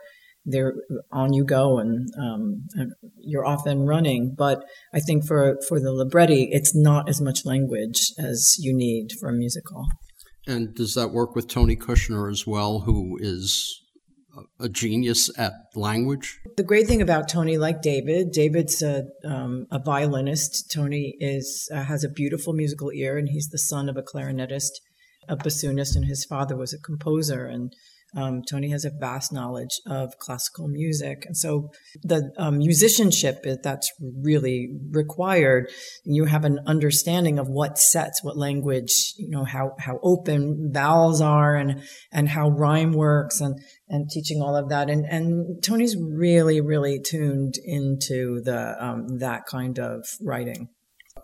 they're 0.47 0.75
on 1.13 1.33
you 1.33 1.45
go 1.45 1.79
and, 1.79 2.09
um, 2.19 2.67
and, 2.75 2.93
you're 3.19 3.45
off 3.45 3.67
and 3.67 3.89
running. 3.89 4.35
But 4.37 4.65
I 4.95 5.01
think 5.01 5.27
for 5.27 5.59
for 5.69 5.81
the 5.81 5.93
libretti, 5.93 6.49
it's 6.53 6.75
not 6.75 7.09
as 7.09 7.21
much 7.21 7.45
language 7.45 8.13
as 8.19 8.57
you 8.59 8.73
need 8.75 9.09
for 9.19 9.29
a 9.29 9.33
musical. 9.33 9.85
And 10.47 10.75
does 10.75 10.95
that 10.95 11.11
work 11.11 11.35
with 11.35 11.49
Tony 11.49 11.77
Kushner 11.77 12.31
as 12.31 12.47
well, 12.47 12.81
who 12.81 13.19
is 13.21 13.83
a 14.61 14.69
genius 14.69 15.31
at 15.39 15.53
language? 15.75 16.39
The 16.57 16.63
great 16.63 16.87
thing 16.87 17.03
about 17.03 17.29
Tony, 17.29 17.59
like 17.59 17.83
David, 17.83 18.31
David's 18.33 18.83
a, 18.83 19.05
um, 19.25 19.67
a 19.71 19.79
violinist. 19.79 20.71
Tony 20.73 21.17
is 21.21 21.69
uh, 21.73 21.85
has 21.85 22.05
a 22.05 22.09
beautiful 22.09 22.53
musical 22.53 22.91
ear, 22.93 23.17
and 23.17 23.29
he's 23.29 23.49
the 23.49 23.59
son 23.59 23.89
of 23.89 23.97
a 23.97 24.03
clarinetist, 24.03 24.71
a 25.29 25.37
bassoonist, 25.37 25.97
and 25.97 26.05
his 26.05 26.25
father 26.25 26.57
was 26.57 26.73
a 26.73 26.79
composer. 26.79 27.47
And 27.47 27.73
um, 28.15 28.43
Tony 28.49 28.71
has 28.71 28.85
a 28.85 28.91
vast 28.91 29.33
knowledge 29.33 29.81
of 29.87 30.17
classical 30.19 30.69
music. 30.69 31.25
And 31.27 31.37
so 31.37 31.71
the 32.03 32.33
um, 32.39 32.59
musicianship 32.59 33.45
that's 33.63 33.91
really 34.23 34.69
required, 34.91 35.71
you 36.05 36.27
have 36.27 36.45
an 36.45 36.61
understanding 36.67 37.39
of 37.39 37.49
what 37.49 37.79
sets, 37.79 38.23
what 38.23 38.37
language, 38.37 39.13
you 39.19 39.31
know, 39.31 39.45
how, 39.45 39.73
how 39.81 39.99
open 40.03 40.71
vowels 40.73 41.21
are 41.21 41.57
and, 41.57 41.83
and 42.13 42.29
how 42.29 42.49
rhyme 42.49 42.93
works 42.93 43.41
and, 43.41 43.59
and 43.89 44.09
teaching 44.09 44.41
all 44.41 44.57
of 44.57 44.69
that. 44.69 44.89
And, 44.89 45.05
and 45.05 45.63
Tony's 45.63 45.97
really, 45.97 46.61
really 46.61 47.01
tuned 47.01 47.55
into 47.65 48.41
the, 48.43 48.77
um, 48.83 49.19
that 49.19 49.43
kind 49.47 49.79
of 49.79 50.05
writing. 50.23 50.69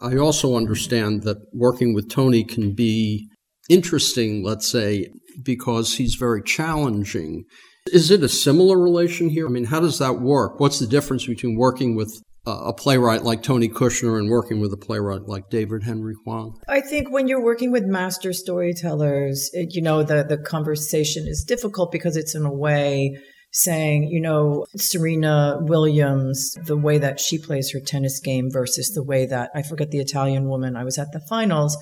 I 0.00 0.16
also 0.16 0.56
understand 0.56 1.22
that 1.22 1.38
working 1.52 1.94
with 1.94 2.10
Tony 2.10 2.44
can 2.44 2.74
be 2.74 3.28
interesting, 3.68 4.42
let's 4.44 4.68
say, 4.68 5.08
because 5.42 5.96
he's 5.96 6.14
very 6.14 6.42
challenging. 6.42 7.44
Is 7.92 8.10
it 8.10 8.22
a 8.22 8.28
similar 8.28 8.78
relation 8.78 9.28
here? 9.28 9.46
I 9.46 9.50
mean, 9.50 9.64
how 9.64 9.80
does 9.80 9.98
that 9.98 10.20
work? 10.20 10.60
What's 10.60 10.78
the 10.78 10.86
difference 10.86 11.26
between 11.26 11.56
working 11.56 11.96
with 11.96 12.22
uh, 12.46 12.50
a 12.66 12.72
playwright 12.72 13.22
like 13.22 13.42
Tony 13.42 13.68
Kushner 13.68 14.18
and 14.18 14.30
working 14.30 14.60
with 14.60 14.72
a 14.72 14.76
playwright 14.76 15.28
like 15.28 15.50
David 15.50 15.82
Henry 15.82 16.14
Hwang? 16.24 16.54
I 16.68 16.80
think 16.80 17.10
when 17.10 17.28
you're 17.28 17.42
working 17.42 17.72
with 17.72 17.84
master 17.84 18.32
storytellers, 18.32 19.50
it, 19.52 19.74
you 19.74 19.82
know, 19.82 20.02
the, 20.02 20.24
the 20.24 20.38
conversation 20.38 21.26
is 21.26 21.44
difficult 21.44 21.92
because 21.92 22.16
it's 22.16 22.34
in 22.34 22.44
a 22.44 22.52
way 22.52 23.18
saying, 23.52 24.04
you 24.04 24.20
know, 24.20 24.66
Serena 24.76 25.58
Williams, 25.60 26.56
the 26.64 26.76
way 26.76 26.98
that 26.98 27.20
she 27.20 27.38
plays 27.38 27.70
her 27.72 27.80
tennis 27.80 28.18
game 28.18 28.50
versus 28.50 28.92
the 28.94 29.02
way 29.02 29.26
that 29.26 29.50
I 29.54 29.62
forget 29.62 29.90
the 29.90 30.00
Italian 30.00 30.48
woman. 30.48 30.74
I 30.74 30.84
was 30.84 30.98
at 30.98 31.12
the 31.12 31.20
finals 31.20 31.76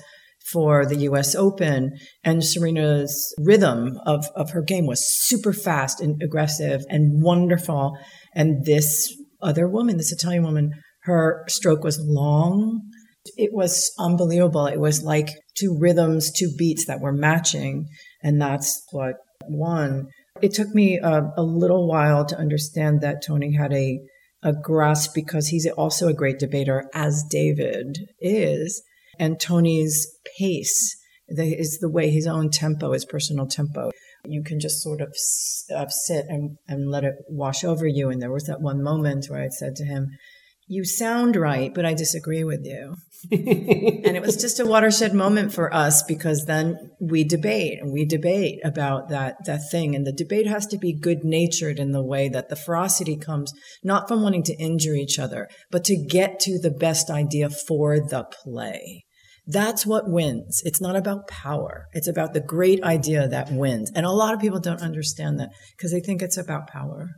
for 0.51 0.85
the 0.85 0.97
US 1.01 1.35
Open. 1.35 1.97
And 2.23 2.43
Serena's 2.43 3.33
rhythm 3.39 3.97
of, 4.05 4.25
of 4.35 4.51
her 4.51 4.61
game 4.61 4.85
was 4.85 5.05
super 5.07 5.53
fast 5.53 6.01
and 6.01 6.21
aggressive 6.21 6.81
and 6.89 7.21
wonderful. 7.21 7.97
And 8.35 8.65
this 8.65 9.15
other 9.41 9.67
woman, 9.67 9.97
this 9.97 10.11
Italian 10.11 10.43
woman, 10.43 10.71
her 11.03 11.43
stroke 11.47 11.83
was 11.83 11.99
long. 12.01 12.81
It 13.37 13.51
was 13.53 13.91
unbelievable. 13.99 14.67
It 14.67 14.79
was 14.79 15.03
like 15.03 15.29
two 15.57 15.77
rhythms, 15.79 16.31
two 16.31 16.51
beats 16.57 16.85
that 16.85 17.01
were 17.01 17.13
matching. 17.13 17.87
And 18.23 18.41
that's 18.41 18.83
what 18.91 19.15
won. 19.47 20.07
It 20.41 20.53
took 20.53 20.69
me 20.69 20.97
a, 20.97 21.31
a 21.37 21.43
little 21.43 21.87
while 21.87 22.25
to 22.25 22.37
understand 22.37 23.01
that 23.01 23.23
Tony 23.25 23.55
had 23.55 23.73
a, 23.73 23.99
a 24.43 24.53
grasp 24.53 25.13
because 25.13 25.47
he's 25.47 25.67
also 25.67 26.07
a 26.07 26.13
great 26.13 26.39
debater, 26.39 26.89
as 26.93 27.23
David 27.29 27.97
is 28.19 28.81
and 29.21 29.39
Tony's 29.39 30.07
pace 30.37 30.97
the, 31.29 31.45
is 31.57 31.77
the 31.79 31.89
way 31.89 32.09
his 32.09 32.25
own 32.25 32.49
tempo, 32.49 32.91
his 32.91 33.05
personal 33.05 33.45
tempo. 33.45 33.91
You 34.25 34.43
can 34.43 34.59
just 34.59 34.81
sort 34.81 34.99
of 34.99 35.15
uh, 35.73 35.87
sit 35.87 36.25
and, 36.27 36.57
and 36.67 36.89
let 36.89 37.03
it 37.03 37.15
wash 37.29 37.63
over 37.63 37.87
you. 37.87 38.09
And 38.09 38.21
there 38.21 38.31
was 38.31 38.45
that 38.45 38.61
one 38.61 38.83
moment 38.83 39.27
where 39.29 39.41
I 39.41 39.49
said 39.49 39.75
to 39.77 39.85
him, 39.85 40.09
you 40.67 40.85
sound 40.85 41.35
right, 41.35 41.73
but 41.73 41.85
I 41.85 41.93
disagree 41.93 42.43
with 42.43 42.61
you. 42.63 42.95
and 43.31 44.17
it 44.17 44.21
was 44.21 44.37
just 44.37 44.59
a 44.59 44.65
watershed 44.65 45.13
moment 45.13 45.53
for 45.53 45.71
us 45.73 46.01
because 46.01 46.45
then 46.45 46.91
we 46.99 47.23
debate 47.23 47.79
and 47.79 47.91
we 47.91 48.05
debate 48.05 48.59
about 48.63 49.09
that 49.09 49.35
that 49.45 49.61
thing 49.69 49.93
and 49.93 50.07
the 50.07 50.11
debate 50.11 50.47
has 50.47 50.65
to 50.65 50.77
be 50.79 50.91
good 50.91 51.23
natured 51.23 51.77
in 51.77 51.91
the 51.91 52.03
way 52.03 52.29
that 52.29 52.49
the 52.49 52.55
ferocity 52.55 53.15
comes 53.15 53.53
not 53.83 54.07
from 54.07 54.23
wanting 54.23 54.41
to 54.41 54.55
injure 54.55 54.95
each 54.95 55.19
other 55.19 55.47
but 55.69 55.83
to 55.83 55.95
get 55.95 56.39
to 56.39 56.57
the 56.57 56.71
best 56.71 57.11
idea 57.11 57.47
for 57.47 57.99
the 57.99 58.23
play 58.23 59.03
that's 59.47 59.85
what 59.85 60.09
wins. 60.09 60.61
It's 60.63 60.81
not 60.81 60.95
about 60.95 61.27
power. 61.27 61.87
It's 61.93 62.07
about 62.07 62.33
the 62.33 62.39
great 62.39 62.83
idea 62.83 63.27
that 63.27 63.51
wins. 63.51 63.91
And 63.95 64.05
a 64.05 64.11
lot 64.11 64.33
of 64.33 64.39
people 64.39 64.59
don't 64.59 64.81
understand 64.81 65.39
that 65.39 65.49
because 65.75 65.91
they 65.91 65.99
think 65.99 66.21
it's 66.21 66.37
about 66.37 66.67
power. 66.67 67.09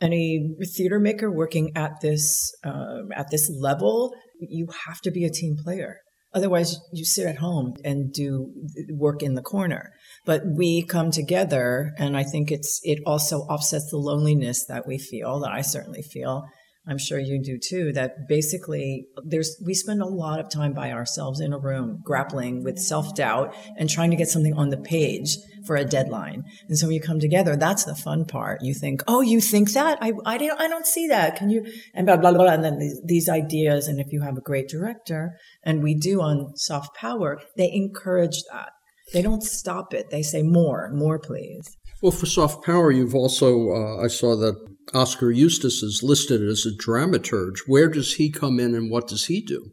Any 0.00 0.56
theater 0.76 0.98
maker 0.98 1.30
working 1.30 1.72
at 1.76 2.00
this 2.00 2.52
uh, 2.64 3.02
at 3.14 3.30
this 3.30 3.50
level, 3.60 4.14
you 4.40 4.68
have 4.86 5.00
to 5.02 5.10
be 5.10 5.24
a 5.24 5.30
team 5.30 5.56
player. 5.62 5.98
Otherwise, 6.32 6.78
you 6.92 7.04
sit 7.04 7.26
at 7.26 7.38
home 7.38 7.74
and 7.84 8.12
do 8.12 8.52
work 8.90 9.22
in 9.22 9.34
the 9.34 9.42
corner. 9.42 9.90
But 10.24 10.42
we 10.46 10.84
come 10.84 11.10
together, 11.10 11.92
and 11.98 12.16
I 12.16 12.22
think 12.22 12.50
it's 12.50 12.80
it 12.84 13.00
also 13.04 13.40
offsets 13.40 13.90
the 13.90 13.98
loneliness 13.98 14.64
that 14.66 14.86
we 14.86 14.96
feel, 14.96 15.40
that 15.40 15.50
I 15.50 15.60
certainly 15.60 16.02
feel, 16.02 16.44
I'm 16.90 16.98
sure 16.98 17.18
you 17.18 17.40
do 17.40 17.56
too, 17.56 17.92
that 17.92 18.26
basically 18.28 19.06
there's, 19.24 19.56
we 19.64 19.74
spend 19.74 20.02
a 20.02 20.06
lot 20.06 20.40
of 20.40 20.50
time 20.50 20.72
by 20.72 20.90
ourselves 20.90 21.40
in 21.40 21.52
a 21.52 21.58
room 21.58 22.00
grappling 22.04 22.64
with 22.64 22.78
self 22.78 23.14
doubt 23.14 23.54
and 23.78 23.88
trying 23.88 24.10
to 24.10 24.16
get 24.16 24.28
something 24.28 24.54
on 24.54 24.70
the 24.70 24.76
page 24.76 25.36
for 25.64 25.76
a 25.76 25.84
deadline. 25.84 26.44
And 26.68 26.76
so 26.76 26.86
when 26.86 26.94
you 26.94 27.00
come 27.00 27.20
together, 27.20 27.54
that's 27.54 27.84
the 27.84 27.94
fun 27.94 28.24
part. 28.24 28.62
You 28.62 28.74
think, 28.74 29.02
oh, 29.06 29.20
you 29.20 29.40
think 29.40 29.72
that? 29.72 29.98
I, 30.00 30.12
I, 30.26 30.36
don't, 30.36 30.60
I 30.60 30.68
don't 30.68 30.86
see 30.86 31.06
that. 31.08 31.36
Can 31.36 31.50
you? 31.50 31.64
And 31.94 32.06
blah, 32.06 32.16
blah, 32.16 32.32
blah. 32.32 32.46
And 32.46 32.64
then 32.64 32.78
these, 32.78 33.00
these 33.04 33.28
ideas. 33.28 33.86
And 33.86 34.00
if 34.00 34.12
you 34.12 34.22
have 34.22 34.36
a 34.36 34.42
great 34.42 34.68
director, 34.68 35.36
and 35.62 35.82
we 35.82 35.94
do 35.94 36.20
on 36.20 36.56
soft 36.56 36.96
power, 36.96 37.40
they 37.56 37.70
encourage 37.72 38.42
that. 38.52 38.70
They 39.12 39.22
don't 39.22 39.42
stop 39.42 39.94
it. 39.94 40.10
They 40.10 40.22
say 40.22 40.42
more, 40.42 40.90
more, 40.92 41.18
please. 41.18 41.76
Well, 42.02 42.12
for 42.12 42.26
soft 42.26 42.64
power, 42.64 42.90
you've 42.90 43.14
also, 43.14 43.70
uh, 43.70 44.04
I 44.04 44.08
saw 44.08 44.34
that 44.36 44.56
Oskar 44.94 45.30
Eustis 45.30 45.82
is 45.82 46.02
listed 46.02 46.42
as 46.42 46.66
a 46.66 46.70
dramaturge. 46.70 47.60
Where 47.66 47.88
does 47.88 48.14
he 48.14 48.30
come 48.30 48.58
in 48.58 48.74
and 48.74 48.90
what 48.90 49.06
does 49.06 49.26
he 49.26 49.40
do? 49.40 49.72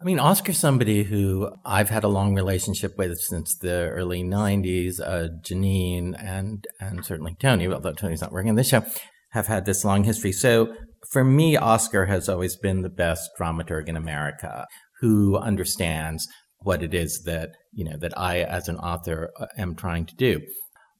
I 0.00 0.04
mean, 0.04 0.20
Oskar's 0.20 0.58
somebody 0.58 1.04
who 1.04 1.50
I've 1.64 1.88
had 1.88 2.04
a 2.04 2.08
long 2.08 2.34
relationship 2.34 2.98
with 2.98 3.18
since 3.18 3.56
the 3.56 3.88
early 3.88 4.22
90s. 4.22 5.00
Uh, 5.00 5.28
Jeanine 5.42 6.14
and, 6.22 6.66
and 6.78 7.04
certainly 7.04 7.36
Tony, 7.40 7.66
although 7.68 7.92
Tony's 7.92 8.20
not 8.20 8.32
working 8.32 8.50
on 8.50 8.56
this 8.56 8.68
show, 8.68 8.84
have 9.30 9.46
had 9.46 9.64
this 9.64 9.84
long 9.84 10.04
history. 10.04 10.32
So 10.32 10.74
for 11.10 11.24
me, 11.24 11.56
Oskar 11.56 12.06
has 12.06 12.28
always 12.28 12.56
been 12.56 12.82
the 12.82 12.90
best 12.90 13.30
dramaturg 13.38 13.88
in 13.88 13.96
America 13.96 14.66
who 15.00 15.36
understands 15.36 16.28
what 16.58 16.82
it 16.82 16.94
is 16.94 17.22
that, 17.24 17.50
you 17.72 17.84
know, 17.84 17.96
that 17.98 18.16
I 18.18 18.40
as 18.40 18.68
an 18.68 18.76
author 18.76 19.30
uh, 19.38 19.46
am 19.56 19.74
trying 19.74 20.06
to 20.06 20.14
do. 20.16 20.40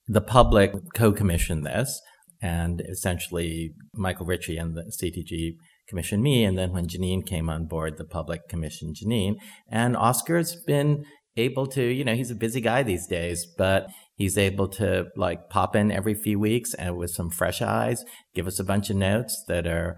The 0.09 0.20
public 0.20 0.72
co-commissioned 0.94 1.64
this 1.64 2.00
and 2.45 2.82
essentially 2.82 3.72
Michael 3.95 4.26
Ritchie 4.26 4.59
and 4.59 4.76
the 4.76 4.92
CTG 5.03 5.57
commissioned 5.88 6.22
me. 6.22 6.45
And 6.45 6.59
then 6.59 6.72
when 6.72 6.86
Jeanine 6.86 7.26
came 7.26 7.49
on 7.49 7.66
board, 7.66 7.97
the 7.97 8.05
public 8.05 8.49
commissioned 8.51 8.97
Jeanine. 8.97 9.36
And 9.70 9.97
Oskar's 9.97 10.55
been 10.66 11.07
able 11.38 11.66
to, 11.68 11.82
you 11.82 12.05
know, 12.05 12.14
he's 12.14 12.30
a 12.30 12.34
busy 12.34 12.61
guy 12.61 12.82
these 12.82 13.07
days, 13.07 13.47
but 13.57 13.86
he's 14.14 14.36
able 14.36 14.68
to 14.68 15.07
like 15.16 15.49
pop 15.49 15.74
in 15.74 15.90
every 15.90 16.14
few 16.14 16.38
weeks 16.38 16.74
and 16.74 16.99
with 16.99 17.11
some 17.12 17.30
fresh 17.30 17.62
eyes, 17.62 18.05
give 18.34 18.47
us 18.47 18.61
a 18.61 18.64
bunch 18.64 18.90
of 18.90 18.97
notes 18.97 19.42
that 19.49 19.66
are 19.66 19.97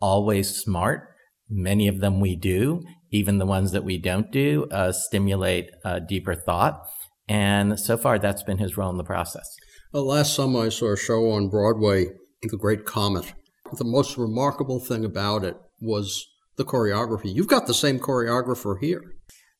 always 0.00 0.54
smart. 0.54 1.08
Many 1.50 1.88
of 1.88 1.98
them 1.98 2.20
we 2.20 2.36
do, 2.36 2.80
even 3.10 3.38
the 3.38 3.46
ones 3.46 3.72
that 3.72 3.84
we 3.84 3.98
don't 3.98 4.30
do, 4.30 4.68
uh, 4.70 4.92
stimulate 4.92 5.70
uh, 5.84 5.98
deeper 5.98 6.36
thought. 6.36 6.80
And 7.28 7.78
so 7.78 7.96
far, 7.96 8.18
that's 8.18 8.42
been 8.42 8.58
his 8.58 8.76
role 8.76 8.90
in 8.90 8.96
the 8.96 9.04
process. 9.04 9.46
Well, 9.92 10.06
last 10.06 10.34
summer, 10.34 10.66
I 10.66 10.68
saw 10.68 10.92
a 10.92 10.96
show 10.96 11.30
on 11.30 11.48
Broadway, 11.48 12.06
The 12.42 12.56
Great 12.56 12.84
Comet. 12.84 13.32
The 13.72 13.84
most 13.84 14.16
remarkable 14.16 14.80
thing 14.80 15.04
about 15.04 15.44
it 15.44 15.56
was 15.80 16.26
the 16.56 16.64
choreography. 16.64 17.34
You've 17.34 17.48
got 17.48 17.66
the 17.66 17.74
same 17.74 17.98
choreographer 17.98 18.78
here. 18.80 19.02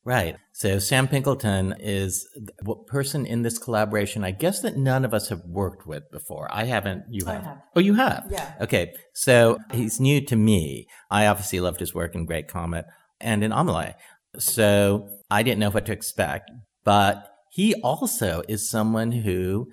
Right. 0.05 0.37
So 0.53 0.79
Sam 0.79 1.07
Pinkleton 1.07 1.75
is 1.79 2.27
the 2.35 2.75
person 2.87 3.25
in 3.25 3.43
this 3.43 3.57
collaboration. 3.57 4.23
I 4.23 4.31
guess 4.31 4.61
that 4.61 4.77
none 4.77 5.05
of 5.05 5.13
us 5.13 5.29
have 5.29 5.41
worked 5.45 5.85
with 5.85 6.09
before. 6.11 6.47
I 6.51 6.65
haven't. 6.65 7.03
You 7.09 7.25
have. 7.25 7.43
have. 7.43 7.57
Oh, 7.75 7.79
you 7.79 7.93
have. 7.95 8.25
Yeah. 8.29 8.53
Okay. 8.61 8.93
So 9.13 9.57
he's 9.71 9.99
new 9.99 10.21
to 10.25 10.35
me. 10.35 10.87
I 11.11 11.27
obviously 11.27 11.59
loved 11.59 11.79
his 11.79 11.93
work 11.93 12.15
in 12.15 12.25
Great 12.25 12.47
Comet 12.47 12.85
and 13.19 13.43
in 13.43 13.51
Amelie. 13.51 13.93
So 14.37 15.09
I 15.29 15.43
didn't 15.43 15.59
know 15.59 15.69
what 15.69 15.85
to 15.87 15.91
expect, 15.91 16.49
but 16.83 17.27
he 17.49 17.73
also 17.81 18.41
is 18.47 18.69
someone 18.69 19.11
who 19.11 19.67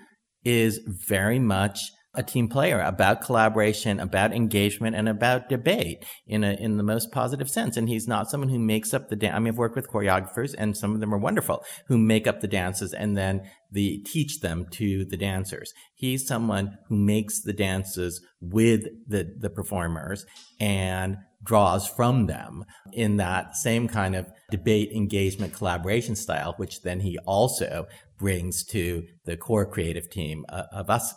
is 0.44 0.80
very 0.86 1.38
much 1.38 1.90
a 2.16 2.22
team 2.22 2.48
player 2.48 2.80
about 2.80 3.20
collaboration, 3.20 4.00
about 4.00 4.32
engagement, 4.32 4.96
and 4.96 5.08
about 5.08 5.48
debate 5.48 6.04
in 6.26 6.44
a 6.44 6.52
in 6.52 6.76
the 6.76 6.82
most 6.82 7.12
positive 7.12 7.48
sense. 7.48 7.76
And 7.76 7.88
he's 7.88 8.08
not 8.08 8.30
someone 8.30 8.48
who 8.48 8.58
makes 8.58 8.94
up 8.94 9.08
the 9.08 9.16
dance. 9.16 9.34
I 9.34 9.38
mean, 9.38 9.52
I've 9.52 9.58
worked 9.58 9.76
with 9.76 9.90
choreographers, 9.90 10.54
and 10.56 10.76
some 10.76 10.94
of 10.94 11.00
them 11.00 11.14
are 11.14 11.18
wonderful 11.18 11.64
who 11.86 11.98
make 11.98 12.26
up 12.26 12.40
the 12.40 12.48
dances 12.48 12.92
and 12.92 13.16
then 13.16 13.42
the 13.70 13.98
teach 13.98 14.40
them 14.40 14.66
to 14.72 15.04
the 15.04 15.16
dancers. 15.16 15.72
He's 15.94 16.26
someone 16.26 16.78
who 16.88 16.96
makes 16.96 17.40
the 17.40 17.52
dances 17.52 18.20
with 18.40 18.84
the 19.06 19.34
the 19.38 19.50
performers 19.50 20.26
and 20.60 21.16
draws 21.42 21.86
from 21.86 22.26
them 22.26 22.64
in 22.92 23.16
that 23.18 23.56
same 23.56 23.88
kind 23.88 24.16
of 24.16 24.26
debate, 24.50 24.90
engagement, 24.92 25.54
collaboration 25.54 26.16
style, 26.16 26.54
which 26.56 26.82
then 26.82 27.00
he 27.00 27.18
also 27.26 27.86
brings 28.18 28.64
to 28.64 29.04
the 29.24 29.36
core 29.36 29.66
creative 29.66 30.10
team 30.10 30.44
uh, 30.48 30.64
of 30.72 30.90
us. 30.90 31.14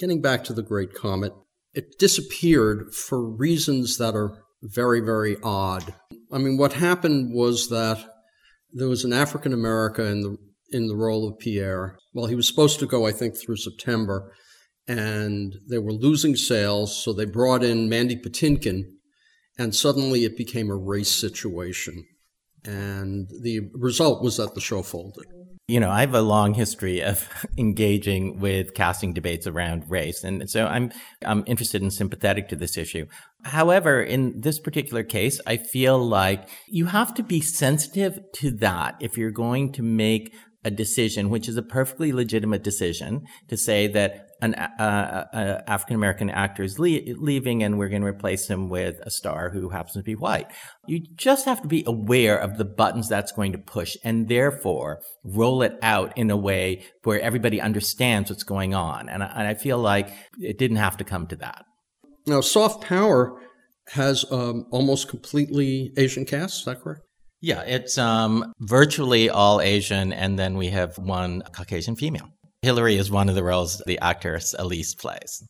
Getting 0.00 0.22
back 0.22 0.44
to 0.44 0.54
the 0.54 0.62
Great 0.62 0.94
Comet, 0.94 1.34
it 1.74 1.98
disappeared 1.98 2.94
for 2.94 3.22
reasons 3.22 3.98
that 3.98 4.14
are 4.14 4.32
very, 4.62 5.00
very 5.00 5.36
odd. 5.42 5.92
I 6.32 6.38
mean, 6.38 6.56
what 6.56 6.72
happened 6.72 7.34
was 7.34 7.68
that 7.68 8.02
there 8.72 8.88
was 8.88 9.04
an 9.04 9.12
African 9.12 9.52
American 9.52 10.06
in 10.06 10.20
the 10.22 10.36
in 10.72 10.86
the 10.86 10.96
role 10.96 11.28
of 11.28 11.38
Pierre. 11.38 11.98
Well, 12.14 12.26
he 12.26 12.34
was 12.34 12.48
supposed 12.48 12.80
to 12.80 12.86
go, 12.86 13.06
I 13.06 13.12
think, 13.12 13.36
through 13.36 13.56
September, 13.56 14.32
and 14.88 15.56
they 15.68 15.78
were 15.78 15.92
losing 15.92 16.34
sales, 16.34 16.96
so 16.96 17.12
they 17.12 17.26
brought 17.26 17.62
in 17.62 17.90
Mandy 17.90 18.16
Patinkin, 18.16 18.84
and 19.58 19.74
suddenly 19.74 20.24
it 20.24 20.34
became 20.34 20.70
a 20.70 20.76
race 20.76 21.12
situation. 21.12 22.06
And 22.64 23.28
the 23.42 23.68
result 23.74 24.22
was 24.22 24.38
that 24.38 24.54
the 24.54 24.62
show 24.62 24.82
folded 24.82 25.26
you 25.70 25.78
know, 25.78 25.90
I 25.90 26.00
have 26.00 26.14
a 26.14 26.20
long 26.20 26.54
history 26.54 27.00
of 27.00 27.28
engaging 27.58 28.40
with 28.40 28.74
casting 28.74 29.12
debates 29.12 29.46
around 29.46 29.88
race. 29.88 30.24
And 30.24 30.50
so 30.50 30.66
I'm, 30.66 30.90
I'm 31.24 31.44
interested 31.46 31.80
and 31.80 31.92
sympathetic 31.92 32.48
to 32.48 32.56
this 32.56 32.76
issue. 32.76 33.06
However, 33.44 34.02
in 34.02 34.40
this 34.40 34.58
particular 34.58 35.04
case, 35.04 35.40
I 35.46 35.56
feel 35.56 35.98
like 35.98 36.48
you 36.66 36.86
have 36.86 37.14
to 37.14 37.22
be 37.22 37.40
sensitive 37.40 38.18
to 38.34 38.50
that 38.58 38.96
if 39.00 39.16
you're 39.16 39.30
going 39.30 39.72
to 39.72 39.82
make 39.82 40.34
a 40.64 40.70
decision, 40.70 41.30
which 41.30 41.48
is 41.48 41.56
a 41.56 41.62
perfectly 41.62 42.12
legitimate 42.12 42.64
decision 42.64 43.24
to 43.48 43.56
say 43.56 43.86
that 43.86 44.29
an 44.42 44.54
uh, 44.54 45.26
uh, 45.32 45.62
African 45.66 45.96
American 45.96 46.30
actor 46.30 46.62
is 46.62 46.78
le- 46.78 47.00
leaving 47.16 47.62
and 47.62 47.78
we're 47.78 47.88
going 47.88 48.02
to 48.02 48.08
replace 48.08 48.48
him 48.48 48.68
with 48.68 48.96
a 49.02 49.10
star 49.10 49.50
who 49.50 49.70
happens 49.70 49.94
to 49.94 50.02
be 50.02 50.14
white. 50.14 50.46
You 50.86 51.00
just 51.14 51.44
have 51.44 51.62
to 51.62 51.68
be 51.68 51.84
aware 51.86 52.38
of 52.38 52.58
the 52.58 52.64
buttons 52.64 53.08
that's 53.08 53.32
going 53.32 53.52
to 53.52 53.58
push 53.58 53.96
and 54.04 54.28
therefore 54.28 55.00
roll 55.24 55.62
it 55.62 55.78
out 55.82 56.16
in 56.16 56.30
a 56.30 56.36
way 56.36 56.84
where 57.04 57.20
everybody 57.20 57.60
understands 57.60 58.30
what's 58.30 58.42
going 58.42 58.74
on. 58.74 59.08
And 59.08 59.22
I, 59.22 59.26
and 59.26 59.48
I 59.48 59.54
feel 59.54 59.78
like 59.78 60.10
it 60.38 60.58
didn't 60.58 60.78
have 60.78 60.96
to 60.98 61.04
come 61.04 61.26
to 61.28 61.36
that. 61.36 61.64
Now, 62.26 62.40
soft 62.40 62.84
power 62.84 63.40
has 63.92 64.24
um, 64.30 64.66
almost 64.70 65.08
completely 65.08 65.92
Asian 65.96 66.24
cast. 66.24 66.60
Is 66.60 66.64
that 66.66 66.82
correct? 66.82 67.02
Yeah, 67.40 67.62
it's 67.62 67.96
um, 67.96 68.52
virtually 68.60 69.30
all 69.30 69.60
Asian, 69.60 70.12
and 70.12 70.38
then 70.38 70.56
we 70.56 70.68
have 70.68 70.98
one 70.98 71.42
Caucasian 71.52 71.96
female. 71.96 72.28
Hillary 72.62 72.96
is 72.96 73.10
one 73.10 73.28
of 73.28 73.34
the 73.34 73.44
roles 73.44 73.82
the 73.86 73.98
actress 74.00 74.54
Elise 74.58 74.94
plays. 74.94 75.42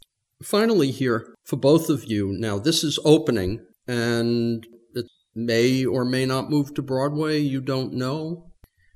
Finally, 0.42 0.92
here 0.92 1.34
for 1.44 1.56
both 1.56 1.90
of 1.90 2.04
you, 2.04 2.32
now 2.38 2.58
this 2.58 2.84
is 2.84 2.98
opening 3.04 3.60
and 3.88 4.66
it 4.94 5.06
may 5.34 5.84
or 5.84 6.04
may 6.04 6.24
not 6.24 6.50
move 6.50 6.72
to 6.74 6.82
Broadway. 6.82 7.38
You 7.38 7.60
don't 7.60 7.94
know. 7.94 8.46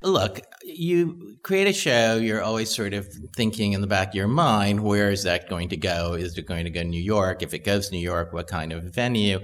Look, 0.02 0.40
you 0.62 1.38
create 1.42 1.66
a 1.66 1.72
show, 1.72 2.16
you're 2.16 2.42
always 2.42 2.74
sort 2.74 2.92
of 2.94 3.08
thinking 3.36 3.72
in 3.72 3.80
the 3.80 3.86
back 3.86 4.08
of 4.08 4.14
your 4.14 4.28
mind, 4.28 4.80
where 4.80 5.10
is 5.10 5.24
that 5.24 5.48
going 5.48 5.70
to 5.70 5.76
go? 5.76 6.12
Is 6.12 6.36
it 6.36 6.46
going 6.46 6.64
to 6.64 6.70
go 6.70 6.82
to 6.82 6.88
New 6.88 7.02
York? 7.02 7.42
If 7.42 7.54
it 7.54 7.64
goes 7.64 7.88
to 7.88 7.94
New 7.94 8.02
York, 8.02 8.32
what 8.32 8.46
kind 8.46 8.72
of 8.72 8.84
venue? 8.84 9.40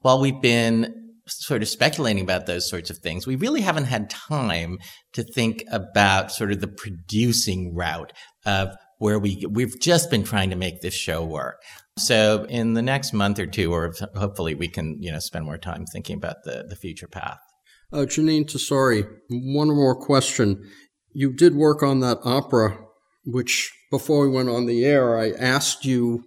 While 0.00 0.20
we've 0.20 0.40
been 0.40 1.05
sort 1.26 1.62
of 1.62 1.68
speculating 1.68 2.22
about 2.22 2.46
those 2.46 2.68
sorts 2.68 2.90
of 2.90 2.98
things, 2.98 3.26
we 3.26 3.36
really 3.36 3.60
haven't 3.60 3.84
had 3.84 4.10
time 4.10 4.78
to 5.12 5.22
think 5.22 5.64
about 5.70 6.32
sort 6.32 6.52
of 6.52 6.60
the 6.60 6.68
producing 6.68 7.74
route 7.74 8.12
of 8.44 8.74
where 8.98 9.18
we 9.18 9.44
we've 9.50 9.78
just 9.80 10.10
been 10.10 10.24
trying 10.24 10.50
to 10.50 10.56
make 10.56 10.80
this 10.80 10.94
show 10.94 11.24
work. 11.24 11.60
So 11.98 12.46
in 12.48 12.74
the 12.74 12.82
next 12.82 13.12
month 13.12 13.38
or 13.38 13.46
two, 13.46 13.72
or 13.72 13.92
hopefully 14.14 14.54
we 14.54 14.68
can, 14.68 14.96
you 15.00 15.10
know, 15.10 15.18
spend 15.18 15.44
more 15.44 15.58
time 15.58 15.84
thinking 15.86 16.16
about 16.16 16.44
the, 16.44 16.64
the 16.68 16.76
future 16.76 17.08
path. 17.08 17.38
Uh, 17.92 17.98
Jeanine 17.98 18.44
Tesori, 18.44 19.06
one 19.28 19.68
more 19.68 19.94
question. 19.94 20.68
You 21.12 21.32
did 21.32 21.54
work 21.54 21.82
on 21.82 22.00
that 22.00 22.18
opera, 22.24 22.78
which 23.24 23.72
before 23.90 24.22
we 24.22 24.34
went 24.34 24.48
on 24.48 24.66
the 24.66 24.84
air, 24.84 25.18
I 25.18 25.30
asked 25.30 25.84
you 25.84 26.24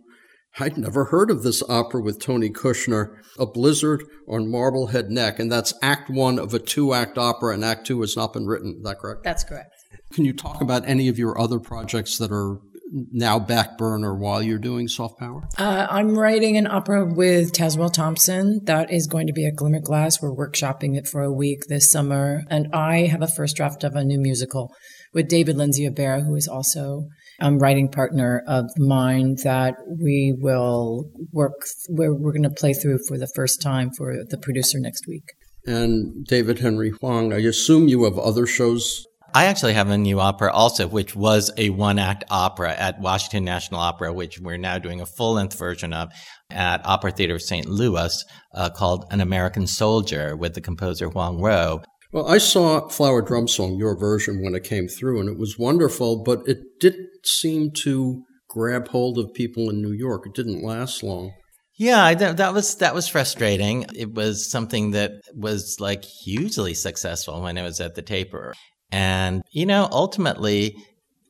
I'd 0.60 0.78
never 0.78 1.06
heard 1.06 1.32
of 1.32 1.44
this 1.44 1.64
opera 1.70 2.02
with 2.02 2.20
Tony 2.20 2.50
Kushner, 2.50 3.16
A 3.38 3.46
Blizzard 3.46 4.04
on 4.28 4.52
Marblehead 4.52 5.10
Neck, 5.10 5.40
and 5.40 5.52
that's 5.52 5.74
act 5.82 6.10
one 6.10 6.38
of 6.38 6.54
a 6.54 6.60
two 6.60 6.94
act 6.94 7.18
opera, 7.18 7.54
and 7.54 7.64
act 7.64 7.88
two 7.88 8.02
has 8.02 8.18
not 8.18 8.34
been 8.34 8.46
written. 8.46 8.76
Is 8.78 8.84
that 8.84 9.00
correct? 9.00 9.24
That's 9.24 9.44
correct. 9.44 9.74
Can 10.12 10.26
you 10.26 10.34
talk 10.34 10.62
about 10.62 10.88
any 10.88 11.08
of 11.08 11.18
your 11.18 11.40
other 11.40 11.60
projects 11.60 12.18
that 12.18 12.32
are 12.32 12.60
now 12.92 13.38
back 13.38 13.78
burner 13.78 14.16
while 14.16 14.42
you're 14.42 14.58
doing 14.58 14.88
soft 14.88 15.20
power? 15.20 15.48
Uh, 15.58 15.88
I'm 15.90 16.18
writing 16.18 16.58
an 16.58 16.68
opera 16.68 17.06
with 17.06 17.54
Tazewell 17.54 17.94
Thompson. 17.94 18.62
That 18.64 18.92
is 18.92 19.08
going 19.08 19.28
to 19.28 19.34
be 19.34 19.46
a 19.46 19.52
Glimmerglass. 19.52 20.22
We're 20.22 20.36
workshopping 20.36 20.98
it 20.98 21.08
for 21.08 21.22
a 21.22 21.32
week 21.32 21.66
this 21.68 21.92
summer. 21.92 22.44
And 22.50 22.68
I 22.74 23.06
have 23.06 23.22
a 23.22 23.28
first 23.28 23.56
draft 23.56 23.84
of 23.84 23.96
a 23.96 24.04
new 24.04 24.20
musical 24.20 24.74
with 25.14 25.28
David 25.28 25.58
Lindsay-Abaire, 25.58 26.22
who 26.22 26.36
is 26.36 26.48
also 26.48 27.08
um, 27.42 27.60
writing 27.60 27.90
partner 27.90 28.44
of 28.48 28.66
mine 28.78 29.36
that 29.44 29.76
we 29.88 30.36
will 30.40 31.10
work, 31.32 31.54
we're, 31.90 32.14
we're 32.14 32.32
going 32.32 32.44
to 32.44 32.50
play 32.50 32.74
through 32.74 33.00
for 33.08 33.18
the 33.18 33.30
first 33.36 33.62
time 33.62 33.92
for 33.98 34.24
the 34.28 34.38
producer 34.38 34.80
next 34.80 35.08
week. 35.08 35.34
And 35.66 36.26
David 36.26 36.60
Henry 36.60 36.92
Hwang, 36.92 37.34
I 37.34 37.38
assume 37.40 37.88
you 37.88 38.06
have 38.06 38.18
other 38.18 38.48
shows 38.48 39.06
I 39.34 39.46
actually 39.46 39.74
have 39.74 39.90
a 39.90 39.98
new 39.98 40.20
opera 40.20 40.52
also, 40.52 40.88
which 40.88 41.16
was 41.16 41.52
a 41.56 41.70
one 41.70 42.00
act 42.00 42.24
opera 42.32 42.74
at 42.74 43.00
Washington 43.00 43.46
National 43.46 43.80
Opera, 43.80 44.12
which 44.12 44.40
we're 44.40 44.58
now 44.58 44.80
doing 44.80 45.02
a 45.02 45.06
full 45.06 45.34
length 45.34 45.58
version 45.58 45.94
of 45.94 46.10
at 46.50 46.84
Opera 46.84 47.12
Theater 47.12 47.36
of 47.36 47.42
St. 47.44 47.68
Louis 47.68 48.26
uh, 48.56 48.72
called 48.72 49.06
An 49.12 49.22
American 49.22 49.68
Soldier 49.68 50.36
with 50.36 50.56
the 50.56 50.62
composer 50.62 51.10
Huang 51.10 51.38
Ruo. 51.38 51.84
Well, 52.12 52.28
I 52.28 52.40
saw 52.40 52.88
Flower 52.88 53.22
Drum 53.22 53.48
Song, 53.48 53.76
your 53.78 53.96
version, 53.96 54.42
when 54.42 54.56
it 54.56 54.64
came 54.64 54.88
through, 54.88 55.20
and 55.20 55.30
it 55.30 55.38
was 55.38 55.60
wonderful, 55.60 56.24
but 56.24 56.42
it 56.48 56.80
didn't 56.80 57.10
seem 57.24 57.72
to 57.84 58.24
grab 58.50 58.88
hold 58.88 59.20
of 59.20 59.34
people 59.34 59.70
in 59.70 59.82
New 59.82 59.92
York. 59.92 60.26
It 60.26 60.34
didn't 60.34 60.64
last 60.64 61.04
long. 61.04 61.34
Yeah, 61.78 62.14
that 62.14 62.54
was 62.54 62.76
that 62.78 62.94
was 62.94 63.08
frustrating. 63.08 63.86
It 63.96 64.14
was 64.14 64.52
something 64.52 64.92
that 64.92 65.12
was 65.34 65.78
like 65.80 66.04
hugely 66.04 66.74
successful 66.74 67.42
when 67.42 67.58
it 67.58 67.64
was 67.64 67.80
at 67.80 67.96
the 67.96 68.02
Taper. 68.02 68.54
And 68.92 69.44
you 69.54 69.66
know, 69.66 69.88
ultimately 69.90 70.76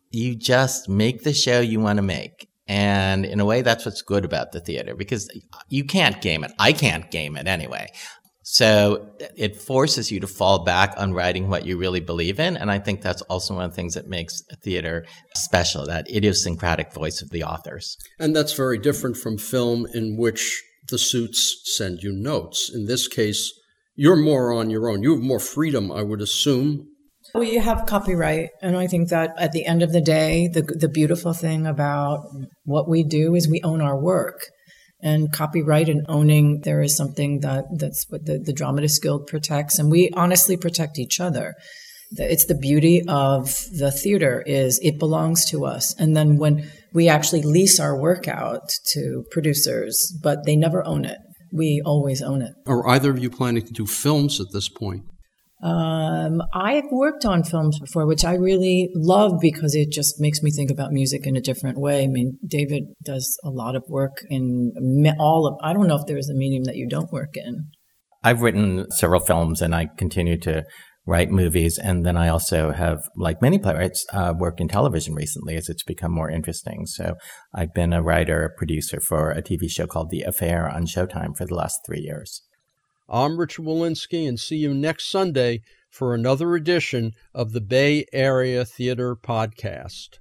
you 0.10 0.36
just 0.36 0.90
make 0.90 1.22
the 1.24 1.34
show 1.34 1.60
you 1.60 1.80
want 1.80 1.98
to 1.98 2.04
make. 2.04 2.48
And 2.68 3.26
in 3.26 3.40
a 3.40 3.46
way, 3.46 3.62
that's 3.62 3.86
what's 3.86 4.02
good 4.02 4.26
about 4.26 4.52
the 4.52 4.60
theater 4.60 4.96
because 4.96 5.28
you 5.70 5.84
can't 5.84 6.22
game 6.22 6.44
it. 6.44 6.52
I 6.58 6.72
can't 6.72 7.10
game 7.12 7.36
it 7.36 7.48
anyway. 7.48 7.88
So 8.52 9.08
it 9.38 9.62
forces 9.62 10.12
you 10.12 10.20
to 10.22 10.28
fall 10.28 10.64
back 10.64 10.96
on 10.98 11.14
writing 11.14 11.50
what 11.50 11.68
you 11.68 11.78
really 11.78 12.00
believe 12.00 12.40
in. 12.40 12.58
And 12.58 12.72
I 12.72 12.80
think 12.80 13.04
that's 13.04 13.22
also 13.24 13.54
one 13.54 13.66
of 13.66 13.72
the 13.72 13.76
things 13.76 13.94
that 13.94 14.08
makes 14.08 14.42
theater 14.64 15.06
special, 15.36 15.86
that 15.86 16.10
idiosyncratic 16.10 16.92
voice 16.92 17.22
of 17.22 17.30
the 17.30 17.44
authors. 17.44 17.96
And 18.18 18.36
that's 18.36 18.54
very 18.54 18.80
different 18.80 19.18
from 19.18 19.38
film 19.38 19.86
in 19.94 20.18
which 20.18 20.64
the 20.90 20.98
suits 20.98 21.62
send 21.78 22.02
you 22.02 22.12
notes. 22.12 22.72
In 22.74 22.88
this 22.88 23.08
case, 23.08 23.54
you're 23.96 24.16
more 24.16 24.52
on 24.52 24.72
your 24.72 24.90
own. 24.90 25.04
You 25.04 25.14
have 25.14 25.24
more 25.24 25.40
freedom, 25.40 25.92
I 25.92 26.02
would 26.02 26.20
assume. 26.20 26.88
Well, 27.36 27.44
you 27.44 27.62
have 27.62 27.86
copyright. 27.86 28.50
And 28.64 28.76
I 28.76 28.88
think 28.88 29.10
that 29.10 29.36
at 29.38 29.52
the 29.52 29.68
end 29.68 29.84
of 29.84 29.92
the 29.92 30.02
day, 30.02 30.48
the, 30.48 30.64
the 30.64 30.90
beautiful 30.90 31.34
thing 31.34 31.68
about 31.68 32.26
what 32.64 32.90
we 32.90 33.04
do 33.04 33.36
is 33.36 33.48
we 33.48 33.62
own 33.64 33.80
our 33.80 34.02
work 34.02 34.48
and 35.02 35.32
copyright 35.32 35.90
and 35.90 36.06
owning 36.10 36.62
there 36.64 36.82
is 36.82 36.96
something 36.96 37.40
that 37.40 37.66
that's 37.78 38.06
what 38.10 38.26
the, 38.26 38.38
the 38.38 38.54
dramatist 38.54 39.02
guild 39.02 39.28
protects. 39.28 39.80
And 39.80 39.90
we 39.90 40.10
honestly 40.14 40.58
protect 40.58 41.00
each 41.00 41.20
other. 41.20 41.56
It's 42.12 42.46
the 42.46 42.58
beauty 42.58 43.04
of 43.08 43.54
the 43.78 43.92
theater 43.92 44.44
is 44.46 44.80
it 44.82 44.98
belongs 44.98 45.46
to 45.52 45.66
us. 45.66 45.96
And 46.00 46.18
then 46.18 46.38
when 46.38 46.70
we 46.92 47.08
actually 47.08 47.44
lease 47.44 47.80
our 47.80 48.00
work 48.00 48.28
out 48.28 48.70
to 48.94 49.24
producers 49.32 50.12
but 50.22 50.46
they 50.46 50.56
never 50.56 50.86
own 50.86 51.06
it. 51.06 51.20
We 51.52 51.82
always 51.86 52.22
own 52.22 52.42
it. 52.42 52.54
Are 52.68 52.88
either 52.90 53.12
of 53.12 53.20
you 53.20 53.30
planning 53.30 53.66
to 53.66 53.74
do 53.74 53.86
films 53.86 54.40
at 54.40 54.48
this 54.54 54.70
point 54.70 55.04
um, 55.62 56.42
I've 56.54 56.90
worked 56.92 57.26
on 57.26 57.44
films 57.44 57.80
before, 57.80 58.06
which 58.06 58.24
I 58.24 58.36
really 58.36 58.90
love 58.96 59.34
because 59.42 59.76
it 59.76 59.92
just 59.92 60.16
makes 60.20 60.42
me 60.42 60.52
think 60.52 60.72
about 60.72 60.92
music 60.92 61.28
in 61.28 61.36
a 61.36 61.42
different 61.42 61.78
way. 61.78 62.04
I 62.04 62.08
mean, 62.08 62.38
David 62.48 62.84
does 63.04 63.38
a 63.44 63.50
lot 63.50 63.76
of 63.76 63.84
work 63.90 64.24
in 64.30 64.72
all 65.20 65.48
of, 65.48 65.56
I 65.62 65.74
don't 65.74 65.88
know 65.88 65.98
if 65.98 66.06
there's 66.08 66.30
a 66.30 66.34
medium 66.34 66.64
that 66.64 66.78
you 66.78 66.88
don't 66.88 67.12
work 67.12 67.36
in. 67.36 67.68
I've 68.24 68.42
written 68.42 68.90
several 68.92 69.22
films 69.22 69.62
and 69.62 69.76
I 69.76 69.88
continue 69.98 70.38
to 70.40 70.64
write 71.06 71.32
movies. 71.32 71.78
And 71.78 72.06
then 72.06 72.16
I 72.16 72.30
also 72.30 72.72
have, 72.72 73.00
like 73.16 73.42
many 73.42 73.58
playwrights, 73.58 74.06
uh, 74.14 74.34
worked 74.38 74.62
in 74.62 74.68
television 74.68 75.14
recently 75.14 75.56
as 75.56 75.68
it's 75.68 75.84
become 75.84 76.12
more 76.12 76.30
interesting. 76.30 76.86
So 76.86 77.16
I've 77.54 77.74
been 77.74 77.94
a 77.94 78.04
writer, 78.04 78.46
a 78.46 78.58
producer 78.58 79.00
for 79.02 79.32
a 79.32 79.42
TV 79.42 79.70
show 79.70 79.88
called 79.88 80.10
The 80.10 80.22
Affair 80.22 80.70
on 80.70 80.86
Showtime 80.86 81.36
for 81.36 81.46
the 81.46 81.56
last 81.56 81.80
three 81.86 82.02
years. 82.02 82.44
I'm 83.12 83.40
Richard 83.40 83.66
Wolinsky, 83.66 84.28
and 84.28 84.40
see 84.40 84.58
you 84.58 84.72
next 84.72 85.10
Sunday 85.10 85.62
for 85.90 86.14
another 86.14 86.54
edition 86.54 87.14
of 87.34 87.54
the 87.54 87.62
Bay 87.62 88.06
Area 88.14 88.64
Theater 88.64 89.16
Podcast. 89.16 90.20